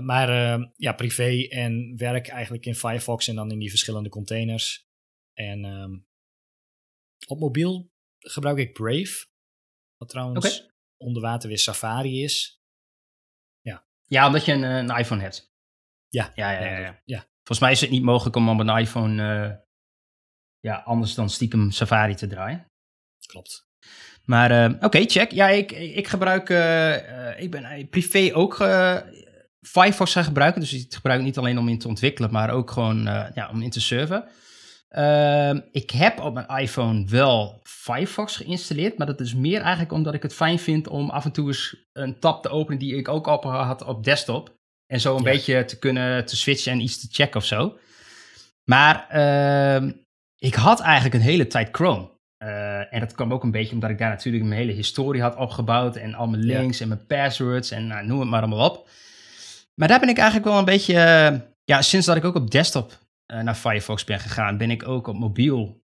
maar 0.00 0.28
ja, 0.76 0.92
privé 0.92 1.46
en 1.48 1.96
werk 1.96 2.28
eigenlijk 2.28 2.66
in 2.66 2.74
Firefox 2.74 3.28
en 3.28 3.34
dan 3.34 3.50
in 3.50 3.58
die 3.58 3.70
verschillende 3.70 4.08
containers. 4.08 4.86
En 5.34 5.64
um, 5.64 6.06
op 7.26 7.38
mobiel 7.38 7.90
gebruik 8.18 8.58
ik 8.58 8.72
Brave. 8.72 9.26
Wat 9.96 10.08
trouwens 10.08 10.46
okay. 10.46 10.70
onder 10.96 11.22
water 11.22 11.48
weer 11.48 11.58
Safari 11.58 12.22
is. 12.22 12.62
Ja, 13.60 13.86
ja 14.04 14.26
omdat 14.26 14.44
je 14.44 14.52
een, 14.52 14.62
een 14.62 14.98
iPhone 14.98 15.20
hebt. 15.20 15.53
Ja. 16.14 16.32
Ja, 16.34 16.50
ja, 16.50 16.64
ja, 16.64 16.78
ja. 16.78 17.00
ja. 17.04 17.24
Volgens 17.36 17.58
mij 17.58 17.72
is 17.72 17.80
het 17.80 17.90
niet 17.90 18.02
mogelijk 18.02 18.36
om 18.36 18.48
op 18.48 18.58
een 18.58 18.78
iPhone 18.78 19.22
uh, 19.22 19.52
ja, 20.60 20.76
anders 20.76 21.14
dan 21.14 21.30
stiekem 21.30 21.70
Safari 21.70 22.14
te 22.14 22.26
draaien. 22.26 22.66
Klopt. 23.26 23.66
Maar 24.24 24.50
uh, 24.50 24.74
oké, 24.74 24.84
okay, 24.84 25.04
check. 25.06 25.30
Ja, 25.30 25.48
ik, 25.48 25.72
ik 25.72 26.08
gebruik, 26.08 26.48
uh, 26.48 27.40
ik 27.40 27.50
ben 27.50 27.88
privé 27.88 28.30
ook 28.34 28.56
Firefox 29.60 30.12
gaan 30.12 30.24
gebruiken. 30.24 30.60
Dus 30.60 30.72
ik 30.72 30.94
gebruik 30.94 31.18
het 31.18 31.26
niet 31.26 31.38
alleen 31.38 31.58
om 31.58 31.68
in 31.68 31.78
te 31.78 31.88
ontwikkelen, 31.88 32.30
maar 32.32 32.50
ook 32.50 32.70
gewoon 32.70 33.02
ja, 33.34 33.50
om 33.52 33.62
in 33.62 33.70
te 33.70 33.80
surfen. 33.80 34.28
Ehm, 34.88 35.60
ik 35.70 35.90
heb 35.90 36.20
op 36.20 36.34
mijn 36.34 36.46
iPhone 36.46 37.06
wel 37.06 37.60
Firefox 37.62 38.36
geïnstalleerd, 38.36 38.98
maar 38.98 39.06
dat 39.06 39.20
is 39.20 39.34
meer 39.34 39.60
eigenlijk 39.60 39.92
omdat 39.92 40.14
ik 40.14 40.22
het 40.22 40.34
fijn 40.34 40.58
vind 40.58 40.88
om 40.88 41.10
af 41.10 41.24
en 41.24 41.32
toe 41.32 41.46
eens 41.46 41.76
een 41.92 42.20
tab 42.20 42.42
te 42.42 42.48
openen 42.48 42.78
die 42.78 42.96
ik 42.96 43.08
ook 43.08 43.28
open 43.28 43.50
had 43.50 43.84
op 43.84 44.04
desktop. 44.04 44.54
En 44.94 45.00
zo 45.00 45.16
een 45.16 45.22
beetje 45.22 45.64
te 45.64 45.78
kunnen 45.78 46.26
te 46.26 46.36
switchen 46.36 46.72
en 46.72 46.80
iets 46.80 47.00
te 47.00 47.06
checken 47.10 47.40
of 47.40 47.44
zo. 47.44 47.78
Maar 48.64 49.06
uh, 49.12 49.90
ik 50.36 50.54
had 50.54 50.80
eigenlijk 50.80 51.14
een 51.14 51.20
hele 51.20 51.46
tijd 51.46 51.68
Chrome. 51.72 52.10
Uh, 52.38 52.94
en 52.94 53.00
dat 53.00 53.14
kwam 53.14 53.32
ook 53.32 53.42
een 53.42 53.50
beetje 53.50 53.74
omdat 53.74 53.90
ik 53.90 53.98
daar 53.98 54.08
natuurlijk 54.08 54.44
mijn 54.44 54.60
hele 54.60 54.72
historie 54.72 55.22
had 55.22 55.36
opgebouwd. 55.36 55.96
En 55.96 56.14
al 56.14 56.26
mijn 56.26 56.42
links 56.42 56.80
en 56.80 56.88
mijn 56.88 57.06
passwords 57.06 57.70
en 57.70 57.86
nou, 57.86 58.06
noem 58.06 58.20
het 58.20 58.28
maar 58.28 58.40
allemaal 58.42 58.70
op. 58.70 58.88
Maar 59.74 59.88
daar 59.88 60.00
ben 60.00 60.08
ik 60.08 60.16
eigenlijk 60.16 60.48
wel 60.48 60.58
een 60.58 60.64
beetje... 60.64 60.94
Uh, 60.94 61.40
ja, 61.64 61.82
sinds 61.82 62.06
dat 62.06 62.16
ik 62.16 62.24
ook 62.24 62.34
op 62.34 62.50
desktop 62.50 62.98
uh, 63.32 63.40
naar 63.40 63.54
Firefox 63.54 64.04
ben 64.04 64.20
gegaan, 64.20 64.56
ben 64.56 64.70
ik 64.70 64.88
ook 64.88 65.06
op 65.06 65.18
mobiel 65.18 65.82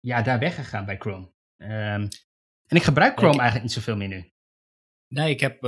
ja, 0.00 0.22
daar 0.22 0.38
weggegaan 0.38 0.84
bij 0.84 0.96
Chrome. 0.98 1.30
Um, 1.56 2.08
en 2.66 2.76
ik 2.76 2.82
gebruik 2.82 3.18
Chrome 3.18 3.38
eigenlijk 3.38 3.62
niet 3.62 3.72
zoveel 3.72 3.96
meer 3.96 4.08
nu. 4.08 4.31
Nee, 5.12 5.30
ik, 5.30 5.40
heb, 5.40 5.62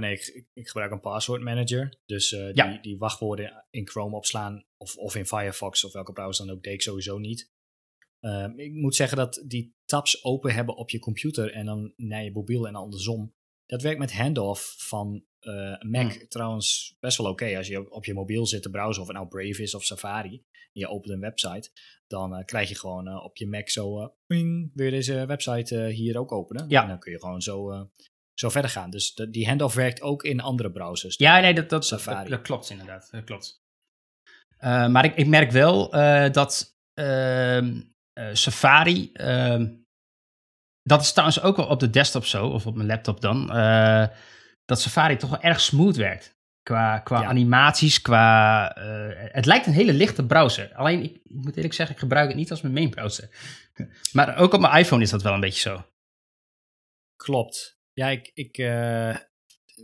nee 0.00 0.12
ik, 0.12 0.46
ik, 0.52 0.68
gebruik 0.68 0.90
een 0.90 1.00
password 1.00 1.42
manager. 1.42 1.98
Dus 2.06 2.28
die, 2.28 2.80
die 2.80 2.98
wachtwoorden 2.98 3.64
in 3.70 3.88
Chrome 3.88 4.16
opslaan 4.16 4.64
of, 4.76 4.96
of 4.96 5.16
in 5.16 5.26
Firefox 5.26 5.84
of 5.84 5.92
welke 5.92 6.12
browser 6.12 6.46
dan 6.46 6.54
ook, 6.54 6.62
deed 6.62 6.74
ik 6.74 6.82
sowieso 6.82 7.18
niet. 7.18 7.50
Ehm, 8.20 8.58
ik 8.58 8.72
moet 8.72 8.94
zeggen 8.94 9.16
dat 9.16 9.42
die 9.46 9.74
tabs 9.84 10.24
open 10.24 10.54
hebben 10.54 10.76
op 10.76 10.90
je 10.90 10.98
computer 10.98 11.52
en 11.52 11.66
dan 11.66 11.92
naar 11.96 12.24
je 12.24 12.32
mobiel 12.32 12.66
en 12.66 12.74
andersom. 12.74 13.34
Dat 13.66 13.82
werkt 13.82 13.98
met 13.98 14.12
handoff 14.12 14.74
van 14.78 15.24
uh, 15.40 15.78
Mac 15.80 16.12
hmm. 16.12 16.28
trouwens 16.28 16.96
best 17.00 17.18
wel 17.18 17.30
oké. 17.30 17.56
Als 17.56 17.66
je 17.66 17.90
op 17.90 18.04
je 18.04 18.14
mobiel 18.14 18.46
zit 18.46 18.62
te 18.62 18.70
browsen, 18.70 19.02
of 19.02 19.08
het 19.08 19.16
nou 19.16 19.28
Brave 19.28 19.62
is 19.62 19.74
of 19.74 19.84
Safari, 19.84 20.44
en 20.52 20.80
je 20.80 20.88
opent 20.88 21.12
een 21.12 21.20
website, 21.20 21.70
dan 22.06 22.44
krijg 22.44 22.68
je 22.68 22.74
gewoon 22.74 23.22
op 23.22 23.36
je 23.36 23.46
Mac 23.46 23.68
zo, 23.68 24.14
ping, 24.26 24.70
wil 24.74 24.84
je 24.84 24.90
deze 24.90 25.26
website 25.26 25.84
hier 25.84 26.18
ook 26.18 26.32
openen? 26.32 26.68
Ja. 26.68 26.82
En 26.82 26.88
dan 26.88 26.98
kun 26.98 27.12
je 27.12 27.20
gewoon 27.20 27.42
zo, 27.42 27.88
zo 28.34 28.48
verder 28.48 28.70
gaan. 28.70 28.90
Dus 28.90 29.14
de, 29.14 29.30
die 29.30 29.46
handoff 29.46 29.74
werkt 29.74 30.02
ook 30.02 30.22
in 30.22 30.40
andere 30.40 30.70
browsers. 30.70 31.16
Ja, 31.16 31.40
nee, 31.40 31.54
dat, 31.54 31.68
dat, 31.68 31.86
Safari. 31.86 32.20
dat, 32.20 32.28
dat 32.28 32.42
klopt 32.42 32.70
inderdaad. 32.70 33.08
Dat 33.10 33.24
klopt. 33.24 33.62
maar 34.60 35.04
ik, 35.04 35.16
ik 35.16 35.26
merk 35.26 35.50
wel 35.50 35.90
dat 36.32 36.76
ehm, 36.94 37.80
eh, 38.20 38.28
Safari. 38.32 39.10
Ehm, 39.12 39.68
dat 40.82 41.00
is 41.00 41.10
trouwens 41.10 41.40
ook 41.40 41.56
wel 41.56 41.66
op 41.66 41.80
de 41.80 41.90
desktop 41.90 42.24
zo, 42.24 42.46
of 42.46 42.66
op 42.66 42.74
mijn 42.74 42.88
laptop 42.88 43.20
dan. 43.20 43.52
Eh, 43.52 44.06
dat 44.64 44.80
Safari 44.80 45.16
toch 45.16 45.30
wel 45.30 45.40
erg 45.40 45.60
smooth 45.60 45.96
werkt. 45.96 46.38
Qua, 46.62 46.98
qua 46.98 47.24
animaties, 47.24 48.00
qua. 48.00 48.72
Het 49.32 49.46
lijkt 49.46 49.66
een 49.66 49.72
hele 49.72 49.92
lichte 49.92 50.26
browser. 50.26 50.74
Alleen, 50.74 51.02
ik, 51.02 51.14
ik, 51.24 51.34
moet 51.34 51.56
eerlijk 51.56 51.74
zeggen, 51.74 51.94
ik 51.94 52.00
gebruik 52.00 52.28
het 52.28 52.36
niet 52.36 52.50
als 52.50 52.60
mijn 52.60 52.74
main 52.74 52.90
browser. 52.90 53.30
maar 54.12 54.36
ook 54.36 54.52
op 54.52 54.60
mijn 54.60 54.78
iPhone 54.78 55.02
is 55.02 55.10
dat 55.10 55.22
wel 55.22 55.32
een 55.32 55.40
beetje 55.40 55.60
zo. 55.60 55.84
Klopt. 57.16 57.79
Ja, 57.92 58.08
ik, 58.08 58.30
ik, 58.34 58.58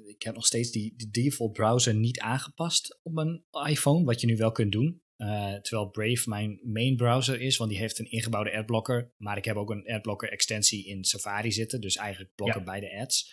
ik 0.05 0.23
heb 0.23 0.35
nog 0.35 0.47
steeds 0.47 0.71
die, 0.71 0.95
die 0.97 1.11
default 1.11 1.53
browser 1.53 1.95
niet 1.95 2.21
aangepast 2.21 3.01
op 3.03 3.13
mijn 3.13 3.45
iPhone. 3.67 4.05
Wat 4.05 4.21
je 4.21 4.27
nu 4.27 4.37
wel 4.37 4.53
kunt 4.53 4.73
doen. 4.73 5.05
Uh, 5.17 5.55
terwijl 5.55 5.91
Brave 5.91 6.29
mijn 6.29 6.61
main 6.63 6.97
browser 6.97 7.41
is, 7.41 7.57
want 7.57 7.71
die 7.71 7.79
heeft 7.79 7.99
een 7.99 8.11
ingebouwde 8.11 8.57
adblocker. 8.57 9.13
Maar 9.17 9.37
ik 9.37 9.45
heb 9.45 9.57
ook 9.57 9.71
een 9.71 9.87
adblocker 9.87 10.31
extensie 10.31 10.87
in 10.87 11.05
Safari 11.05 11.53
zitten, 11.53 11.81
dus 11.81 11.97
eigenlijk 11.97 12.35
blokken 12.35 12.61
ja. 12.61 12.67
beide 12.67 13.01
ads. 13.01 13.33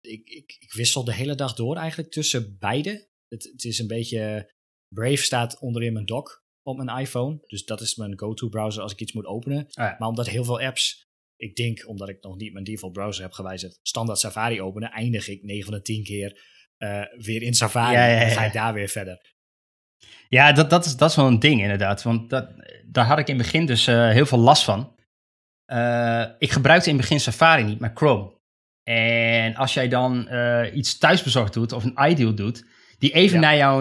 Ik, 0.00 0.28
ik, 0.28 0.56
ik, 0.58 0.72
wissel 0.72 1.04
de 1.04 1.14
hele 1.14 1.34
dag 1.34 1.54
door 1.54 1.76
eigenlijk 1.76 2.10
tussen 2.10 2.56
beide. 2.58 3.08
Het, 3.28 3.44
het 3.52 3.64
is 3.64 3.78
een 3.78 3.86
beetje. 3.86 4.54
Brave 4.94 5.16
staat 5.16 5.58
onderin 5.60 5.92
mijn 5.92 6.06
dock 6.06 6.44
op 6.62 6.76
mijn 6.76 6.98
iPhone. 6.98 7.38
Dus 7.46 7.64
dat 7.64 7.80
is 7.80 7.96
mijn 7.96 8.18
go-to 8.18 8.48
browser 8.48 8.82
als 8.82 8.92
ik 8.92 9.00
iets 9.00 9.12
moet 9.12 9.26
openen. 9.26 9.66
Oh 9.66 9.98
maar 9.98 10.08
omdat 10.08 10.28
heel 10.28 10.44
veel 10.44 10.60
apps, 10.60 11.05
ik 11.36 11.56
denk 11.56 11.88
omdat 11.88 12.08
ik 12.08 12.22
nog 12.22 12.36
niet 12.36 12.52
mijn 12.52 12.64
default 12.64 12.92
browser 12.92 13.22
heb 13.22 13.32
gewijzigd, 13.32 13.78
standaard 13.82 14.18
Safari 14.18 14.60
openen, 14.60 14.90
eindig 14.90 15.28
ik 15.28 15.42
9 15.42 15.64
van 15.64 15.74
de 15.74 15.82
10 15.82 16.04
keer 16.04 16.40
uh, 16.78 17.02
weer 17.18 17.42
in 17.42 17.54
Safari. 17.54 17.96
En 17.96 18.30
ga 18.30 18.44
ik 18.44 18.52
daar 18.52 18.72
weer 18.72 18.88
verder. 18.88 19.34
Ja, 20.28 20.52
dat, 20.52 20.70
dat, 20.70 20.84
is, 20.84 20.96
dat 20.96 21.10
is 21.10 21.16
wel 21.16 21.26
een 21.26 21.38
ding 21.38 21.60
inderdaad. 21.60 22.02
Want 22.02 22.30
dat, 22.30 22.48
daar 22.86 23.04
had 23.04 23.18
ik 23.18 23.28
in 23.28 23.34
het 23.34 23.42
begin 23.42 23.66
dus 23.66 23.88
uh, 23.88 24.10
heel 24.10 24.26
veel 24.26 24.38
last 24.38 24.64
van. 24.64 24.94
Uh, 25.66 26.24
ik 26.38 26.52
gebruikte 26.52 26.90
in 26.90 26.96
het 26.96 27.04
begin 27.04 27.20
Safari 27.20 27.64
niet, 27.64 27.78
maar 27.78 27.92
Chrome. 27.94 28.34
En 28.82 29.54
als 29.54 29.74
jij 29.74 29.88
dan 29.88 30.28
iets 30.74 30.98
thuisbezorgd 30.98 31.52
doet 31.52 31.72
of 31.72 31.84
een 31.84 32.08
iDeal 32.08 32.34
doet, 32.34 32.64
die 32.98 33.12
even 33.12 33.40
naar, 33.40 33.56
jouw, 33.56 33.80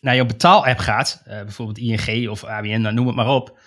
naar 0.00 0.14
jouw 0.14 0.26
betaal-app 0.26 0.78
gaat, 0.78 1.22
bijvoorbeeld 1.24 1.78
ING 1.78 2.28
of 2.28 2.44
ABN, 2.44 2.82
dan 2.82 2.94
noem 2.94 3.06
het 3.06 3.16
maar 3.16 3.28
op. 3.28 3.58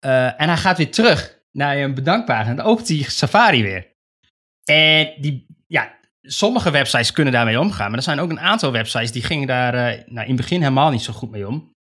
en 0.00 0.48
hij 0.48 0.56
gaat 0.56 0.76
weer 0.76 0.90
terug 0.90 1.35
naar 1.56 1.76
je 1.76 1.92
bedankpagina, 1.92 2.54
dan 2.54 2.66
opent 2.66 2.88
hij 2.88 3.02
Safari 3.02 3.62
weer. 3.62 3.94
En 4.64 5.14
die, 5.20 5.46
ja, 5.66 5.98
sommige 6.22 6.70
websites 6.70 7.12
kunnen 7.12 7.32
daarmee 7.32 7.60
omgaan, 7.60 7.88
maar 7.88 7.98
er 7.98 8.04
zijn 8.04 8.18
ook 8.18 8.30
een 8.30 8.40
aantal 8.40 8.72
websites 8.72 9.12
die 9.12 9.22
gingen 9.22 9.46
daar 9.46 9.74
uh, 9.74 10.06
nou, 10.06 10.22
in 10.22 10.32
het 10.32 10.36
begin 10.36 10.60
helemaal 10.60 10.90
niet 10.90 11.02
zo 11.02 11.12
goed 11.12 11.30
mee 11.30 11.48
om. 11.48 11.74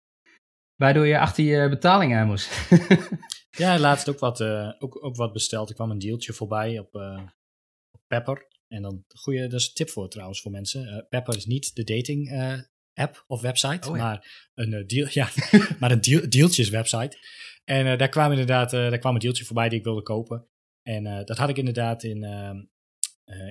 Waardoor 0.75 1.07
je 1.07 1.19
achter 1.19 1.43
je 1.43 1.69
betaling 1.69 2.15
aan 2.15 2.27
moest. 2.27 2.67
ja, 3.63 3.79
laatst 3.79 4.09
ook 4.09 4.19
wat, 4.19 4.39
uh, 4.39 4.71
ook, 4.79 5.03
ook 5.03 5.15
wat 5.15 5.33
besteld. 5.33 5.69
Er 5.69 5.75
kwam 5.75 5.91
een 5.91 5.99
deeltje 5.99 6.33
voorbij 6.33 6.79
op, 6.79 6.95
uh, 6.95 7.21
op 7.91 8.01
Pepper. 8.07 8.47
En 8.67 8.81
dan, 8.81 9.03
goede, 9.07 9.47
dat 9.47 9.59
is 9.59 9.67
een 9.67 9.73
tip 9.73 9.89
voor 9.89 10.09
trouwens 10.09 10.41
voor 10.41 10.51
mensen. 10.51 11.05
Pepper 11.09 11.35
is 11.35 11.45
niet 11.45 11.75
de 11.75 11.83
dating 11.83 12.31
app 12.93 13.23
of 13.27 13.41
website, 13.41 13.89
oh, 13.89 13.97
ja. 13.97 14.03
maar 14.03 14.49
een, 14.53 14.87
deal, 14.87 15.07
ja, 15.19 15.29
maar 15.79 15.91
een 15.91 16.01
deal, 16.01 16.29
deeltjes 16.29 16.69
website. 16.69 17.17
En 17.69 17.97
daar 17.97 18.09
kwam 18.09 18.31
inderdaad 18.31 18.71
daar 18.71 18.97
kwam 18.97 19.13
een 19.13 19.19
deeltje 19.19 19.45
voorbij 19.45 19.69
die 19.69 19.77
ik 19.77 19.83
wilde 19.83 20.01
kopen. 20.01 20.47
En 20.81 21.25
dat 21.25 21.37
had 21.37 21.49
ik 21.49 21.57
inderdaad 21.57 22.03
in, 22.03 22.23
ehm, 22.23 22.57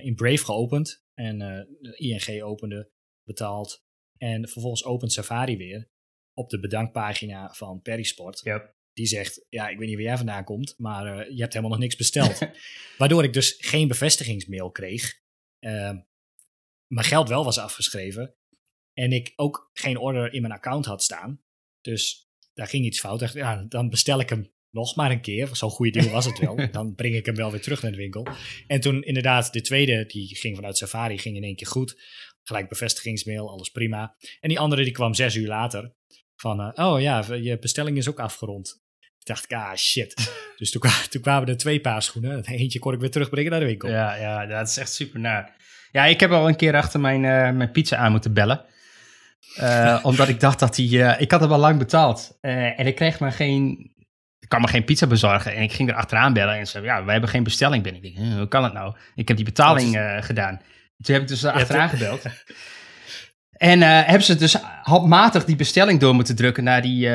in 0.04 0.14
Brave 0.14 0.44
geopend. 0.44 1.04
En 1.14 1.66
ING 1.96 2.42
opende, 2.42 2.90
betaald. 3.24 3.84
En 4.16 4.48
vervolgens 4.48 4.84
opent 4.84 5.12
Safari 5.12 5.56
weer 5.56 5.90
op 6.34 6.50
de 6.50 6.60
bedankpagina 6.60 7.52
van 7.52 7.82
Perisport. 7.82 8.40
Yep. 8.40 8.74
Die 8.92 9.06
zegt, 9.06 9.46
ja, 9.48 9.68
ik 9.68 9.78
weet 9.78 9.86
niet 9.88 9.96
waar 9.96 10.04
jij 10.04 10.16
vandaan 10.16 10.44
komt, 10.44 10.74
maar 10.78 11.32
je 11.32 11.40
hebt 11.40 11.52
helemaal 11.52 11.70
nog 11.70 11.84
niks 11.84 11.96
besteld. 11.96 12.38
Waardoor 12.98 13.24
ik 13.24 13.32
dus 13.32 13.56
geen 13.58 13.88
bevestigingsmail 13.88 14.70
kreeg. 14.70 15.20
Ehm, 15.58 16.00
mijn 16.86 17.06
geld 17.06 17.28
wel 17.28 17.44
was 17.44 17.58
afgeschreven. 17.58 18.34
En 18.92 19.12
ik 19.12 19.32
ook 19.36 19.70
geen 19.72 19.96
order 19.96 20.32
in 20.32 20.40
mijn 20.40 20.54
account 20.54 20.84
had 20.84 21.02
staan. 21.02 21.42
Dus 21.80 22.23
daar 22.54 22.66
ging 22.66 22.84
iets 22.84 23.00
fout. 23.00 23.20
Dacht, 23.20 23.34
ja, 23.34 23.64
dan 23.68 23.88
bestel 23.88 24.20
ik 24.20 24.28
hem 24.28 24.52
nog 24.70 24.96
maar 24.96 25.10
een 25.10 25.20
keer. 25.20 25.48
Zo'n 25.52 25.70
goede 25.70 26.00
deal 26.00 26.12
was 26.12 26.24
het 26.24 26.38
wel. 26.38 26.56
Dan 26.72 26.94
breng 26.94 27.14
ik 27.14 27.26
hem 27.26 27.34
wel 27.34 27.50
weer 27.50 27.60
terug 27.60 27.82
naar 27.82 27.90
de 27.90 27.96
winkel. 27.96 28.26
En 28.66 28.80
toen 28.80 29.02
inderdaad, 29.02 29.52
de 29.52 29.60
tweede, 29.60 30.06
die 30.06 30.36
ging 30.36 30.56
vanuit 30.56 30.76
Safari, 30.76 31.18
ging 31.18 31.36
in 31.36 31.42
één 31.42 31.56
keer 31.56 31.66
goed. 31.66 32.02
Gelijk 32.42 32.68
bevestigingsmail, 32.68 33.50
alles 33.50 33.68
prima. 33.68 34.16
En 34.40 34.48
die 34.48 34.58
andere, 34.58 34.84
die 34.84 34.92
kwam 34.92 35.14
zes 35.14 35.34
uur 35.34 35.48
later. 35.48 35.94
Van, 36.36 36.60
uh, 36.60 36.86
oh 36.86 37.00
ja, 37.00 37.24
je 37.34 37.58
bestelling 37.58 37.96
is 37.96 38.08
ook 38.08 38.20
afgerond. 38.20 38.82
Toen 39.00 39.34
dacht 39.34 39.44
ik, 39.44 39.52
ah 39.52 39.74
shit. 39.74 40.32
dus 40.56 40.70
toen, 40.70 40.82
toen 41.10 41.22
kwamen 41.22 41.48
er 41.48 41.56
twee 41.56 41.80
paarschoenen. 41.80 42.44
Eentje 42.44 42.78
kon 42.78 42.92
ik 42.92 43.00
weer 43.00 43.10
terugbrengen 43.10 43.50
naar 43.50 43.60
de 43.60 43.66
winkel. 43.66 43.88
Ja, 43.88 44.14
ja 44.14 44.46
dat 44.46 44.68
is 44.68 44.76
echt 44.76 44.92
super 44.92 45.20
naar. 45.20 45.56
Ja, 45.92 46.04
ik 46.04 46.20
heb 46.20 46.30
al 46.30 46.48
een 46.48 46.56
keer 46.56 46.74
achter 46.74 47.00
mijn, 47.00 47.22
uh, 47.22 47.50
mijn 47.50 47.70
pizza 47.70 47.96
aan 47.96 48.10
moeten 48.10 48.32
bellen. 48.32 48.64
Uh, 49.60 49.98
omdat 50.02 50.28
ik 50.28 50.40
dacht 50.40 50.58
dat 50.58 50.76
hij. 50.76 51.16
ik 51.18 51.30
had 51.30 51.40
het 51.40 51.48
wel 51.48 51.58
lang 51.58 51.78
betaald. 51.78 52.38
en 52.40 52.86
ik 52.86 52.94
kreeg 52.94 53.18
maar 53.18 53.32
geen 53.32 53.92
ik 54.38 54.50
kan 54.50 54.60
me 54.60 54.68
geen 54.68 54.84
pizza 54.84 55.06
bezorgen. 55.06 55.54
En 55.54 55.62
ik 55.62 55.72
ging 55.72 55.88
er 55.88 55.94
achteraan 55.94 56.32
bellen 56.32 56.54
en 56.54 56.66
zei, 56.66 56.84
ja, 56.84 57.04
wij 57.04 57.12
hebben 57.12 57.30
geen 57.30 57.42
bestelling 57.42 57.82
binnen. 57.82 58.02
Ik 58.02 58.16
denk, 58.16 58.34
hoe 58.36 58.48
kan 58.48 58.64
het 58.64 58.72
nou? 58.72 58.94
Ik 59.14 59.28
heb 59.28 59.36
die 59.36 59.46
betaling 59.46 60.00
gedaan. 60.20 60.60
Toen 61.00 61.14
heb 61.14 61.22
ik 61.22 61.28
dus 61.28 61.44
achteraan 61.44 61.88
gebeld. 61.88 62.22
En 63.54 63.80
uh, 63.80 63.86
hebben 63.88 64.22
ze 64.22 64.36
dus 64.36 64.56
handmatig 64.82 65.44
die 65.44 65.56
bestelling 65.56 66.00
door 66.00 66.14
moeten 66.14 66.36
drukken 66.36 66.64
naar 66.64 66.82
die, 66.82 67.06
uh, 67.06 67.12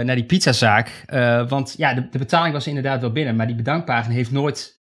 naar 0.00 0.14
die 0.14 0.24
pizzazaak. 0.24 1.04
want 1.48 1.74
ja, 1.76 1.94
de, 1.94 2.08
de, 2.08 2.18
betaling 2.18 2.54
was 2.54 2.66
inderdaad 2.66 3.00
wel 3.00 3.12
binnen, 3.12 3.36
maar 3.36 3.46
die 3.46 3.56
bedankpagina 3.56 4.14
heeft 4.14 4.30
nooit, 4.30 4.79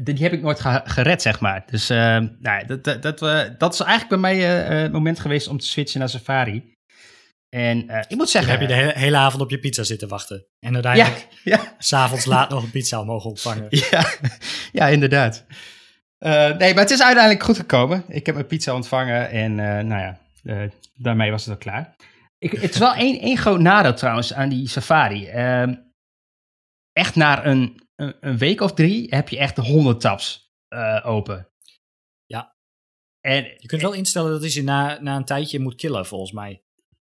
die 0.00 0.16
heb 0.18 0.32
ik 0.32 0.42
nooit 0.42 0.60
gered, 0.84 1.22
zeg 1.22 1.40
maar. 1.40 1.62
Dus 1.66 1.88
nou, 1.88 2.66
dat, 2.66 2.84
dat, 2.84 3.02
dat, 3.02 3.18
dat 3.58 3.74
is 3.74 3.80
eigenlijk 3.80 4.08
bij 4.08 4.18
mij 4.18 4.36
het 4.82 4.92
moment 4.92 5.20
geweest 5.20 5.48
om 5.48 5.58
te 5.58 5.66
switchen 5.66 6.00
naar 6.00 6.08
Safari. 6.08 6.74
En 7.48 7.84
uh, 7.90 7.98
ik 8.08 8.16
moet 8.16 8.28
zeggen... 8.28 8.50
heb 8.50 8.60
je 8.60 8.66
de 8.66 8.74
hele, 8.74 8.92
hele, 8.94 9.16
avond 9.16 9.42
op 9.42 9.50
je 9.50 9.58
pizza 9.58 9.82
zitten 9.82 10.08
wachten. 10.08 10.46
En 10.58 10.74
uiteindelijk 10.74 11.28
ja, 11.44 11.56
ja. 11.56 11.74
s'avonds 11.78 12.24
laat 12.24 12.50
nog 12.50 12.62
een 12.62 12.70
pizza 12.70 13.02
mogen 13.02 13.30
ontvangen. 13.30 13.66
Ja, 13.90 14.10
ja 14.72 14.86
inderdaad. 14.86 15.44
Uh, 16.18 16.56
nee, 16.56 16.74
maar 16.74 16.82
het 16.82 16.90
is 16.90 17.02
uiteindelijk 17.02 17.44
goed 17.44 17.56
gekomen. 17.56 18.04
Ik 18.08 18.26
heb 18.26 18.34
mijn 18.34 18.46
pizza 18.46 18.74
ontvangen 18.74 19.30
en 19.30 19.50
uh, 19.50 19.78
nou 19.78 20.16
ja, 20.42 20.68
daarmee 20.94 21.30
was 21.30 21.44
het 21.44 21.54
al 21.54 21.60
klaar. 21.60 21.94
Ik, 22.38 22.50
het 22.50 22.72
is 22.74 22.78
wel 22.78 22.94
één, 23.06 23.20
één 23.20 23.36
groot 23.36 23.60
nadeel 23.60 23.94
trouwens 23.94 24.32
aan 24.32 24.48
die 24.48 24.68
safari. 24.68 25.26
Ehm, 25.26 25.74
echt 26.92 27.14
na 27.14 27.46
een, 27.46 27.85
een, 27.96 28.16
een, 28.20 28.38
week 28.38 28.60
of 28.60 28.74
drie 28.74 29.06
heb 29.14 29.28
je 29.28 29.38
echt 29.38 29.56
de 29.56 29.62
honderd 29.62 30.00
tabs 30.00 30.54
open. 31.02 31.48
Ja. 32.26 32.56
En, 33.20 33.44
je 33.44 33.66
kunt 33.66 33.82
wel 33.82 33.92
instellen 33.92 34.40
dat 34.40 34.52
je 34.52 34.62
na, 34.62 35.00
na 35.00 35.16
een 35.16 35.24
tijdje 35.24 35.60
moet 35.60 35.74
killen, 35.74 36.06
volgens 36.06 36.32
mij. 36.32 36.62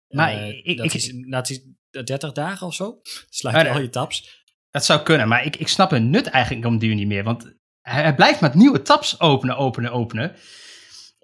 Maar 0.08 0.34
uh, 0.34 0.66
ik, 0.66 0.76
dat 0.76 0.86
ik, 0.86 0.94
is, 0.94 1.12
dat 1.28 1.50
is 1.50 1.60
30 2.04 2.32
dagen 2.32 2.66
of 2.66 2.74
zo. 2.74 3.00
Sluit 3.30 3.66
je 3.66 3.72
al 3.72 3.80
je 3.80 3.90
tabs. 3.90 4.46
Dat 4.70 4.84
zou 4.84 5.02
kunnen, 5.02 5.28
maar 5.28 5.44
ik, 5.44 5.56
ik 5.56 5.68
snap 5.68 5.92
een 5.92 6.10
nut 6.10 6.26
eigenlijk 6.26 6.66
om 6.66 6.78
duur 6.78 6.94
niet 6.94 7.06
meer. 7.06 7.24
Want 7.24 7.56
hij, 7.80 8.14
blijft 8.14 8.40
met 8.40 8.54
nieuwe 8.54 8.82
tabs 8.82 9.20
openen, 9.20 9.56
openen, 9.56 9.92
openen. 9.92 10.34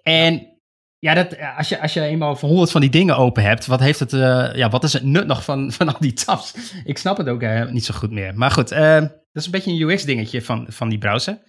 En 0.01 0.59
Ja, 0.99 1.13
dat, 1.13 1.37
als, 1.57 1.69
je, 1.69 1.81
als 1.81 1.93
je 1.93 2.01
eenmaal 2.01 2.35
van 2.35 2.49
honderd 2.49 2.71
van 2.71 2.81
die 2.81 2.89
dingen 2.89 3.17
open 3.17 3.43
hebt, 3.43 3.65
wat, 3.65 3.79
heeft 3.79 3.99
het, 3.99 4.13
uh, 4.13 4.55
ja, 4.55 4.69
wat 4.69 4.83
is 4.83 4.93
het 4.93 5.03
nut 5.03 5.27
nog 5.27 5.43
van, 5.43 5.71
van 5.77 5.93
al 5.93 5.99
die 5.99 6.13
tabs? 6.13 6.53
Ik 6.83 6.97
snap 6.97 7.17
het 7.17 7.27
ook 7.27 7.41
uh, 7.41 7.69
niet 7.69 7.85
zo 7.85 7.93
goed 7.93 8.11
meer. 8.11 8.35
Maar 8.35 8.51
goed, 8.51 8.71
uh, 8.71 9.05
dat 9.35 9.43
is 9.43 9.45
een 9.45 9.51
beetje 9.51 9.71
een 9.71 9.89
UX-dingetje 9.89 10.41
van, 10.41 10.65
van 10.69 10.89
die 10.89 10.97
browser. 10.97 11.41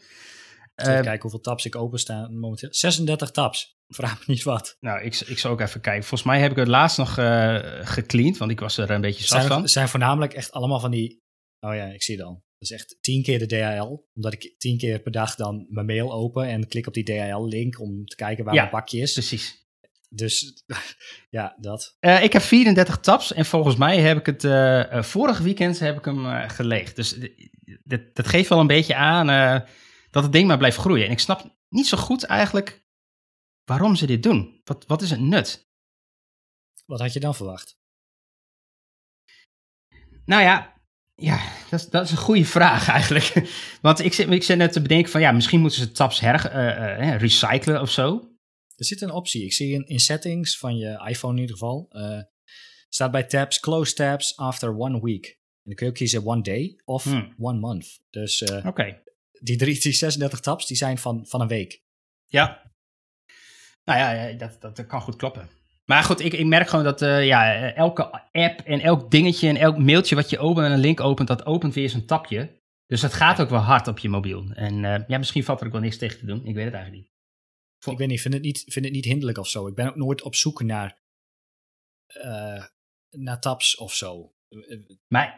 Even 0.75 1.03
kijken 1.03 1.21
hoeveel 1.21 1.41
tabs 1.41 1.65
ik 1.65 1.77
openstaan 1.77 2.39
momenteel. 2.39 2.69
36 2.73 3.31
tabs. 3.31 3.77
Vraag 3.89 4.19
me 4.19 4.25
niet 4.27 4.43
wat. 4.43 4.77
Nou, 4.81 5.03
ik, 5.03 5.21
ik 5.21 5.39
zal 5.39 5.51
ook 5.51 5.61
even 5.61 5.81
kijken. 5.81 6.05
Volgens 6.05 6.31
mij 6.31 6.41
heb 6.41 6.51
ik 6.51 6.57
het 6.57 6.69
laatst 6.69 6.99
nog 6.99 7.15
gecleaned, 7.89 8.37
want 8.37 8.51
ik 8.51 8.61
was 8.61 8.77
er 8.77 8.91
een 8.91 9.01
beetje 9.01 9.25
zat 9.25 9.39
zijn, 9.39 9.47
van. 9.47 9.63
Het 9.63 9.71
zijn 9.71 9.89
voornamelijk 9.89 10.33
echt 10.33 10.53
allemaal 10.53 10.81
van 10.81 10.91
die... 10.91 11.23
Oh 11.61 11.75
ja, 11.75 11.85
ik 11.85 12.03
zie 12.03 12.17
het 12.17 12.25
al. 12.25 12.33
Dat 12.33 12.71
is 12.71 12.71
echt 12.71 12.97
tien 13.01 13.23
keer 13.23 13.39
de 13.39 13.47
DHL. 13.47 14.05
Omdat 14.15 14.33
ik 14.33 14.55
tien 14.59 14.79
keer 14.79 15.01
per 15.01 15.13
dag 15.13 15.35
dan 15.35 15.67
mijn 15.69 15.87
mail 15.87 16.13
open 16.13 16.49
en 16.49 16.69
klik 16.69 16.87
op 16.87 16.95
die 16.95 17.05
DHL-link 17.05 17.81
om 17.81 18.05
te 18.05 18.17
kijken 18.17 18.45
waar 18.45 18.55
ja, 18.55 18.61
mijn 18.61 18.73
bakje 18.73 18.99
is. 18.99 19.13
precies. 19.13 19.67
Dus 20.09 20.65
ja, 21.31 21.57
dat. 21.61 21.97
Uh, 22.01 22.23
ik 22.23 22.33
heb 22.33 22.43
34 22.43 23.01
tabs 23.01 23.33
en 23.33 23.47
volgens 23.47 23.77
mij 23.77 24.01
heb 24.01 24.19
ik 24.19 24.27
het 24.27 24.45
uh, 24.45 25.03
vorig 25.03 25.39
weekend 25.39 25.79
heb 25.79 25.99
ik 25.99 26.05
hem 26.05 26.27
uh, 26.27 26.49
geleegd. 26.49 26.97
Dus 26.97 27.17
dat, 27.85 28.15
dat 28.15 28.27
geeft 28.27 28.49
wel 28.49 28.61
een 28.61 28.67
beetje 28.67 28.95
aan 28.95 29.27
dat 30.11 30.23
het 30.23 30.33
ding 30.33 30.47
maar 30.47 30.59
blijft 30.59 30.77
groeien. 30.77 31.07
En 31.07 31.13
ik 31.13 31.19
snap 31.19 31.57
niet 31.69 31.87
zo 31.87 31.97
goed 31.97 32.25
eigenlijk 32.25 32.85
waarom 33.65 33.97
ze 33.97 34.07
dit 34.07 34.23
doen. 34.23 34.61
Wat, 34.65 34.87
wat 34.87 35.03
is 35.03 35.11
het 35.11 35.21
nut? 35.21 35.69
Wat 36.87 37.01
had 37.01 37.13
je 37.13 37.21
dan 37.21 37.35
verwacht? 37.35 37.79
Nou 40.25 40.43
ja, 40.43 40.77
ja, 41.15 41.53
dat 41.71 41.81
is, 41.81 41.89
dat 41.89 42.05
is 42.05 42.11
een 42.11 42.17
goede 42.17 42.45
vraag 42.45 42.89
eigenlijk. 42.99 43.51
Want 43.81 43.99
ik 43.99 44.13
zit, 44.13 44.31
ik 44.31 44.43
zit 44.43 44.59
net 44.59 44.73
te 44.73 44.83
bedenken 44.83 45.11
van 45.11 45.21
ja, 45.21 45.33
misschien 45.33 45.61
moeten 45.61 45.79
ze 45.79 45.93
tabs 45.93 46.21
her, 46.21 46.55
uh, 46.55 47.17
recyclen 47.17 47.81
of 47.81 47.91
zo. 47.91 48.31
Er 48.77 48.85
zit 48.85 49.01
een 49.01 49.11
optie. 49.11 49.45
Ik 49.45 49.53
zie 49.53 49.73
in, 49.73 49.87
in 49.87 50.01
settings 50.01 50.59
van 50.59 50.77
je 50.77 51.05
iPhone 51.09 51.35
in 51.35 51.41
ieder 51.41 51.57
geval. 51.57 51.89
Uh, 51.91 52.21
staat 52.89 53.11
bij 53.11 53.25
tabs, 53.25 53.61
close 53.61 53.95
tabs 53.95 54.37
after 54.37 54.79
one 54.79 55.01
week. 55.01 55.39
En 55.67 55.73
dan 55.73 55.75
kun 55.75 55.87
je 55.87 55.93
ook 55.93 55.99
kiezen 55.99 56.27
one 56.27 56.43
day 56.43 56.81
of 56.85 57.05
hmm. 57.05 57.35
one 57.39 57.59
month. 57.59 58.01
Dus 58.11 58.41
uh, 58.43 58.67
okay. 58.67 59.03
die, 59.41 59.57
drie, 59.57 59.81
die 59.81 59.93
36 59.93 60.41
tabs 60.41 60.67
die 60.67 60.77
zijn 60.77 60.99
van, 60.99 61.27
van 61.27 61.41
een 61.41 61.49
week. 61.49 61.83
Ja. 62.27 62.73
Nou 63.85 63.99
ja, 63.99 64.33
dat, 64.33 64.61
dat, 64.61 64.87
kan 64.87 65.01
goed 65.01 65.17
kloppen. 65.17 65.49
Maar 65.85 66.03
goed, 66.03 66.21
ik, 66.21 66.33
ik 66.33 66.47
merk 66.47 66.69
gewoon 66.69 66.85
dat 66.85 67.03
uh, 67.03 67.27
ja, 67.27 67.73
elke 67.73 68.11
app 68.33 68.61
en 68.61 68.81
elk 68.81 69.11
dingetje 69.11 69.49
en 69.49 69.57
elk 69.57 69.79
mailtje 69.79 70.15
wat 70.15 70.31
je 70.31 70.39
opent 70.39 70.67
en 70.67 70.73
een 70.73 70.79
link 70.79 71.01
opent, 71.01 71.29
dat 71.29 71.47
opent 71.47 71.75
weer 71.75 71.91
zo'n 71.91 72.07
tapje. 72.07 72.61
Dus 72.87 73.01
dat 73.01 73.15
gaat 73.15 73.41
ook 73.41 73.51
wel 73.51 73.61
hard 73.61 73.89
op 73.89 73.99
je 73.99 74.09
mobiel. 74.09 74.51
En 74.51 74.75
uh, 74.83 74.99
ja, 75.07 75.19
misschien 75.19 75.45
valt 75.45 75.61
er 75.61 75.67
ook 75.67 75.73
wel 75.73 75.81
niks 75.81 75.99
tegen 75.99 76.19
te 76.19 76.27
doen. 76.27 76.47
Ik 76.47 76.55
weet 76.55 76.65
het 76.65 76.75
eigenlijk 76.75 77.05
niet. 77.05 77.15
Ik 77.93 77.99
weet 77.99 78.09
niet, 78.09 78.21
vind 78.21 78.35
het 78.35 78.43
niet, 78.43 78.65
vind 78.67 78.85
het 78.85 78.95
niet 78.95 79.05
hinderlijk 79.05 79.39
of 79.39 79.49
zo. 79.49 79.67
Ik 79.67 79.75
ben 79.75 79.89
ook 79.89 79.97
nooit 79.97 80.23
op 80.23 80.35
zoek 80.35 80.63
naar, 80.63 80.99
uh, 82.25 82.65
naar 83.11 83.41
tabs 83.41 83.77
of 83.77 83.95
zo. 83.95 84.36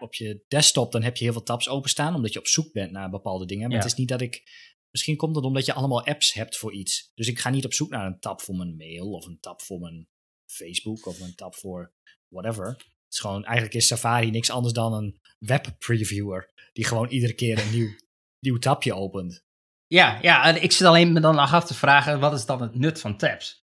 Op 0.00 0.14
je 0.14 0.44
desktop 0.48 0.92
dan 0.92 1.02
heb 1.02 1.16
je 1.16 1.24
heel 1.24 1.32
veel 1.32 1.42
tabs 1.42 1.68
openstaan, 1.68 2.14
omdat 2.14 2.32
je 2.32 2.38
op 2.38 2.46
zoek 2.46 2.72
bent 2.72 2.90
naar 2.90 3.10
bepaalde 3.10 3.46
dingen. 3.46 3.68
Maar 3.68 3.76
ja. 3.76 3.82
het 3.82 3.92
is 3.92 3.98
niet 3.98 4.08
dat 4.08 4.20
ik. 4.20 4.42
Misschien 4.90 5.16
komt 5.16 5.36
het 5.36 5.44
omdat 5.44 5.64
je 5.64 5.72
allemaal 5.72 6.06
apps 6.06 6.32
hebt 6.32 6.56
voor 6.56 6.72
iets. 6.72 7.10
Dus 7.14 7.28
ik 7.28 7.38
ga 7.38 7.50
niet 7.50 7.64
op 7.64 7.72
zoek 7.72 7.90
naar 7.90 8.06
een 8.06 8.20
tab 8.20 8.40
voor 8.40 8.54
mijn 8.54 8.76
mail 8.76 9.10
of 9.10 9.26
een 9.26 9.40
tab 9.40 9.62
voor 9.62 9.80
mijn 9.80 10.08
Facebook 10.46 11.06
of 11.06 11.20
een 11.20 11.34
tab 11.34 11.54
voor 11.54 11.92
whatever. 12.28 12.66
Het 12.66 13.16
is 13.16 13.18
gewoon, 13.18 13.44
eigenlijk 13.44 13.74
is 13.74 13.86
Safari 13.86 14.30
niks 14.30 14.50
anders 14.50 14.74
dan 14.74 14.92
een 14.92 15.20
webpreviewer. 15.38 16.52
Die 16.72 16.84
gewoon 16.84 17.08
iedere 17.08 17.34
keer 17.34 17.58
een 17.58 17.70
nieuw, 17.70 17.90
nieuw 18.46 18.58
tabje 18.58 18.94
opent. 18.94 19.44
Ja, 19.86 20.18
ja, 20.22 20.44
ik 20.44 20.72
zit 20.72 20.86
alleen 20.86 21.12
me 21.12 21.20
dan 21.20 21.38
af 21.38 21.64
te 21.64 21.74
vragen, 21.74 22.20
wat 22.20 22.32
is 22.32 22.46
dan 22.46 22.62
het 22.62 22.74
nut 22.74 23.00
van 23.00 23.16
tabs? 23.16 23.66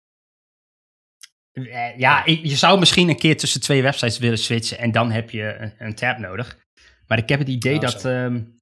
Ja, 1.97 2.23
je 2.25 2.55
zou 2.55 2.79
misschien 2.79 3.09
een 3.09 3.17
keer 3.17 3.37
tussen 3.37 3.61
twee 3.61 3.81
websites 3.81 4.17
willen 4.17 4.37
switchen 4.37 4.77
en 4.77 4.91
dan 4.91 5.11
heb 5.11 5.29
je 5.29 5.55
een, 5.59 5.73
een 5.77 5.95
tab 5.95 6.17
nodig. 6.17 6.57
Maar 7.07 7.17
ik 7.17 7.29
heb 7.29 7.39
het 7.39 7.47
idee 7.47 7.75
oh, 7.75 7.81
dat, 7.81 8.05
um, 8.05 8.59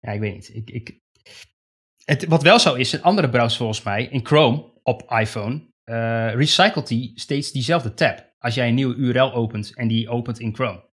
ja, 0.00 0.12
ik 0.12 0.20
weet 0.20 0.34
niet. 0.34 0.54
Ik, 0.54 0.70
ik, 0.70 1.00
het, 2.04 2.24
wat 2.24 2.42
wel 2.42 2.58
zo 2.58 2.74
is, 2.74 2.92
een 2.92 3.02
andere 3.02 3.28
browser 3.28 3.58
volgens 3.58 3.82
mij, 3.82 4.04
in 4.04 4.26
Chrome 4.26 4.80
op 4.82 5.10
iPhone, 5.10 5.70
uh, 5.84 6.34
recycelt 6.34 6.88
die 6.88 7.12
steeds 7.14 7.52
diezelfde 7.52 7.94
tab. 7.94 8.30
Als 8.38 8.54
jij 8.54 8.68
een 8.68 8.74
nieuwe 8.74 8.94
URL 8.94 9.32
opent 9.32 9.74
en 9.74 9.88
die 9.88 10.08
opent 10.08 10.38
in 10.38 10.54
Chrome. 10.54 10.90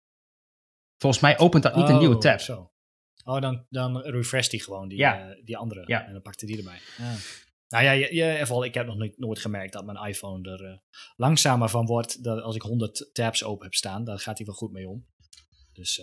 Volgens 0.97 1.21
mij 1.21 1.39
opent 1.39 1.63
dat 1.63 1.75
niet 1.75 1.89
een 1.89 1.97
nieuwe 1.97 2.17
tab. 2.17 2.39
Zo. 2.39 2.71
Oh, 3.25 3.41
dan, 3.41 3.65
dan 3.69 3.97
refresh 3.97 4.47
die 4.47 4.63
gewoon, 4.63 4.87
die, 4.87 4.97
ja. 4.97 5.29
uh, 5.29 5.45
die 5.45 5.57
andere. 5.57 5.83
Ja. 5.85 6.05
En 6.05 6.13
dan 6.13 6.21
pakt 6.21 6.39
hij 6.39 6.49
die 6.49 6.57
erbij. 6.57 6.79
Ja. 6.97 7.15
Nou 7.68 7.84
ja, 7.84 7.91
je, 7.91 8.16
je, 8.16 8.66
ik 8.66 8.74
heb 8.74 8.86
nog 8.86 8.97
nooit, 8.97 9.20
nooit 9.20 9.39
gemerkt 9.39 9.74
dat 9.74 9.86
mijn 9.86 10.07
iPhone 10.07 10.51
er 10.51 10.64
uh, 10.64 10.78
langzamer 11.16 11.70
van 11.70 11.86
wordt. 11.86 12.24
Dat 12.24 12.41
als 12.41 12.55
ik 12.55 12.61
100 12.61 13.09
tabs 13.14 13.43
open 13.43 13.64
heb 13.64 13.74
staan, 13.74 14.03
daar 14.03 14.20
gaat 14.20 14.38
hij 14.38 14.45
wel 14.45 14.55
goed 14.55 14.72
mee 14.72 14.89
om. 14.89 15.05
Dus, 15.74 16.01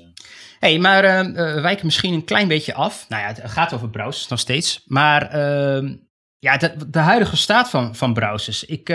hey, 0.59 0.79
maar 0.79 1.05
uh, 1.05 1.35
we 1.55 1.61
wijken 1.61 1.85
misschien 1.85 2.15
een 2.15 2.25
klein 2.25 2.49
beetje 2.49 2.75
af. 2.75 3.09
Nou 3.09 3.23
ja, 3.23 3.29
het 3.29 3.51
gaat 3.51 3.73
over 3.73 3.91
browsers 3.91 4.29
nog 4.29 4.39
steeds. 4.39 4.83
Maar 4.87 5.31
ehm, 5.31 5.97
ja, 6.39 6.57
de, 6.57 6.91
de, 6.91 6.99
huidige 6.99 7.37
staat 7.37 7.71
van, 7.71 7.95
van 7.97 8.15
browsers. 8.15 8.65
Ik, 8.65 8.89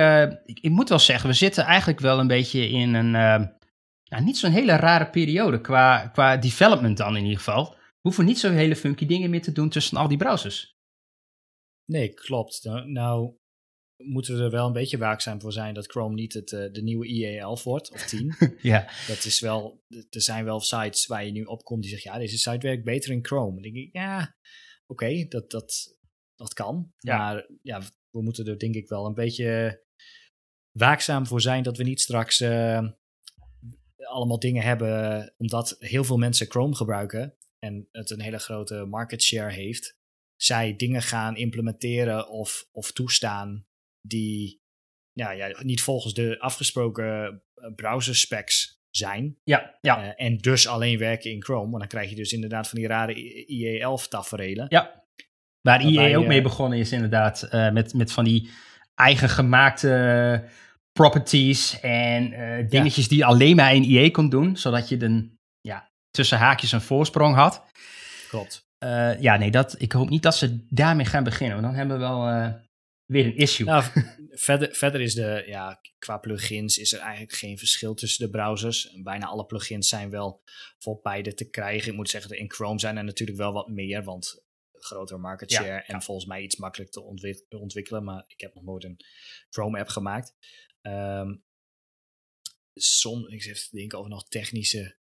ik, 0.46 0.60
ik, 0.62 0.72
moet 0.72 0.90
wel 0.90 1.00
zeggen, 1.00 1.30
we 1.30 1.36
zitten 1.36 1.64
eigenlijk 1.64 2.00
wel 2.00 2.20
een 2.20 2.28
beetje 2.28 2.70
in 2.70 2.94
een... 2.94 3.12
nou, 3.12 4.24
niet 4.24 4.38
zo'n 4.38 4.52
hele 4.52 4.76
rare 4.76 5.10
periode 5.10 5.62
qua, 5.62 6.08
qua 6.08 6.38
development 6.38 6.98
dan 6.98 7.16
in 7.16 7.24
ieder 7.24 7.38
geval 7.38 7.76
hoeven 8.06 8.26
niet 8.26 8.40
zo 8.40 8.52
hele 8.52 8.76
funky 8.76 9.06
dingen 9.06 9.30
meer 9.30 9.42
te 9.42 9.52
doen 9.52 9.70
tussen 9.70 9.98
al 9.98 10.08
die 10.08 10.18
browsers. 10.18 10.75
Nee, 11.86 12.14
klopt. 12.14 12.64
Nou, 12.64 12.92
nou 12.92 13.36
moeten 14.04 14.38
we 14.38 14.44
er 14.44 14.52
wel 14.52 14.68
een 14.68 14.74
beetje 14.74 14.98
waakzaam 14.98 15.42
voor 15.42 15.54
zijn 15.54 15.74
dat 15.74 15.86
Chrome 15.86 16.16
niet 16.16 16.34
het, 16.34 16.52
uh, 16.52 16.72
de 16.72 16.82
nieuwe 16.82 17.08
IE11 17.08 17.64
wordt, 17.64 17.92
of 17.92 18.06
10. 18.06 18.36
ja. 18.62 18.90
Dat 19.08 19.26
is 19.26 19.40
wel, 19.40 19.84
er 19.90 20.22
zijn 20.22 20.46
wel 20.46 20.60
sites 20.60 21.06
waar 21.06 21.26
je 21.26 21.32
nu 21.32 21.44
op 21.44 21.64
komt 21.64 21.82
die 21.82 21.92
zeggen, 21.92 22.12
ja, 22.12 22.18
deze 22.18 22.38
site 22.38 22.68
werkt 22.68 22.84
beter 22.84 23.12
in 23.12 23.26
Chrome. 23.26 23.54
Dan 23.54 23.62
denk 23.62 23.76
ik, 23.76 23.90
ja, 23.92 24.36
oké, 24.88 25.04
okay, 25.04 25.28
dat, 25.28 25.52
dat, 25.52 25.98
dat 26.36 26.54
kan. 26.54 26.94
Ja. 26.98 27.18
Maar 27.18 27.50
ja, 27.62 27.82
we 28.10 28.22
moeten 28.22 28.46
er 28.46 28.60
denk 28.60 28.76
ik 28.76 28.90
wel 28.90 29.06
een 29.06 29.14
beetje 29.14 29.84
waakzaam 30.72 31.28
voor 31.28 31.42
zijn 31.42 31.64
dat 31.64 31.78
we 31.78 31.84
niet 31.84 32.02
straks 32.02 32.42
uh, 32.42 32.88
allemaal 33.98 34.40
dingen 34.40 34.64
hebben, 34.64 35.34
omdat 35.38 35.76
heel 35.80 36.04
veel 36.04 36.18
mensen 36.18 36.50
Chrome 36.50 36.76
gebruiken 36.76 37.38
en 37.60 37.88
het 37.92 38.10
een 38.10 38.22
hele 38.22 38.40
grote 38.40 38.86
market 38.86 39.24
share 39.24 39.54
heeft, 39.54 39.98
zij 40.36 40.76
dingen 40.76 41.02
gaan 41.02 41.36
implementeren 41.36 42.30
of, 42.30 42.68
of 42.72 42.92
toestaan 42.92 43.66
die 44.02 44.64
ja, 45.12 45.32
ja, 45.32 45.64
niet 45.64 45.82
volgens 45.82 46.14
de 46.14 46.40
afgesproken 46.40 47.42
browser 47.76 48.16
specs 48.16 48.76
zijn. 48.90 49.38
Ja, 49.44 49.78
ja. 49.82 50.04
Uh, 50.04 50.12
en 50.16 50.38
dus 50.38 50.68
alleen 50.68 50.98
werken 50.98 51.32
in 51.32 51.44
Chrome. 51.44 51.70
Want 51.70 51.80
dan 51.80 51.88
krijg 51.88 52.10
je 52.10 52.16
dus 52.16 52.34
inderdaad 52.34 52.68
van 52.68 52.80
die 52.80 52.88
rare 52.88 53.16
IE11 53.48 54.10
taferelen. 54.10 54.66
Ja, 54.70 55.04
waar 55.62 55.82
IE 55.82 56.18
ook 56.18 56.28
mee 56.28 56.42
begonnen 56.42 56.80
is 56.80 56.92
inderdaad. 56.92 57.48
Uh, 57.52 57.72
met, 57.72 57.94
met 57.94 58.12
van 58.12 58.24
die 58.24 58.50
eigen 58.96 59.30
gemaakte 59.30 60.50
properties 60.92 61.80
en 61.80 62.32
uh, 62.32 62.70
dingetjes 62.70 63.04
ja. 63.04 63.10
die 63.10 63.26
alleen 63.26 63.56
maar 63.56 63.76
in 63.76 63.84
IE 63.84 64.12
kon 64.12 64.30
doen. 64.30 64.58
Zodat 64.58 64.90
je 64.90 64.98
dan 64.98 65.38
ja, 65.62 65.92
tussen 66.12 66.38
haakjes 66.38 66.72
een 66.72 66.82
voorsprong 66.82 67.36
had. 67.36 67.64
Klopt. 68.30 68.65
Uh, 68.86 69.22
ja, 69.22 69.38
nee, 69.38 69.52
dat, 69.52 69.82
ik 69.82 69.92
hoop 69.92 70.10
niet 70.10 70.24
dat 70.24 70.36
ze 70.36 70.66
daarmee 70.70 71.06
gaan 71.06 71.24
beginnen. 71.24 71.62
Want 71.62 71.68
dan 71.68 71.76
hebben 71.76 71.98
we 71.98 72.04
wel 72.04 72.28
uh, 72.28 72.54
weer 73.06 73.26
een 73.26 73.38
issue. 73.38 73.66
Nou, 73.66 73.84
verder, 74.30 74.76
verder 74.76 75.02
is 75.02 75.14
de, 75.14 75.44
ja, 75.48 75.82
qua 75.98 76.18
plugins 76.18 76.78
is 76.78 76.94
er 76.94 77.00
eigenlijk 77.00 77.34
geen 77.34 77.58
verschil 77.58 77.94
tussen 77.94 78.26
de 78.26 78.32
browsers. 78.32 78.92
Bijna 79.04 79.26
alle 79.26 79.46
plugins 79.46 79.88
zijn 79.88 80.10
wel 80.10 80.42
voor 80.78 81.00
beide 81.02 81.34
te 81.34 81.50
krijgen. 81.50 81.92
Ik 81.92 81.98
moet 81.98 82.10
zeggen, 82.10 82.38
in 82.38 82.52
Chrome 82.52 82.80
zijn 82.80 82.98
er 82.98 83.04
natuurlijk 83.04 83.38
wel 83.38 83.54
wat 83.54 83.68
meer, 83.68 84.04
want 84.04 84.44
grotere 84.72 85.20
market 85.20 85.52
share 85.52 85.68
ja, 85.68 85.86
en 85.86 86.02
volgens 86.02 86.28
mij 86.28 86.42
iets 86.42 86.56
makkelijk 86.56 86.92
te 86.92 87.02
ontwik 87.02 87.46
ontwikkelen. 87.50 88.04
Maar 88.04 88.24
ik 88.28 88.42
heb 88.42 88.54
nog 88.54 88.64
nooit 88.64 88.84
een 88.84 89.00
Chrome 89.50 89.80
app 89.80 89.90
gemaakt. 89.90 90.34
Um, 90.82 91.44
som, 92.74 93.28
ik 93.28 93.68
denken 93.72 93.98
over 93.98 94.10
nog 94.10 94.28
technische 94.28 94.98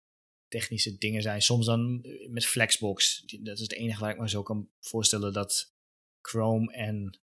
technische 0.50 0.98
dingen 0.98 1.22
zijn. 1.22 1.42
Soms 1.42 1.66
dan 1.66 2.06
met 2.30 2.46
Flexbox. 2.46 3.24
Dat 3.40 3.56
is 3.56 3.62
het 3.62 3.74
enige 3.74 4.00
waar 4.00 4.12
ik 4.12 4.20
me 4.20 4.30
zo 4.30 4.44
kan 4.44 4.70
voorstellen 4.80 5.34
dat 5.34 5.74
Chrome 6.22 6.74
en 6.74 7.20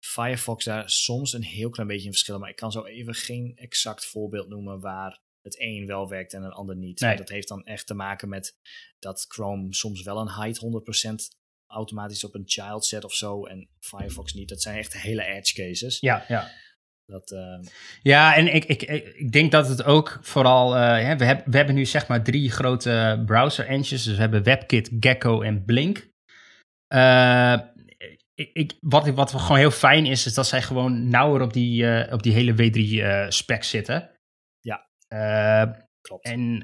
Firefox 0.00 0.64
daar 0.64 0.90
soms 0.90 1.32
een 1.32 1.42
heel 1.42 1.70
klein 1.70 1.88
beetje 1.88 2.04
in 2.04 2.12
verschillen. 2.12 2.40
Maar 2.40 2.50
ik 2.50 2.56
kan 2.56 2.72
zo 2.72 2.84
even 2.84 3.14
geen 3.14 3.56
exact 3.56 4.06
voorbeeld 4.06 4.48
noemen 4.48 4.80
waar 4.80 5.20
het 5.42 5.60
een 5.60 5.86
wel 5.86 6.08
werkt 6.08 6.32
en 6.32 6.42
een 6.42 6.52
ander 6.52 6.76
niet. 6.76 7.00
Nee. 7.00 7.16
Dat 7.16 7.28
heeft 7.28 7.48
dan 7.48 7.64
echt 7.64 7.86
te 7.86 7.94
maken 7.94 8.28
met 8.28 8.56
dat 8.98 9.24
Chrome 9.28 9.74
soms 9.74 10.02
wel 10.02 10.20
een 10.20 10.30
height 10.30 10.60
100% 11.32 11.36
automatisch 11.66 12.24
op 12.24 12.34
een 12.34 12.42
child 12.46 12.86
zet 12.86 13.04
of 13.04 13.14
zo. 13.14 13.46
En 13.46 13.68
Firefox 13.80 14.32
niet. 14.32 14.48
Dat 14.48 14.62
zijn 14.62 14.78
echt 14.78 15.00
hele 15.00 15.24
edge 15.24 15.54
cases. 15.54 16.00
Ja, 16.00 16.24
ja. 16.28 16.50
Dat, 17.06 17.30
uh... 17.30 17.58
Ja, 18.02 18.34
en 18.34 18.54
ik, 18.54 18.64
ik, 18.64 18.82
ik 19.16 19.32
denk 19.32 19.50
dat 19.50 19.68
het 19.68 19.84
ook 19.84 20.18
vooral. 20.20 20.76
Uh, 20.76 21.16
we, 21.16 21.24
heb, 21.24 21.46
we 21.46 21.56
hebben 21.56 21.74
nu 21.74 21.84
zeg 21.84 22.08
maar 22.08 22.22
drie 22.22 22.50
grote 22.50 23.22
browser 23.26 23.66
engines. 23.66 24.04
Dus 24.04 24.14
we 24.14 24.20
hebben 24.20 24.42
WebKit, 24.42 24.90
Gecko 25.00 25.40
en 25.40 25.64
Blink. 25.64 26.08
Uh, 26.94 27.58
ik, 28.34 28.50
ik, 28.52 28.76
wat, 28.80 29.08
wat 29.08 29.32
gewoon 29.32 29.58
heel 29.58 29.70
fijn 29.70 30.06
is, 30.06 30.26
is 30.26 30.34
dat 30.34 30.46
zij 30.46 30.62
gewoon 30.62 31.08
nauwer 31.08 31.42
op 31.42 31.52
die, 31.52 31.86
eh, 31.86 32.12
op 32.12 32.22
die 32.22 32.32
hele 32.32 32.52
W3-spec 32.52 33.64
zitten. 33.64 34.10
Ja. 34.60 34.86
Klopt. 36.00 36.24
En 36.24 36.62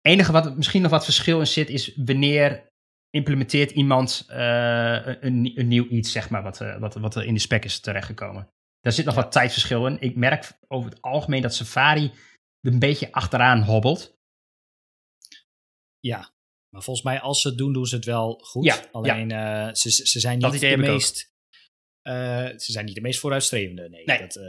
enige 0.00 0.32
wat 0.32 0.56
misschien 0.56 0.82
nog 0.82 0.90
wat 0.90 1.04
verschil 1.04 1.40
in 1.40 1.46
zit, 1.46 1.68
is 1.68 1.96
wanneer 1.96 2.66
implementeert 3.10 3.70
iemand 3.70 4.24
een, 4.28 5.52
een, 5.54 5.68
nieuw 5.68 5.86
iets, 5.86 6.12
zeg 6.12 6.30
maar, 6.30 6.42
wat, 6.42 6.58
wat, 6.78 6.94
wat 6.94 7.14
er 7.16 7.24
in 7.24 7.34
de 7.34 7.40
spec 7.40 7.64
is 7.64 7.80
terechtgekomen. 7.80 8.48
Daar 8.84 8.92
zit 8.92 9.04
nog 9.04 9.14
wat 9.14 9.32
tijdverschil 9.32 9.86
in. 9.86 10.00
Ik 10.00 10.16
merk 10.16 10.58
over 10.68 10.90
het 10.90 11.02
algemeen 11.02 11.42
dat 11.42 11.54
Safari 11.54 12.12
een 12.60 12.78
beetje 12.78 13.12
achteraan 13.12 13.62
hobbelt. 13.62 14.18
Ja, 16.00 16.34
maar 16.68 16.82
volgens 16.82 17.06
mij 17.06 17.20
als 17.20 17.40
ze 17.40 17.48
het 17.48 17.58
doen, 17.58 17.72
doen 17.72 17.86
ze 17.86 17.94
het 17.96 18.04
wel 18.04 18.38
goed. 18.42 18.64
Ja, 18.64 18.88
Alleen 18.92 19.30
Uh, 19.30 19.72
ze, 19.72 19.90
ze 19.90 20.20
zijn 20.20 20.38
niet 20.38 20.60
de 20.60 20.76
meest... 20.76 21.32
Uh, 22.02 22.46
ze 22.46 22.72
zijn 22.72 22.84
niet 22.84 22.94
de 22.94 23.00
meest 23.00 23.20
vooruitstrevende. 23.20 23.88
Nee, 23.88 24.04
nee. 24.04 24.18
Dat, 24.18 24.36
uh, 24.36 24.44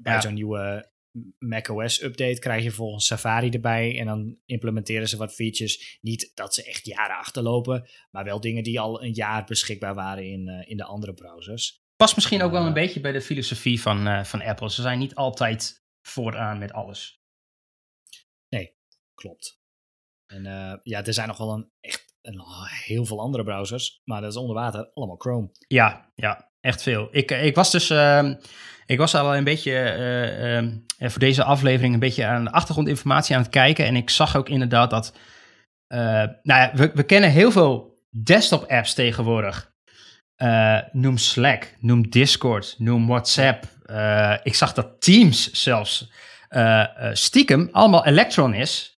bij 0.00 0.20
zo'n 0.20 0.34
nieuwe 0.34 0.90
macOS 1.38 2.02
update 2.02 2.38
krijg 2.38 2.62
je 2.62 2.70
volgens 2.70 3.06
Safari 3.06 3.50
erbij 3.50 3.98
en 3.98 4.06
dan 4.06 4.38
implementeren 4.44 5.08
ze 5.08 5.16
wat 5.16 5.34
features. 5.34 5.98
Niet 6.00 6.30
dat 6.34 6.54
ze 6.54 6.64
echt 6.64 6.86
jaren 6.86 7.16
achterlopen, 7.16 7.88
maar 8.10 8.24
wel 8.24 8.40
dingen 8.40 8.62
die 8.62 8.80
al 8.80 9.02
een 9.02 9.14
jaar 9.14 9.44
beschikbaar 9.44 9.94
waren 9.94 10.24
in, 10.24 10.48
in 10.66 10.76
de 10.76 10.84
andere 10.84 11.14
browsers. 11.14 11.84
Past 11.96 12.14
misschien 12.14 12.42
ook 12.42 12.52
wel 12.52 12.66
een 12.66 12.72
beetje 12.72 13.00
bij 13.00 13.12
de 13.12 13.20
filosofie 13.20 13.82
van, 13.82 14.26
van 14.26 14.42
Apple. 14.42 14.70
Ze 14.70 14.82
zijn 14.82 14.98
niet 14.98 15.14
altijd 15.14 15.84
vooraan 16.02 16.58
met 16.58 16.72
alles. 16.72 17.20
Nee, 18.48 18.76
klopt. 19.14 19.58
En 20.26 20.44
uh, 20.44 20.74
ja, 20.82 21.04
er 21.04 21.14
zijn 21.14 21.28
nog 21.28 21.36
wel 21.36 21.52
een, 21.52 21.70
echt 21.80 22.14
een, 22.22 22.42
heel 22.84 23.04
veel 23.04 23.20
andere 23.20 23.44
browsers, 23.44 24.00
maar 24.04 24.20
dat 24.20 24.30
is 24.30 24.36
onder 24.36 24.56
water 24.56 24.90
allemaal 24.94 25.16
Chrome. 25.16 25.50
Ja, 25.68 26.12
ja, 26.14 26.50
echt 26.60 26.82
veel. 26.82 27.08
Ik, 27.10 27.30
ik 27.30 27.54
was 27.54 27.70
dus, 27.70 27.90
uh, 27.90 28.32
ik 28.86 28.98
was 28.98 29.14
al 29.14 29.36
een 29.36 29.44
beetje 29.44 29.96
uh, 30.98 31.10
voor 31.10 31.20
deze 31.20 31.44
aflevering 31.44 31.94
een 31.94 32.00
beetje 32.00 32.26
aan 32.26 32.44
de 32.44 32.52
achtergrondinformatie 32.52 33.36
aan 33.36 33.42
het 33.42 33.50
kijken. 33.50 33.86
En 33.86 33.96
ik 33.96 34.10
zag 34.10 34.36
ook 34.36 34.48
inderdaad 34.48 34.90
dat, 34.90 35.18
nou 35.88 36.34
ja, 36.42 36.72
we, 36.74 36.90
we 36.94 37.02
kennen 37.02 37.30
heel 37.30 37.50
veel 37.50 37.98
desktop 38.10 38.64
apps 38.64 38.94
tegenwoordig. 38.94 39.74
Noem 40.92 41.18
Slack, 41.18 41.76
noem 41.80 42.10
Discord, 42.10 42.74
noem 42.78 43.06
WhatsApp. 43.06 43.64
ik 44.42 44.54
zag 44.54 44.72
dat 44.72 45.00
Teams 45.00 45.50
zelfs 45.52 46.10
stiekem 47.12 47.68
allemaal 47.72 48.06
Electron 48.06 48.54
is. 48.54 48.96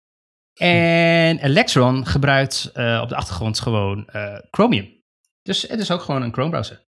En 0.56 1.38
Electron 1.38 2.06
gebruikt 2.06 2.70
uh, 2.74 3.00
op 3.02 3.08
de 3.08 3.16
achtergrond 3.16 3.60
gewoon 3.60 4.08
uh, 4.14 4.38
Chromium. 4.50 5.04
Dus 5.42 5.62
het 5.62 5.80
is 5.80 5.90
ook 5.90 6.00
gewoon 6.00 6.22
een 6.22 6.32
Chrome 6.32 6.50
browser. 6.50 6.84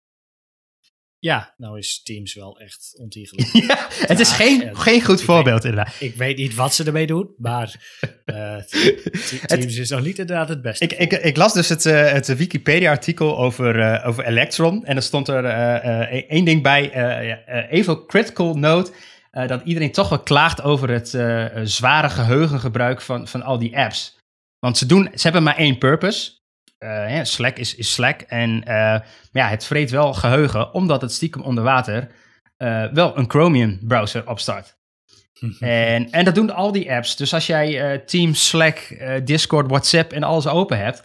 Ja, 1.23 1.53
nou 1.57 1.77
is 1.77 2.01
Teams 2.03 2.33
wel 2.33 2.59
echt 2.59 2.93
ontiegelijk. 2.97 3.47
ja, 3.67 3.87
het 3.89 4.19
is 4.19 4.31
geen, 4.31 4.75
geen 4.75 5.01
goed 5.01 5.21
voorbeeld 5.21 5.63
inderdaad. 5.63 5.95
Ik 5.99 6.15
weet 6.15 6.37
niet 6.37 6.55
wat 6.55 6.73
ze 6.73 6.83
ermee 6.83 7.07
doen, 7.07 7.33
maar 7.37 7.75
uh, 8.25 8.57
Teams 9.45 9.77
is 9.77 9.89
nog 9.89 10.03
niet 10.03 10.19
inderdaad 10.19 10.49
het 10.49 10.61
beste. 10.61 10.83
Ik, 10.83 10.93
ik, 10.93 11.11
ik 11.11 11.37
las 11.37 11.53
dus 11.53 11.69
het, 11.69 11.85
uh, 11.85 12.11
het 12.11 12.27
Wikipedia-artikel 12.27 13.37
over, 13.37 13.79
uh, 13.79 14.07
over 14.07 14.25
Electron. 14.25 14.85
En 14.85 14.95
er 14.95 15.01
stond 15.01 15.27
er 15.27 15.45
één 16.27 16.45
ding 16.45 16.63
bij, 16.63 16.91
even 17.69 18.05
critical 18.05 18.55
note... 18.55 18.91
Dat 19.31 19.61
iedereen 19.63 19.91
toch 19.91 20.09
wel 20.09 20.23
klaagt 20.23 20.61
over 20.61 20.89
het 20.89 21.09
zware 21.63 22.09
geheugengebruik 22.09 23.01
van, 23.01 23.27
van 23.27 23.41
al 23.41 23.59
die 23.59 23.77
apps. 23.77 24.17
Want 24.59 24.77
ze, 24.77 24.85
doen, 24.85 25.09
ze 25.13 25.21
hebben 25.21 25.43
maar 25.43 25.57
één 25.57 25.77
purpose. 25.77 26.31
Uh, 26.83 27.23
Slack 27.23 27.57
is, 27.57 27.75
is 27.75 27.93
Slack. 27.93 28.21
En 28.21 28.61
ja, 29.31 29.47
het 29.47 29.65
vreet 29.65 29.91
wel 29.91 30.13
geheugen, 30.13 30.73
omdat 30.73 31.01
het 31.01 31.11
stiekem 31.11 31.41
onder 31.41 31.63
water 31.63 32.11
wel 32.93 33.17
een 33.17 33.29
Chromium 33.29 33.79
browser 33.87 34.29
opstart. 34.29 34.77
en, 35.59 36.11
en 36.11 36.25
dat 36.25 36.35
doen 36.35 36.53
al 36.53 36.71
die 36.71 36.91
apps. 36.91 37.15
Dus 37.15 37.33
als 37.33 37.47
jij 37.47 37.99
Teams, 37.99 38.47
Slack, 38.47 39.03
Discord, 39.23 39.69
WhatsApp 39.69 40.11
en 40.11 40.23
alles 40.23 40.47
open 40.47 40.77
hebt, 40.77 41.03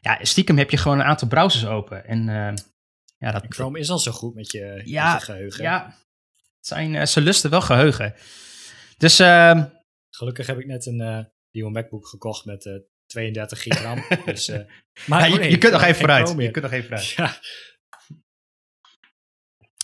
ja, 0.00 0.18
stiekem 0.22 0.58
heb 0.58 0.70
je 0.70 0.76
gewoon 0.76 0.98
een 0.98 1.06
aantal 1.06 1.28
browsers 1.28 1.66
open. 1.66 2.06
En 2.06 2.24
ja, 3.18 3.30
dat, 3.30 3.44
Chrome 3.48 3.78
is 3.78 3.90
al 3.90 3.98
zo 3.98 4.12
goed 4.12 4.34
met 4.34 4.52
je, 4.52 4.82
ja, 4.84 5.12
met 5.12 5.20
je 5.20 5.32
geheugen. 5.32 5.62
Ja, 5.62 5.94
zijn, 6.60 6.94
uh, 6.94 7.04
ze 7.04 7.20
lusten 7.20 7.50
wel 7.50 7.60
geheugen. 7.60 8.14
Dus... 8.96 9.20
Uh, 9.20 9.64
Gelukkig 10.10 10.46
heb 10.46 10.58
ik 10.58 10.66
net 10.66 10.86
een 10.86 11.00
uh, 11.00 11.18
nieuwe 11.50 11.70
MacBook 11.70 12.08
gekocht 12.08 12.44
met 12.44 12.64
32 13.06 13.62
gig 13.62 13.82
RAM. 13.82 14.04
dus, 14.24 14.52
maar 15.06 15.28
ja, 15.28 15.36
je, 15.36 15.50
je, 15.50 15.58
kunt 15.58 15.72
nog 15.72 15.82
even 15.82 15.96
vooruit. 15.96 16.34
Je 16.36 16.50
kunt 16.50 16.64
nog 16.64 16.74
even 16.74 16.84
vooruit. 16.84 17.08
Ja. 17.08 17.38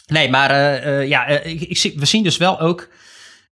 Nee, 0.06 0.30
maar 0.30 0.86
ja, 1.06 1.26
ik, 1.26 1.60
ik, 1.60 1.98
we 1.98 2.04
zien 2.04 2.22
dus 2.22 2.36
wel 2.36 2.60
ook... 2.60 2.92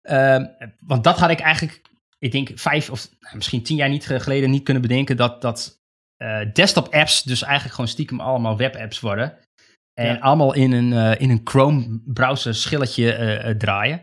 Ehm, 0.01 0.45
want 0.79 1.03
dat 1.03 1.19
had 1.19 1.29
ik 1.29 1.39
eigenlijk, 1.39 1.81
ik 2.19 2.31
denk 2.31 2.49
vijf 2.55 2.89
of 2.89 3.07
nou, 3.19 3.35
misschien 3.35 3.63
tien 3.63 3.75
jaar 3.75 3.89
niet 3.89 4.05
geleden 4.05 4.49
niet 4.49 4.63
kunnen 4.63 4.81
bedenken... 4.81 5.17
dat, 5.17 5.41
dat 5.41 5.81
desktop 6.53 6.93
apps 6.93 7.23
dus 7.23 7.41
eigenlijk 7.41 7.75
gewoon 7.75 7.89
stiekem 7.89 8.19
allemaal 8.19 8.57
webapps 8.57 8.99
worden. 8.99 9.37
En 9.93 10.19
allemaal 10.19 10.53
in 10.53 10.71
een, 10.71 11.17
in 11.17 11.29
een 11.29 11.41
Chrome 11.43 12.01
browser 12.05 12.55
schilletje 12.55 13.55
draaien. 13.57 14.01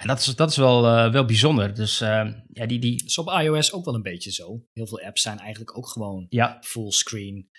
Ja, 0.00 0.04
dat 0.04 0.18
is, 0.18 0.26
dat 0.26 0.50
is 0.50 0.56
wel, 0.56 0.82
wel 1.10 1.24
bijzonder. 1.24 1.74
Dus 1.74 1.98
ja, 1.98 2.66
die, 2.66 2.78
die... 2.78 3.04
is 3.04 3.18
op 3.18 3.28
iOS 3.28 3.72
ook 3.72 3.84
wel 3.84 3.94
een 3.94 4.02
beetje 4.02 4.30
zo. 4.30 4.66
Heel 4.72 4.86
veel 4.86 5.00
apps 5.00 5.22
zijn 5.22 5.38
eigenlijk 5.38 5.76
ook 5.76 5.88
gewoon 5.88 6.26
ja. 6.28 6.58
fullscreen 6.60 7.50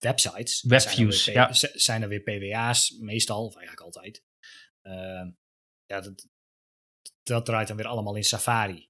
websites. 0.00 0.62
Webviews, 0.62 1.24
zijn 1.24 1.36
ja. 1.36 1.48
Zijn 1.74 2.02
er 2.02 2.08
weer 2.08 2.20
PWA's, 2.20 2.90
meestal, 3.00 3.44
of 3.44 3.56
eigenlijk 3.56 3.86
altijd. 3.86 4.24
Ehm, 4.82 5.30
ja, 5.84 6.00
dat, 6.00 6.28
dat 7.22 7.46
draait 7.46 7.68
dan 7.68 7.76
weer 7.76 7.86
allemaal 7.86 8.16
in 8.16 8.24
Safari. 8.24 8.88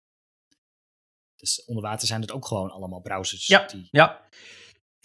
Dus 1.36 1.64
onder 1.64 1.82
water 1.82 2.06
zijn 2.06 2.20
het 2.20 2.32
ook 2.32 2.46
gewoon 2.46 2.70
allemaal 2.70 3.00
browsers. 3.00 3.46
Ja, 3.46 3.66
die... 3.66 3.88
ja. 3.90 4.28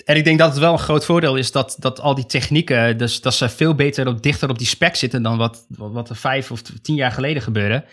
En 0.03 0.15
ik 0.15 0.23
denk 0.23 0.39
dat 0.39 0.49
het 0.49 0.59
wel 0.59 0.71
een 0.71 0.79
groot 0.79 1.05
voordeel 1.05 1.35
is 1.35 1.51
dat, 1.51 1.75
dat 1.79 1.99
al 1.99 2.15
die 2.15 2.25
technieken, 2.25 2.97
dus 2.97 3.21
dat 3.21 3.33
ze 3.33 3.49
veel 3.49 3.75
beter 3.75 4.07
op, 4.07 4.23
dichter 4.23 4.49
op 4.49 4.57
die 4.57 4.67
spec 4.67 4.95
zitten 4.95 5.21
dan 5.21 5.37
wat, 5.37 5.65
wat, 5.69 6.09
er 6.09 6.15
vijf 6.15 6.51
of 6.51 6.61
tien 6.61 6.95
jaar 6.95 7.11
geleden 7.11 7.41
gebeurde. 7.41 7.85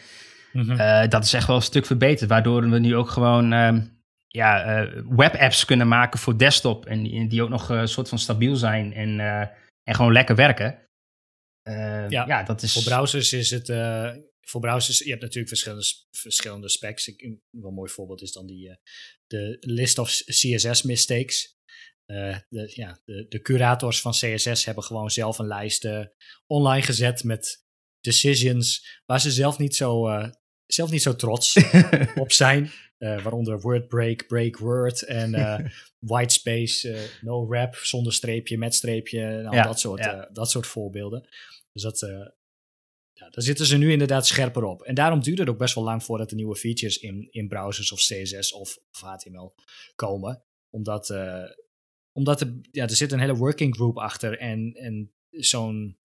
Mhm. 0.52 0.70
Eh, 0.70 1.08
dat 1.08 1.24
is 1.24 1.32
echt 1.32 1.46
wel 1.46 1.56
een 1.56 1.62
stuk 1.62 1.86
verbeterd, 1.86 2.30
waardoor 2.30 2.70
we 2.70 2.78
nu 2.78 2.96
ook 2.96 3.10
gewoon 3.10 3.52
uh, 3.52 3.78
ja, 4.26 4.82
uh, 4.82 5.02
webapps 5.08 5.64
kunnen 5.64 5.88
maken 5.88 6.18
voor 6.18 6.38
desktop 6.38 6.86
en, 6.86 7.28
die 7.28 7.42
ook 7.42 7.48
nog 7.48 7.68
een 7.68 7.88
soort 7.88 8.08
van 8.08 8.18
stabiel 8.18 8.56
zijn 8.56 8.92
en, 8.92 9.20
en 9.82 9.94
gewoon 9.94 10.12
lekker 10.12 10.34
werken. 10.34 10.78
Ja, 12.08 12.26
ja, 12.26 12.42
dat 12.42 12.62
is... 12.62 12.72
Voor 12.72 12.82
browsers 12.82 13.32
is 13.32 13.50
het 13.50 13.72
voor 14.40 14.60
browsers, 14.60 14.98
je 14.98 15.10
hebt 15.10 15.22
natuurlijk 15.22 15.48
verschillende, 15.48 15.84
verschillende 16.10 16.68
specs. 16.68 17.08
Ik, 17.08 17.22
een 17.22 17.42
wel 17.50 17.70
mooi 17.70 17.90
voorbeeld 17.90 18.22
is 18.22 18.32
dan 18.32 18.46
die, 18.46 18.78
de 19.26 19.56
list 19.60 19.98
of 19.98 20.08
CSS 20.08 20.82
mistakes. 20.82 21.56
Uh, 22.12 22.36
de, 22.48 22.72
ja, 22.74 22.98
de, 23.04 23.26
de, 23.28 23.40
curators 23.40 24.00
van 24.00 24.12
CSS 24.12 24.64
hebben 24.64 24.84
gewoon 24.84 25.10
zelf 25.10 25.38
een 25.38 25.46
lijst 25.46 25.84
uh, 25.84 26.04
online 26.46 26.82
gezet 26.82 27.24
met 27.24 27.64
decisions 28.00 29.00
waar 29.06 29.20
ze 29.20 29.30
zelf 29.30 29.58
niet 29.58 29.76
zo, 29.76 30.08
uh, 30.08 30.28
zelf 30.66 30.90
niet 30.90 31.02
zo 31.02 31.16
trots 31.16 31.56
op 32.14 32.32
zijn. 32.32 32.70
waaronder 32.98 33.60
word 33.60 33.88
break, 33.88 34.26
break 34.26 34.58
word 34.58 35.02
en 35.02 35.30
whitespace, 36.12 37.08
no 37.20 37.46
wrap, 37.46 37.74
zonder 37.74 38.12
streepje, 38.12 38.58
met 38.58 38.74
streepje. 38.74 39.20
Nou, 39.42 39.56
ja, 39.56 39.62
dat, 39.62 39.80
soort, 39.80 40.04
ja. 40.04 40.28
dat 40.32 40.50
soort 40.50 40.66
voorbeelden. 40.66 41.28
Dus 41.72 41.82
dat, 41.82 41.98
ja, 43.12 43.28
daar 43.30 43.44
zitten 43.44 43.66
ze 43.66 43.76
nu 43.76 43.92
inderdaad 43.92 44.26
scherper 44.26 44.64
op. 44.64 44.82
En 44.82 44.94
daarom 44.94 45.20
duurt 45.20 45.38
het 45.38 45.48
ook 45.48 45.58
best 45.58 45.74
wel 45.74 45.84
lang 45.84 46.04
voordat 46.04 46.30
er 46.30 46.36
nieuwe 46.36 46.56
features 46.56 46.96
in, 46.96 47.28
in 47.30 47.48
browsers 47.48 47.92
of 47.92 47.98
CSS 47.98 48.52
of, 48.52 48.78
of 48.90 49.00
HTML 49.00 49.54
komen. 49.94 50.44
Omdat 50.70 51.10
omdat 52.12 52.40
er, 52.40 52.54
ja, 52.70 52.82
er 52.82 52.96
zit 52.96 53.12
een 53.12 53.20
hele 53.20 53.36
working 53.36 53.74
group 53.74 53.98
achter 53.98 54.38
en, 54.38 54.72
en 54.74 55.12
zo'n 55.30 55.96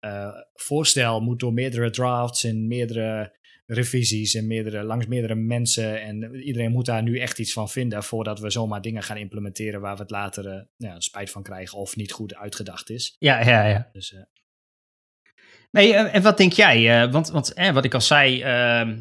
uh, 0.00 0.34
voorstel 0.54 1.20
moet 1.20 1.40
door 1.40 1.52
meerdere 1.52 1.90
drafts 1.90 2.44
en 2.44 2.66
meerdere 2.66 3.36
revisies 3.66 4.34
en 4.34 4.46
meerdere, 4.46 4.82
langs 4.82 5.06
meerdere 5.06 5.34
mensen. 5.34 6.02
En 6.02 6.34
iedereen 6.34 6.72
moet 6.72 6.86
daar 6.86 7.02
nu 7.02 7.18
echt 7.18 7.38
iets 7.38 7.52
van 7.52 7.68
vinden 7.68 8.02
voordat 8.02 8.40
we 8.40 8.50
zomaar 8.50 8.82
dingen 8.82 9.02
gaan 9.02 9.16
implementeren 9.16 9.80
waar 9.80 9.96
we 9.96 10.02
het 10.02 10.10
later 10.10 10.46
uh, 10.46 10.60
ja, 10.76 11.00
spijt 11.00 11.30
van 11.30 11.42
krijgen 11.42 11.78
of 11.78 11.96
niet 11.96 12.12
goed 12.12 12.34
uitgedacht 12.34 12.90
is. 12.90 13.16
Ja, 13.18 13.40
ja, 13.40 13.66
ja. 13.66 13.88
Dus, 13.92 14.12
uh, 14.12 14.20
Nee, 15.70 15.94
en 15.94 16.22
wat 16.22 16.36
denk 16.36 16.52
jij? 16.52 17.10
want 17.10 17.28
want 17.28 17.52
eh, 17.52 17.72
wat 17.72 17.84
ik 17.84 17.94
al 17.94 18.00
zei, 18.00 18.44
uh, 18.44 18.94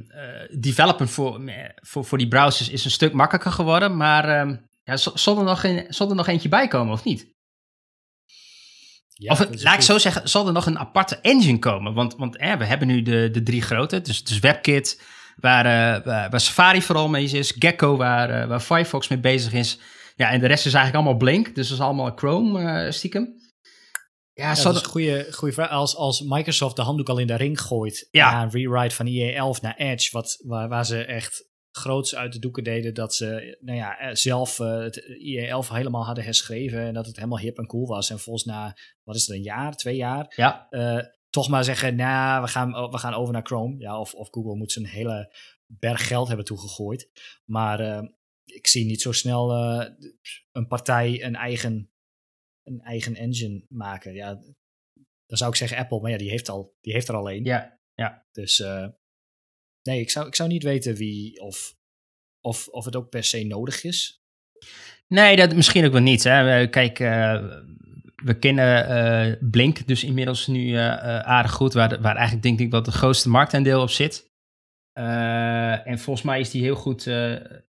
developen 0.59 1.07
voor, 1.07 1.41
voor, 1.75 2.05
voor 2.05 2.17
die 2.17 2.27
browsers 2.27 2.69
is 2.69 2.85
een 2.85 2.91
stuk 2.91 3.13
makkelijker 3.13 3.51
geworden. 3.51 3.97
Maar 3.97 4.29
ehm, 4.29 4.55
ja, 4.87 4.97
zal, 4.97 5.37
er 5.37 5.43
nog 5.43 5.63
een, 5.63 5.85
zal 5.89 6.09
er 6.09 6.15
nog 6.15 6.27
eentje 6.27 6.49
bij 6.49 6.67
komen 6.67 6.93
of 6.93 7.03
niet? 7.03 7.35
Ja, 9.13 9.31
of 9.31 9.63
laat 9.63 9.75
ik 9.75 9.81
zo 9.81 9.97
zeggen, 9.97 10.29
zal 10.29 10.47
er 10.47 10.53
nog 10.53 10.65
een 10.65 10.79
aparte 10.79 11.15
engine 11.15 11.59
komen? 11.59 11.93
Want, 11.93 12.15
want 12.15 12.35
we 12.35 12.65
hebben 12.65 12.87
nu 12.87 13.01
de, 13.01 13.29
de 13.31 13.43
drie 13.43 13.61
grote. 13.61 14.01
Dus, 14.01 14.23
dus 14.23 14.39
WebKit, 14.39 15.01
waar, 15.35 15.65
uh, 15.65 16.05
waar, 16.29 16.41
Safari 16.41 16.81
vooral 16.81 17.09
mee 17.09 17.29
is. 17.29 17.53
Gecko, 17.59 17.97
waar, 17.97 18.41
uh, 18.41 18.47
waar 18.47 18.59
Firefox 18.59 19.07
mee 19.07 19.19
bezig 19.19 19.53
is. 19.53 19.79
Ja, 20.15 20.29
en 20.29 20.39
de 20.39 20.47
rest 20.47 20.65
is 20.65 20.73
eigenlijk 20.73 21.05
allemaal 21.05 21.27
Blink. 21.27 21.55
Dus 21.55 21.67
dat 21.67 21.77
is 21.77 21.83
allemaal 21.83 22.11
Chrome 22.15 22.85
uh, 22.85 22.91
stiekem. 22.91 23.35
Ja, 24.33 24.47
dat 24.47 24.75
is 24.75 24.81
een 24.81 24.87
goede, 24.87 25.27
goede 25.31 25.53
vraag. 25.53 25.69
Als, 25.69 25.95
als 25.95 26.21
Microsoft 26.21 26.75
de 26.75 26.81
handdoek 26.81 27.09
al 27.09 27.17
in 27.17 27.27
de 27.27 27.35
ring 27.35 27.61
gooit 27.61 28.07
Ja. 28.11 28.31
na 28.31 28.43
een 28.43 28.51
rewrite 28.51 28.95
van 28.95 29.07
IE11 29.07 29.61
naar 29.61 29.75
Edge, 29.75 30.09
wat, 30.11 30.43
waar, 30.45 30.69
waar 30.69 30.85
ze 30.85 31.05
echt 31.05 31.47
groots 31.77 32.15
uit 32.15 32.33
de 32.33 32.39
doeken 32.39 32.63
deden 32.63 32.93
dat 32.93 33.15
ze 33.15 33.57
nou 33.61 33.77
ja, 33.77 33.99
eh, 33.99 34.15
zelf 34.15 34.59
eh, 34.59 34.79
het 34.79 35.01
IE11 35.01 35.73
helemaal 35.73 36.05
hadden 36.05 36.23
herschreven 36.23 36.79
en 36.79 36.93
dat 36.93 37.05
het 37.05 37.15
helemaal 37.15 37.39
hip 37.39 37.57
en 37.57 37.67
cool 37.67 37.87
was. 37.87 38.09
En 38.09 38.19
volgens 38.19 38.45
na, 38.45 38.77
wat 39.03 39.15
is 39.15 39.27
het, 39.27 39.35
een 39.35 39.43
jaar, 39.43 39.75
twee 39.75 39.95
jaar, 39.95 40.33
ja, 40.35 40.67
eh, 40.69 41.05
toch 41.29 41.49
maar 41.49 41.63
zeggen, 41.63 41.95
nou, 41.95 42.41
we 42.41 42.47
gaan, 42.47 42.71
we 42.71 42.97
gaan 42.97 43.13
over 43.13 43.33
naar 43.33 43.45
Chrome. 43.45 43.79
Ja, 43.79 43.99
of, 43.99 44.13
of 44.13 44.27
Google 44.31 44.55
moet 44.55 44.75
een 44.75 44.85
hele 44.85 45.35
berg 45.65 46.07
geld 46.07 46.27
hebben 46.27 46.45
toegegooid. 46.45 47.09
Maar 47.45 48.09
ik 48.43 48.67
zie 48.67 48.85
niet 48.85 49.01
zo 49.01 49.11
snel 49.11 49.51
een 50.51 50.67
partij 50.67 51.23
een 51.23 51.35
eigen, 51.35 51.91
een 52.63 52.81
eigen 52.81 53.15
engine 53.15 53.65
maken. 53.67 54.13
Ja, 54.13 54.41
dan 55.25 55.37
zou 55.37 55.49
ik 55.49 55.57
zeggen 55.57 55.77
Apple, 55.77 56.01
maar 56.01 56.11
ja, 56.11 56.17
die 56.17 56.29
heeft, 56.29 56.49
al, 56.49 56.75
die 56.81 56.93
heeft 56.93 57.07
er 57.07 57.15
al 57.15 57.29
één. 57.29 57.43
ja, 57.93 58.25
Dus 58.31 58.63
nee, 59.87 59.99
ik 60.01 60.09
zou, 60.09 60.27
ik 60.27 60.35
zou 60.35 60.49
niet 60.49 60.63
weten 60.63 60.95
wie 60.95 61.41
of, 61.41 61.75
of, 62.41 62.67
of 62.67 62.85
het 62.85 62.95
ook 62.95 63.09
per 63.09 63.23
se 63.23 63.43
nodig 63.43 63.83
is. 63.83 64.21
Nee, 65.07 65.35
dat 65.35 65.55
misschien 65.55 65.85
ook 65.85 65.91
wel 65.91 66.01
niet. 66.01 66.23
Hè. 66.23 66.67
Kijk, 66.67 66.99
eh, 66.99 67.45
we 68.23 68.39
kennen 68.39 68.87
eh, 68.87 69.33
Blink 69.49 69.87
dus 69.87 70.03
inmiddels 70.03 70.47
nu 70.47 70.75
eh, 70.75 71.19
aardig 71.19 71.51
goed, 71.51 71.73
waar, 71.73 71.89
de- 71.89 72.01
waar 72.01 72.15
eigenlijk 72.15 72.43
denk 72.45 72.59
ik 72.59 72.71
wat 72.71 72.85
het 72.85 72.95
grootste 72.95 73.29
marktaandeel 73.29 73.81
op 73.81 73.89
zit. 73.89 74.25
En 74.93 75.99
volgens 75.99 76.25
mij 76.25 76.39
is 76.39 76.49
die 76.49 76.61
heel 76.61 76.75
goed, 76.75 77.03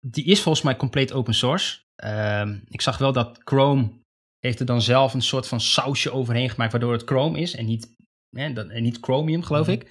die 0.01 0.25
is 0.25 0.41
volgens 0.43 0.65
mij 0.65 0.77
compleet 0.77 1.13
open 1.13 1.35
source. 1.35 1.79
Ehm, 1.97 2.59
ik 2.69 2.81
zag 2.81 2.99
wel 2.99 3.13
dat 3.13 3.39
Chrome 3.45 3.91
heeft 4.39 4.61
er 4.61 4.67
dan 4.67 4.83
zelf 4.83 5.15
een 5.15 5.23
soort 5.23 5.47
van 5.49 5.61
sausje 5.61 6.11
overheen 6.13 6.51
gemaakt, 6.51 6.73
waardoor 6.73 6.93
het 6.93 7.03
Chrome 7.05 7.39
is 7.41 7.55
en 7.55 7.67
niet, 7.67 7.95
hè, 8.37 8.53
dat, 8.53 8.69
en 8.69 8.83
niet 8.83 8.99
Chromium, 9.01 9.43
geloof 9.43 9.67
Mhm. 9.67 9.75
ik. 9.77 9.91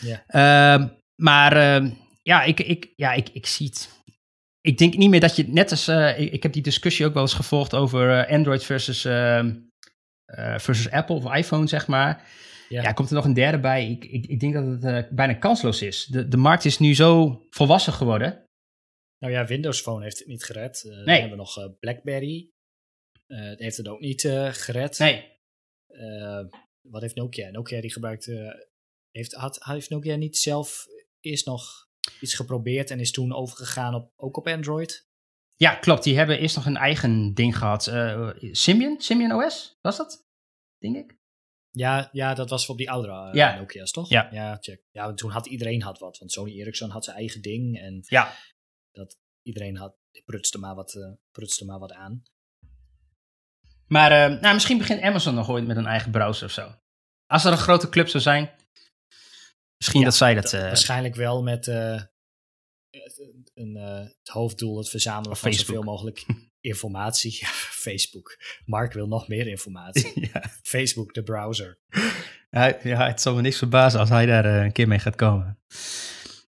Ja. 0.00 0.24
Ehm, 0.26 0.88
maar 1.20 1.56
ehm, 1.56 1.90
ja, 2.22 2.42
ik, 2.42 2.60
ik, 2.60 2.92
ja 2.96 3.12
ik, 3.12 3.28
ik 3.28 3.46
zie 3.46 3.66
het 3.66 3.98
ik 4.60 4.78
denk 4.78 4.96
niet 4.96 5.10
meer 5.10 5.20
dat 5.20 5.36
je 5.36 5.48
net 5.48 5.70
als. 5.70 5.88
eh, 5.88 6.20
ik, 6.20 6.32
ik 6.32 6.42
heb 6.42 6.52
die 6.52 6.62
discussie 6.62 7.06
ook 7.06 7.12
wel 7.14 7.22
eens 7.22 7.34
gevolgd 7.34 7.74
over 7.74 8.18
eh, 8.18 8.32
Android 8.34 8.64
versus, 8.64 9.04
ehm, 9.04 9.56
eh, 10.24 10.58
versus 10.58 10.90
Apple 10.90 11.14
of 11.16 11.34
iPhone, 11.34 11.66
zeg 11.66 11.86
maar. 11.86 12.28
Ja. 12.68 12.82
Ja, 12.82 12.92
komt 12.92 13.08
er 13.08 13.14
nog 13.14 13.24
een 13.24 13.32
derde 13.34 13.60
bij. 13.60 13.90
Ik, 13.90 14.04
ik, 14.04 14.26
ik 14.26 14.40
denk 14.40 14.54
dat 14.54 14.82
het 14.92 15.10
bijna 15.10 15.34
kansloos 15.34 15.82
is. 15.82 16.04
De, 16.06 16.28
de 16.28 16.36
markt 16.36 16.64
is 16.64 16.78
nu 16.78 16.94
zo 16.94 17.42
volwassen 17.50 17.92
geworden. 17.92 18.44
Nou 19.18 19.32
ja, 19.32 19.46
Windows 19.46 19.80
Phone 19.80 20.02
heeft 20.02 20.18
het 20.18 20.28
niet 20.28 20.44
gered. 20.44 20.84
Eh, 20.84 20.90
Dan 20.96 21.04
Nee. 21.04 21.20
hebben 21.20 21.38
we 21.38 21.42
nog 21.44 21.78
BlackBerry. 21.80 22.48
Eh, 23.26 23.38
heeft 23.56 23.76
het 23.76 23.88
ook 23.88 24.00
niet 24.00 24.20
gered. 24.50 24.98
Nee. 24.98 25.38
Wat 26.88 27.02
heeft 27.02 27.14
Nokia? 27.14 27.50
Nokia 27.50 27.80
die 27.80 27.92
gebruikt. 27.92 28.28
eh, 28.28 28.50
heeft, 29.10 29.32
had, 29.34 29.64
heeft 29.64 29.90
Nokia 29.90 30.16
niet 30.16 30.36
zelf 30.38 30.86
eerst 31.20 31.46
nog 31.46 31.88
iets 32.20 32.34
geprobeerd 32.34 32.90
en 32.90 33.00
is 33.00 33.10
toen 33.10 33.32
overgegaan 33.34 33.94
op, 33.94 34.12
ook 34.16 34.36
op 34.36 34.46
Android? 34.46 35.08
Ja, 35.56 35.74
klopt. 35.74 36.04
Die 36.04 36.16
hebben 36.16 36.38
eerst 36.38 36.56
nog 36.56 36.66
een 36.66 36.76
eigen 36.76 37.34
ding 37.34 37.58
gehad. 37.58 37.86
Eh, 37.86 38.30
Symbian? 38.38 39.00
Symbian 39.00 39.44
OS? 39.44 39.78
Was 39.80 39.96
dat? 39.96 40.26
Denk 40.78 40.96
ik. 40.96 41.18
Ja, 41.70 42.08
ja 42.12 42.34
dat 42.34 42.50
was 42.50 42.68
op 42.68 42.76
die 42.78 42.90
oudere 42.90 43.28
eh, 43.28 43.34
Ja. 43.34 43.58
Nokia's, 43.58 43.90
toch? 43.90 44.08
Ja. 44.08 44.28
ja, 44.30 44.56
check. 44.60 44.82
Ja, 44.90 45.14
toen 45.14 45.30
had 45.30 45.46
iedereen 45.46 45.82
had 45.82 45.98
wat. 45.98 46.18
Want 46.18 46.32
Sony 46.32 46.60
Ericsson 46.60 46.90
had 46.90 47.04
zijn 47.04 47.16
eigen 47.16 47.42
ding 47.42 47.78
en 47.78 47.98
Ja. 48.06 48.32
iedereen 49.42 49.76
had, 49.76 49.96
prutste, 50.24 50.58
maar 50.58 50.74
wat, 50.74 50.94
eh, 50.94 51.12
prutste 51.30 51.64
maar 51.64 51.78
wat 51.78 51.92
aan. 51.92 52.22
Maar 53.86 54.40
nou, 54.40 54.54
misschien 54.54 54.78
begint 54.78 55.00
Amazon 55.00 55.34
nog 55.34 55.50
ooit 55.50 55.66
met 55.66 55.76
een 55.76 55.86
eigen 55.86 56.10
browser 56.10 56.46
of 56.46 56.52
zo. 56.52 56.74
Als 57.26 57.44
er 57.44 57.52
een 57.52 57.58
grote 57.58 57.88
club 57.88 58.08
zou 58.08 58.22
zijn. 58.22 58.50
Misschien 59.80 60.00
Ja, 60.00 60.06
dat 60.06 60.16
zij 60.16 60.34
dat. 60.34 60.52
Eh, 60.52 60.60
Waarschijnlijk 60.60 61.14
wel 61.14 61.42
met 61.42 61.68
eh, 61.68 62.00
het- 62.90 63.40
een, 63.54 63.76
eh, 63.76 63.98
het 63.98 64.28
hoofddoel 64.28 64.78
het 64.78 64.88
verzamelen 64.88 65.36
van 65.36 65.50
Facebook. 65.50 65.66
zoveel 65.66 65.82
mogelijk 65.82 66.24
informatie. 66.60 67.36
Ja, 67.40 67.48
Facebook. 67.52 68.36
Mark 68.64 68.92
wil 68.92 69.06
nog 69.06 69.28
meer 69.28 69.46
informatie. 69.46 70.12
ja. 70.32 70.42
Facebook, 70.62 71.14
de 71.14 71.22
browser. 71.22 71.78
Ja, 72.50 72.76
ja, 72.82 73.06
het 73.06 73.20
zal 73.20 73.34
me 73.34 73.40
niks 73.40 73.58
verbazen 73.58 74.00
als 74.00 74.08
hij 74.08 74.26
daar 74.26 74.44
een 74.44 74.72
keer 74.72 74.88
mee 74.88 74.98
gaat 74.98 75.16
komen. 75.16 75.58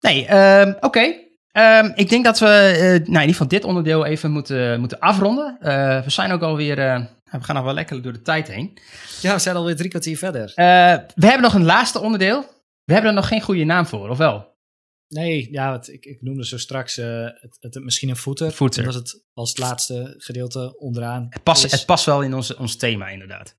Nee, 0.02 0.26
ehm, 0.26 0.74
oké. 0.80 1.14
Ehm, 1.52 1.92
ik 1.96 2.10
denk 2.10 2.26
dat 2.26 2.40
we 2.40 2.46
nou, 2.46 2.96
in 3.04 3.06
ieder 3.12 3.22
geval 3.30 3.48
dit 3.48 3.64
onderdeel 3.64 4.06
even 4.06 4.32
moeten, 4.32 4.80
moeten 4.80 5.00
afronden. 5.00 5.58
We 6.04 6.10
zijn 6.10 6.32
ook 6.32 6.42
alweer, 6.42 6.80
eh 6.80 7.06
we 7.32 7.44
gaan 7.44 7.56
nog 7.56 7.64
wel 7.66 7.74
lekker 7.74 8.02
door 8.02 8.14
de 8.14 8.22
tijd 8.22 8.48
heen. 8.48 8.78
Ja, 9.22 9.34
we 9.34 9.40
zijn 9.40 9.56
alweer 9.56 9.76
drie 9.76 9.90
kwartier 9.90 10.18
verder. 10.18 10.52
We 10.56 11.26
hebben 11.26 11.42
nog 11.42 11.54
een 11.54 11.64
laatste 11.66 12.00
onderdeel. 12.00 12.60
We 12.84 12.94
hebben 12.94 13.10
er 13.12 13.18
nog 13.18 13.28
geen 13.28 13.42
goede 13.42 13.64
naam 13.64 13.86
voor, 13.86 14.10
of 14.10 14.18
wel? 14.18 14.52
Nee, 15.08 15.52
ja, 15.52 15.72
het, 15.72 15.88
ik, 15.88 16.06
ik 16.06 16.22
noemde 16.22 16.46
zo 16.46 16.58
straks 16.58 16.98
eh, 16.98 17.24
het, 17.24 17.58
het, 17.60 17.84
misschien 17.84 18.10
een 18.10 18.16
footer. 18.16 18.52
Footer. 18.52 18.88
Omdat 18.88 19.02
het 19.02 19.24
als 19.34 19.50
het 19.50 19.58
laatste 19.58 20.14
gedeelte 20.18 20.78
onderaan 20.78 21.26
Het 21.30 21.44
past, 21.44 21.64
is. 21.64 21.72
het 21.72 21.86
past 21.86 22.06
wel 22.06 22.24
in 22.24 22.34
onze, 22.34 22.58
ons 22.58 22.76
thema, 22.76 23.10
inderdaad. 23.10 23.58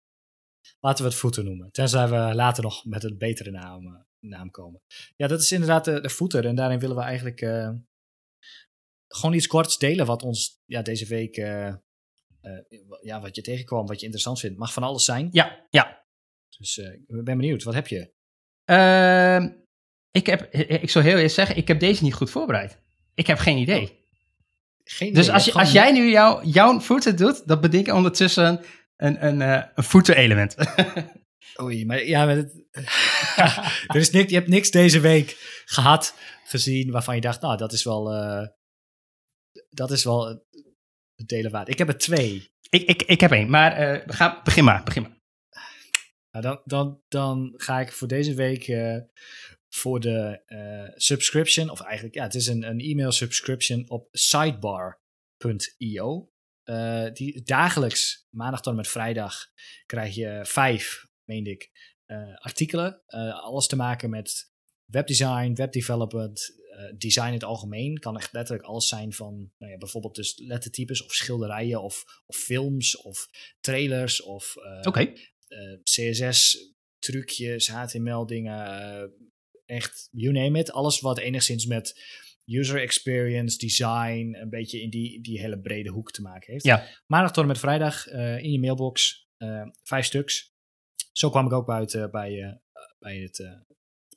Laten 0.81 1.05
we 1.05 1.11
het 1.11 1.19
footer 1.19 1.45
noemen. 1.45 1.71
Tenzij 1.71 2.09
we 2.09 2.35
later 2.35 2.63
nog 2.63 2.85
met 2.85 3.05
een 3.05 3.19
betere 3.19 3.51
naam, 3.51 3.87
eh, 3.87 4.01
naam 4.19 4.51
komen. 4.51 4.83
Ja, 5.17 5.27
dat 5.27 5.41
is 5.41 5.53
inderdaad 5.53 5.85
de, 5.85 6.01
de 6.01 6.11
footer. 6.11 6.47
En 6.47 6.55
daarin 6.55 6.79
willen 6.79 6.97
we 6.97 7.03
eigenlijk 7.03 7.41
eh, 7.41 7.71
gewoon 9.09 9.35
iets 9.35 9.47
korts 9.47 9.79
delen 9.79 10.07
wat 10.07 10.23
ons 10.23 10.61
ja, 10.65 10.83
deze 10.83 11.07
week... 11.07 11.37
ja, 13.03 13.21
wat 13.21 13.37
je 13.37 13.43
tegenkwam, 13.43 13.87
wat 13.87 13.99
je 13.99 14.05
interessant 14.05 14.41
vindt. 14.41 14.59
Mag 14.59 14.73
van 14.73 14.83
alles 14.83 15.05
zijn. 15.05 15.29
Ja, 15.33 15.67
ja. 15.71 16.05
Dus 16.59 16.77
ik 16.79 17.25
ben 17.25 17.37
benieuwd. 17.37 17.63
Wat 17.63 17.75
heb 17.75 17.87
je? 17.87 18.13
Ehm, 18.65 19.49
ik, 20.11 20.27
heb, 20.27 20.53
ik 20.55 20.91
zou 20.91 21.05
heel 21.05 21.15
eerlijk 21.15 21.33
zeggen, 21.35 21.57
ik 21.57 21.69
heb 21.69 21.81
deze 21.81 22.03
niet 22.03 22.15
goed 22.15 22.31
voorbereid. 22.31 22.79
Ik 23.15 23.27
heb 23.27 23.39
geen 23.39 23.57
idee. 23.59 23.83
Oh, 23.83 24.01
Geen 24.85 25.13
Dus 25.13 25.31
als, 25.31 25.45
je, 25.45 25.53
als 25.53 25.73
jij 25.73 25.93
nu 25.93 26.11
jou, 26.11 26.47
jouw 26.47 26.81
footer 26.81 27.17
doet, 27.17 27.47
dan 27.49 27.61
bedenk 27.61 27.87
ik 27.87 27.95
ondertussen 27.95 28.61
een, 28.97 29.27
een, 29.27 29.43
eh, 29.43 29.63
een 29.75 29.85
footer 29.85 30.17
element. 30.17 30.57
Oei, 31.61 31.87
maar 31.87 32.05
ja, 32.05 32.25
maar 32.25 32.37
het- 32.37 32.65
er 33.87 33.97
is 33.97 34.11
niks, 34.11 34.31
je 34.31 34.37
hebt 34.37 34.49
niks 34.49 34.71
deze 34.71 35.01
week 35.01 35.37
gehad, 35.65 36.15
gezien, 36.45 36.91
waarvan 36.91 37.15
je 37.15 37.21
dacht, 37.21 37.41
nou, 37.41 37.57
dat 37.57 37.73
is 37.73 37.85
wel, 37.85 38.13
eh, 38.13 38.47
dat 39.71 39.91
is 39.91 40.05
wel 40.05 40.29
eh, 40.29 40.37
het 41.17 41.29
delen 41.29 41.51
waard. 41.51 41.69
Ik 41.69 41.79
heb 41.79 41.89
er 41.89 41.99
twee. 41.99 42.51
ik, 42.71 42.83
ik, 42.83 43.03
ik 43.03 43.21
heb 43.21 43.31
één, 43.33 43.51
maar 43.51 43.73
eh, 43.73 44.07
we 44.07 44.13
gaan, 44.13 44.41
begin 44.45 44.65
maar, 44.65 44.83
begin 44.85 45.03
maar. 45.03 45.21
Nou, 46.33 46.45
dan, 46.45 46.61
dan, 46.65 47.03
dan 47.09 47.53
ga 47.57 47.81
ik 47.81 47.93
voor 47.93 48.09
deze 48.09 48.35
week 48.35 48.69
eh, 48.69 48.99
voor 49.69 50.01
de 50.01 50.43
eh, 50.47 50.89
subscription, 50.95 51.71
of 51.71 51.81
eigenlijk, 51.81 52.15
ja, 52.15 52.23
het 52.23 52.35
is 52.35 52.47
een, 52.47 52.63
een 52.63 52.81
e-mail 52.81 53.13
subscription 53.13 53.91
op 53.91 54.09
sidebar.io. 54.11 55.01
Eh, 56.63 57.07
die 57.13 57.43
dagelijks, 57.43 58.27
maandag 58.31 58.61
tot 58.61 58.73
en 58.73 58.77
met 58.77 58.89
vrijdag, 58.89 59.47
krijg 59.87 60.15
je 60.15 60.41
vijf, 60.43 61.07
meende 61.25 61.51
ik, 61.51 61.71
artikelen. 62.35 63.03
Alles 63.43 63.67
te 63.67 63.77
maken 63.77 64.11
met 64.11 64.53
webdesign, 64.85 65.55
webdevelopment, 65.55 66.61
design 66.97 67.27
in 67.27 67.33
het 67.33 67.45
algemeen. 67.45 67.99
Kan 67.99 68.17
echt 68.17 68.33
letterlijk 68.33 68.67
alles 68.67 68.89
zijn 68.89 69.13
van 69.13 69.53
nou 69.59 69.73
ja, 69.73 69.79
bijvoorbeeld 69.79 70.15
dus 70.15 70.39
lettertypes 70.39 71.05
of 71.05 71.13
schilderijen 71.13 71.83
of, 71.83 72.05
of 72.27 72.37
films 72.37 72.97
of 72.97 73.29
trailers 73.61 74.23
of 74.23 74.55
Oké. 74.83 75.13
Eh, 75.53 75.79
CSS-trucjes, 75.83 77.69
HTML-dingen, 77.69 78.67
eh, 78.67 79.09
echt, 79.65 80.09
you 80.11 80.33
name 80.33 80.59
it. 80.59 80.73
Alles 80.73 81.01
wat 81.01 81.19
enigszins 81.19 81.67
met 81.67 82.01
user 82.45 82.81
experience, 82.81 83.59
design, 83.59 84.37
een 84.41 84.51
beetje 84.51 84.81
in 84.81 84.91
die, 84.91 85.21
die 85.21 85.41
hele 85.41 85.61
brede 85.61 85.91
hoek 85.91 86.11
te 86.11 86.23
maken 86.23 86.53
heeft. 86.53 86.65
Ja. 86.65 86.89
Maandag 87.07 87.33
tot 87.33 87.43
en 87.43 87.49
met 87.49 87.59
vrijdag 87.59 88.07
eh, 88.07 88.39
in 88.39 88.51
je 88.53 88.61
mailbox, 88.61 89.27
vijf 89.83 90.05
stuks. 90.05 90.51
Zo 91.13 91.31
kwam 91.31 91.47
ik 91.47 91.53
ook 91.53 91.67
buiten 91.67 92.11
bij, 92.11 92.61
bij 92.99 93.17
het, 93.19 93.65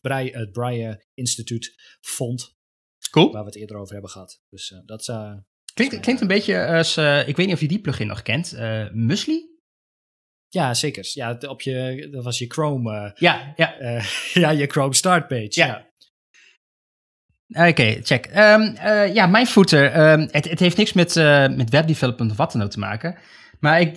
Braille, 0.02 0.38
het 0.38 0.52
Braille 0.52 1.06
Instituut 1.14 1.76
Fond, 2.02 2.56
Cool. 3.12 3.32
waar 3.32 3.42
we 3.42 3.48
het 3.50 3.58
eerder 3.58 3.78
over 3.78 3.94
hebben 3.94 4.12
gehad. 4.12 4.42
Dus 4.50 4.82
dat 4.86 5.08
eh, 5.08 5.38
Klinkt, 5.74 6.00
klinkt 6.00 6.22
een 6.22 6.28
beetje 6.28 6.68
als, 6.68 6.98
ik 7.28 7.36
weet 7.36 7.46
niet 7.46 7.56
of 7.56 7.62
je 7.62 7.68
die 7.68 7.82
plugin 7.82 8.08
nog 8.08 8.22
kent, 8.22 8.58
Musli? 8.94 9.55
Ja, 10.56 10.74
zeker. 10.74 11.10
Ja, 11.14 11.38
op 11.48 11.62
je, 11.62 12.08
dat 12.12 12.24
was 12.24 12.40
je 12.40 12.46
Chrome, 12.48 12.96
eh, 12.96 13.12
Ja, 13.16 13.54
ja. 13.56 13.78
eh, 13.78 14.06
ja, 14.44 14.50
je 14.50 14.68
Chrome 14.68 14.94
Start 14.94 15.28
page. 15.28 15.50
Ja. 15.50 15.88
Oké, 17.70 18.00
check. 18.04 18.26
Ehm, 18.26 18.62
eh, 18.62 19.14
ja, 19.14 19.28
mijn 19.28 19.46
footer. 19.48 19.92
ehm, 19.92 20.28
het, 20.32 20.50
het 20.50 20.60
heeft 20.60 20.78
niks 20.78 20.94
met, 20.94 21.16
met 21.56 21.70
webdevelopment 21.70 22.32
of 22.32 22.38
wat 22.38 22.52
dan 22.52 22.62
ook 22.62 22.70
te 22.70 22.80
maken. 22.80 23.18
Maar 23.60 23.82
ik, 23.82 23.96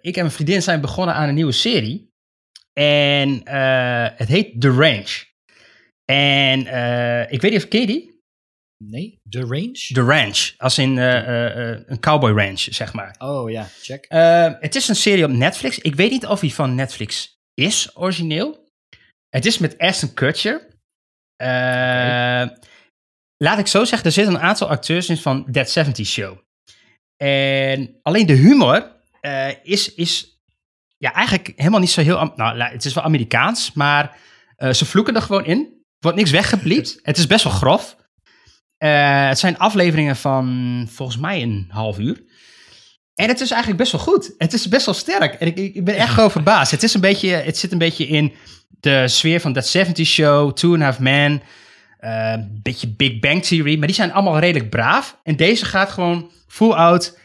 ik 0.00 0.16
en 0.16 0.22
mijn 0.22 0.30
vriendin 0.30 0.62
zijn 0.62 0.80
begonnen 0.80 1.14
aan 1.14 1.28
een 1.28 1.34
nieuwe 1.34 1.52
serie. 1.52 2.14
En 2.72 3.40
het 4.16 4.28
heet 4.28 4.60
The 4.60 4.70
Range. 4.70 5.24
En 6.04 6.60
ik 7.30 7.40
weet 7.40 7.50
niet 7.52 7.62
of 7.62 7.68
ken 7.68 7.86
die? 7.86 8.15
Nee, 8.78 9.20
The 9.28 9.40
Range? 9.40 9.88
The 9.92 10.02
Ranch. 10.02 10.54
Als 10.56 10.78
in 10.78 10.98
eh, 10.98 11.18
eh, 11.18 11.70
eh, 11.70 11.80
een 11.86 12.00
cowboy 12.00 12.30
ranch, 12.30 12.60
zeg 12.60 12.92
maar. 12.92 13.14
Oh 13.18 13.50
ja, 13.50 13.68
check. 13.82 14.06
Het 14.60 14.74
is 14.74 14.88
een 14.88 14.96
serie 14.96 15.24
op 15.24 15.30
Netflix. 15.30 15.78
Ik 15.78 15.94
weet 15.94 16.10
niet 16.10 16.26
of 16.26 16.40
hij 16.40 16.50
van 16.50 16.74
Netflix 16.74 17.38
is, 17.54 17.90
origineel. 17.94 18.68
Het 19.28 19.46
is 19.46 19.58
met 19.58 19.78
Ashton 19.78 20.14
Kutcher. 20.14 20.66
Laat 23.36 23.58
ik 23.58 23.66
zo 23.66 23.84
zeggen, 23.84 24.06
er 24.06 24.12
zitten 24.12 24.34
een 24.34 24.40
aantal 24.40 24.68
acteurs 24.68 25.08
in 25.08 25.16
van 25.16 25.52
That 25.52 25.70
70 25.70 26.06
Show. 26.06 26.38
En 27.16 27.98
alleen 28.02 28.26
de 28.26 28.32
humor 28.32 28.92
is, 29.62 29.94
is 29.94 30.40
ja, 30.98 31.12
eigenlijk 31.12 31.52
helemaal 31.56 31.80
niet 31.80 31.90
zo 31.90 32.02
heel... 32.02 32.32
Nou, 32.36 32.60
het 32.60 32.84
is 32.84 32.94
wel 32.94 33.04
Amerikaans, 33.04 33.72
maar 33.72 34.18
ze 34.58 34.84
vloeken 34.84 35.14
er 35.14 35.22
gewoon 35.22 35.44
in. 35.44 35.58
Er 35.58 35.98
wordt 35.98 36.16
niks 36.16 36.30
weggebliept. 36.30 36.98
het 37.02 37.16
is 37.16 37.26
best 37.26 37.44
wel 37.44 37.52
grof. 37.52 37.96
Eh, 38.78 39.28
het 39.28 39.38
zijn 39.38 39.58
afleveringen 39.58 40.16
van 40.16 40.86
volgens 40.90 41.18
mij 41.18 41.42
een 41.42 41.66
half 41.68 41.98
uur. 41.98 42.22
En 43.14 43.28
het 43.28 43.40
is 43.40 43.50
eigenlijk 43.50 43.80
best 43.80 43.92
wel 43.92 44.00
goed. 44.00 44.34
Het 44.38 44.52
is 44.52 44.68
best 44.68 44.86
wel 44.86 44.94
sterk. 44.94 45.34
En 45.34 45.46
ik, 45.46 45.56
ik 45.56 45.84
ben 45.84 45.96
echt 45.96 46.12
gewoon 46.12 46.30
verbaasd. 46.30 46.70
Het, 46.70 46.82
is 46.82 46.94
een 46.94 47.00
beetje, 47.00 47.28
het 47.28 47.58
zit 47.58 47.72
een 47.72 47.78
beetje 47.78 48.06
in 48.06 48.32
de 48.80 49.08
sfeer 49.08 49.40
van 49.40 49.52
That 49.52 49.66
70 49.66 50.06
Show, 50.06 50.52
Two 50.52 50.72
and 50.72 50.80
a 50.80 50.84
Half 50.84 50.98
Men, 50.98 51.42
eh, 51.98 52.30
een 52.32 52.60
beetje 52.62 52.88
Big 52.88 53.18
Bang 53.18 53.44
Theory. 53.44 53.78
Maar 53.78 53.86
die 53.86 53.96
zijn 53.96 54.12
allemaal 54.12 54.38
redelijk 54.38 54.70
braaf. 54.70 55.18
En 55.22 55.36
deze 55.36 55.64
gaat 55.64 55.90
gewoon 55.90 56.30
full 56.48 56.72
out 56.72 57.18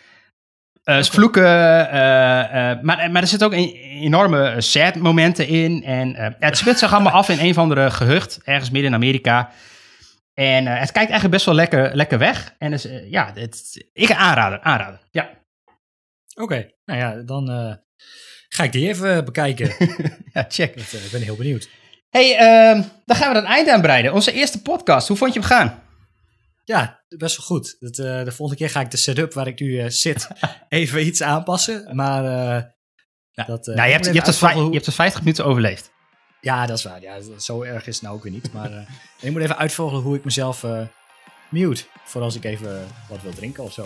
eh, 0.84 1.04
vloeken. 1.04 1.44
maar, 2.82 3.10
maar 3.12 3.22
er 3.22 3.28
zitten 3.28 3.48
ook 3.48 3.54
een, 3.54 3.76
enorme 4.02 4.56
sad 4.58 4.96
momenten 4.96 5.48
in. 5.48 5.84
En 5.84 6.36
het 6.40 6.58
speelt 6.58 6.80
zich 6.80 6.94
allemaal 6.94 7.14
af 7.14 7.30
in 7.30 7.40
een 7.40 7.50
of 7.50 7.58
andere 7.58 7.92
gehucht, 7.92 8.40
ergens 8.44 8.70
midden 8.70 8.90
in 8.90 8.96
Amerika. 8.96 9.52
En 10.34 10.68
eh, 10.68 10.80
het 10.80 10.92
kijkt 10.92 11.10
eigenlijk 11.12 11.32
best 11.32 11.46
wel 11.46 11.56
lekker, 11.56 11.96
lekker 11.96 12.18
weg. 12.18 12.56
En 12.58 12.72
dus, 12.72 12.86
eh, 12.86 13.12
ja, 13.12 13.32
het, 13.34 13.86
ik 13.94 14.12
aanrader, 14.12 14.60
aanrader. 14.62 15.00
Ja. 15.12 15.30
Oké, 16.36 16.70
nou 16.86 17.00
ja, 17.00 17.16
dan 17.16 17.50
eh, 17.50 17.74
ga 18.48 18.64
ik 18.64 18.72
die 18.72 18.88
even 18.88 19.26
bekijken. 19.26 19.76
ja, 20.34 20.46
check. 20.50 20.78
Dat, 20.78 20.94
ik 20.94 21.12
ben 21.12 21.22
heel 21.22 21.36
benieuwd. 21.36 21.70
hey, 22.10 22.38
ehm, 22.38 22.82
dan 23.06 23.16
gaan 23.18 23.32
we 23.34 23.38
een 23.38 23.46
eind 23.46 23.70
aan 23.70 23.82
breiden. 23.82 24.14
Onze 24.14 24.32
eerste 24.32 24.62
podcast, 24.62 25.08
hoe 25.08 25.18
vond 25.18 25.34
je 25.34 25.40
hem 25.40 25.50
gaan? 25.50 25.84
Ja, 26.64 27.04
best 27.08 27.38
wel 27.38 27.46
goed. 27.46 27.76
Dat, 27.80 27.96
de 27.96 28.32
volgende 28.32 28.56
keer 28.62 28.70
ga 28.70 28.80
ik 28.82 28.92
de 28.92 28.98
setup 28.98 29.34
waar 29.34 29.48
ik 29.48 29.60
nu 29.60 29.92
zit 29.92 30.28
even 30.70 31.06
iets 31.06 31.22
aanpassen. 31.22 31.96
Maar 31.96 32.24
dat, 33.32 33.66
nou, 33.66 33.88
je 33.88 33.94
hebt, 33.94 34.06
je, 34.06 34.12
hebt 34.12 34.26
het 34.26 34.40
hoe- 34.40 34.66
je 34.66 34.74
hebt 34.74 34.86
het 34.86 34.96
50 34.96 35.20
minuten 35.20 35.46
overleefd. 35.46 35.92
Ja, 36.42 36.66
dat 36.66 36.78
is 36.78 36.84
waar. 36.84 37.02
Ja, 37.02 37.18
zo 37.38 37.62
erg 37.62 37.88
is 37.88 37.94
het 37.94 38.04
nou 38.04 38.16
ook 38.16 38.24
weer 38.24 38.32
niet. 38.32 38.54
Maar 38.54 38.72
eh, 38.72 38.82
ik 39.20 39.32
moet 39.32 39.42
even 39.42 39.58
uitvogelen 39.58 40.04
hoe 40.04 40.16
ik 40.16 40.24
mezelf 40.24 40.64
eh, 40.64 40.82
mute. 41.50 41.84
Voor 42.04 42.22
als 42.22 42.36
ik 42.36 42.44
even 42.44 42.88
wat 43.10 43.22
wil 43.22 43.34
drinken 43.34 43.64
of 43.64 43.74
zo. 43.74 43.82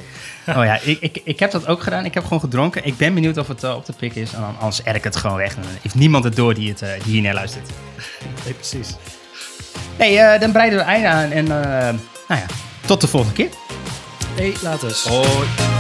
Oh 0.47 0.64
ja, 0.64 0.80
ik, 0.82 0.99
ik, 0.99 1.22
ik 1.24 1.39
heb 1.39 1.51
dat 1.51 1.68
ook 1.68 1.82
gedaan. 1.82 2.06
Ik 2.06 2.14
heb 2.14 2.24
gewoon 2.24 2.39
gedronken. 2.39 2.86
Ik 2.86 2.97
ben 2.97 3.14
benieuwd 3.14 3.38
of 3.38 3.47
het 3.47 3.64
eh, 3.64 3.76
op 3.76 3.86
de 3.86 3.93
pik 3.93 4.16
is. 4.16 4.34
En 4.34 4.41
dan, 4.41 4.56
anders 4.58 4.84
erg 4.84 4.97
ik 4.97 5.03
het 5.03 5.16
gewoon 5.16 5.38
weg. 5.38 5.56
En 5.56 5.62
dan 5.62 5.72
heeft 5.82 5.95
niemand 5.95 6.24
het 6.24 6.36
door 6.36 6.53
die, 6.53 6.70
het, 6.70 6.80
die 6.80 7.14
hier 7.14 7.22
naar 7.22 7.34
luistert. 7.34 7.70
Nee, 8.43 8.53
precies. 8.53 8.95
Nee, 9.97 10.39
dan 10.39 10.51
breiden 10.51 10.80
we 10.80 10.86
het 10.86 10.93
einde 10.93 11.08
aan. 11.08 11.32
En 11.32 11.45
eh, 11.45 11.99
nou 12.28 12.41
ja, 12.41 12.45
tot 12.86 13.01
de 13.01 13.08
volgende 13.08 13.36
keer. 13.36 13.49
Hey, 14.36 14.53
later. 14.62 15.01
Hoi. 15.03 15.74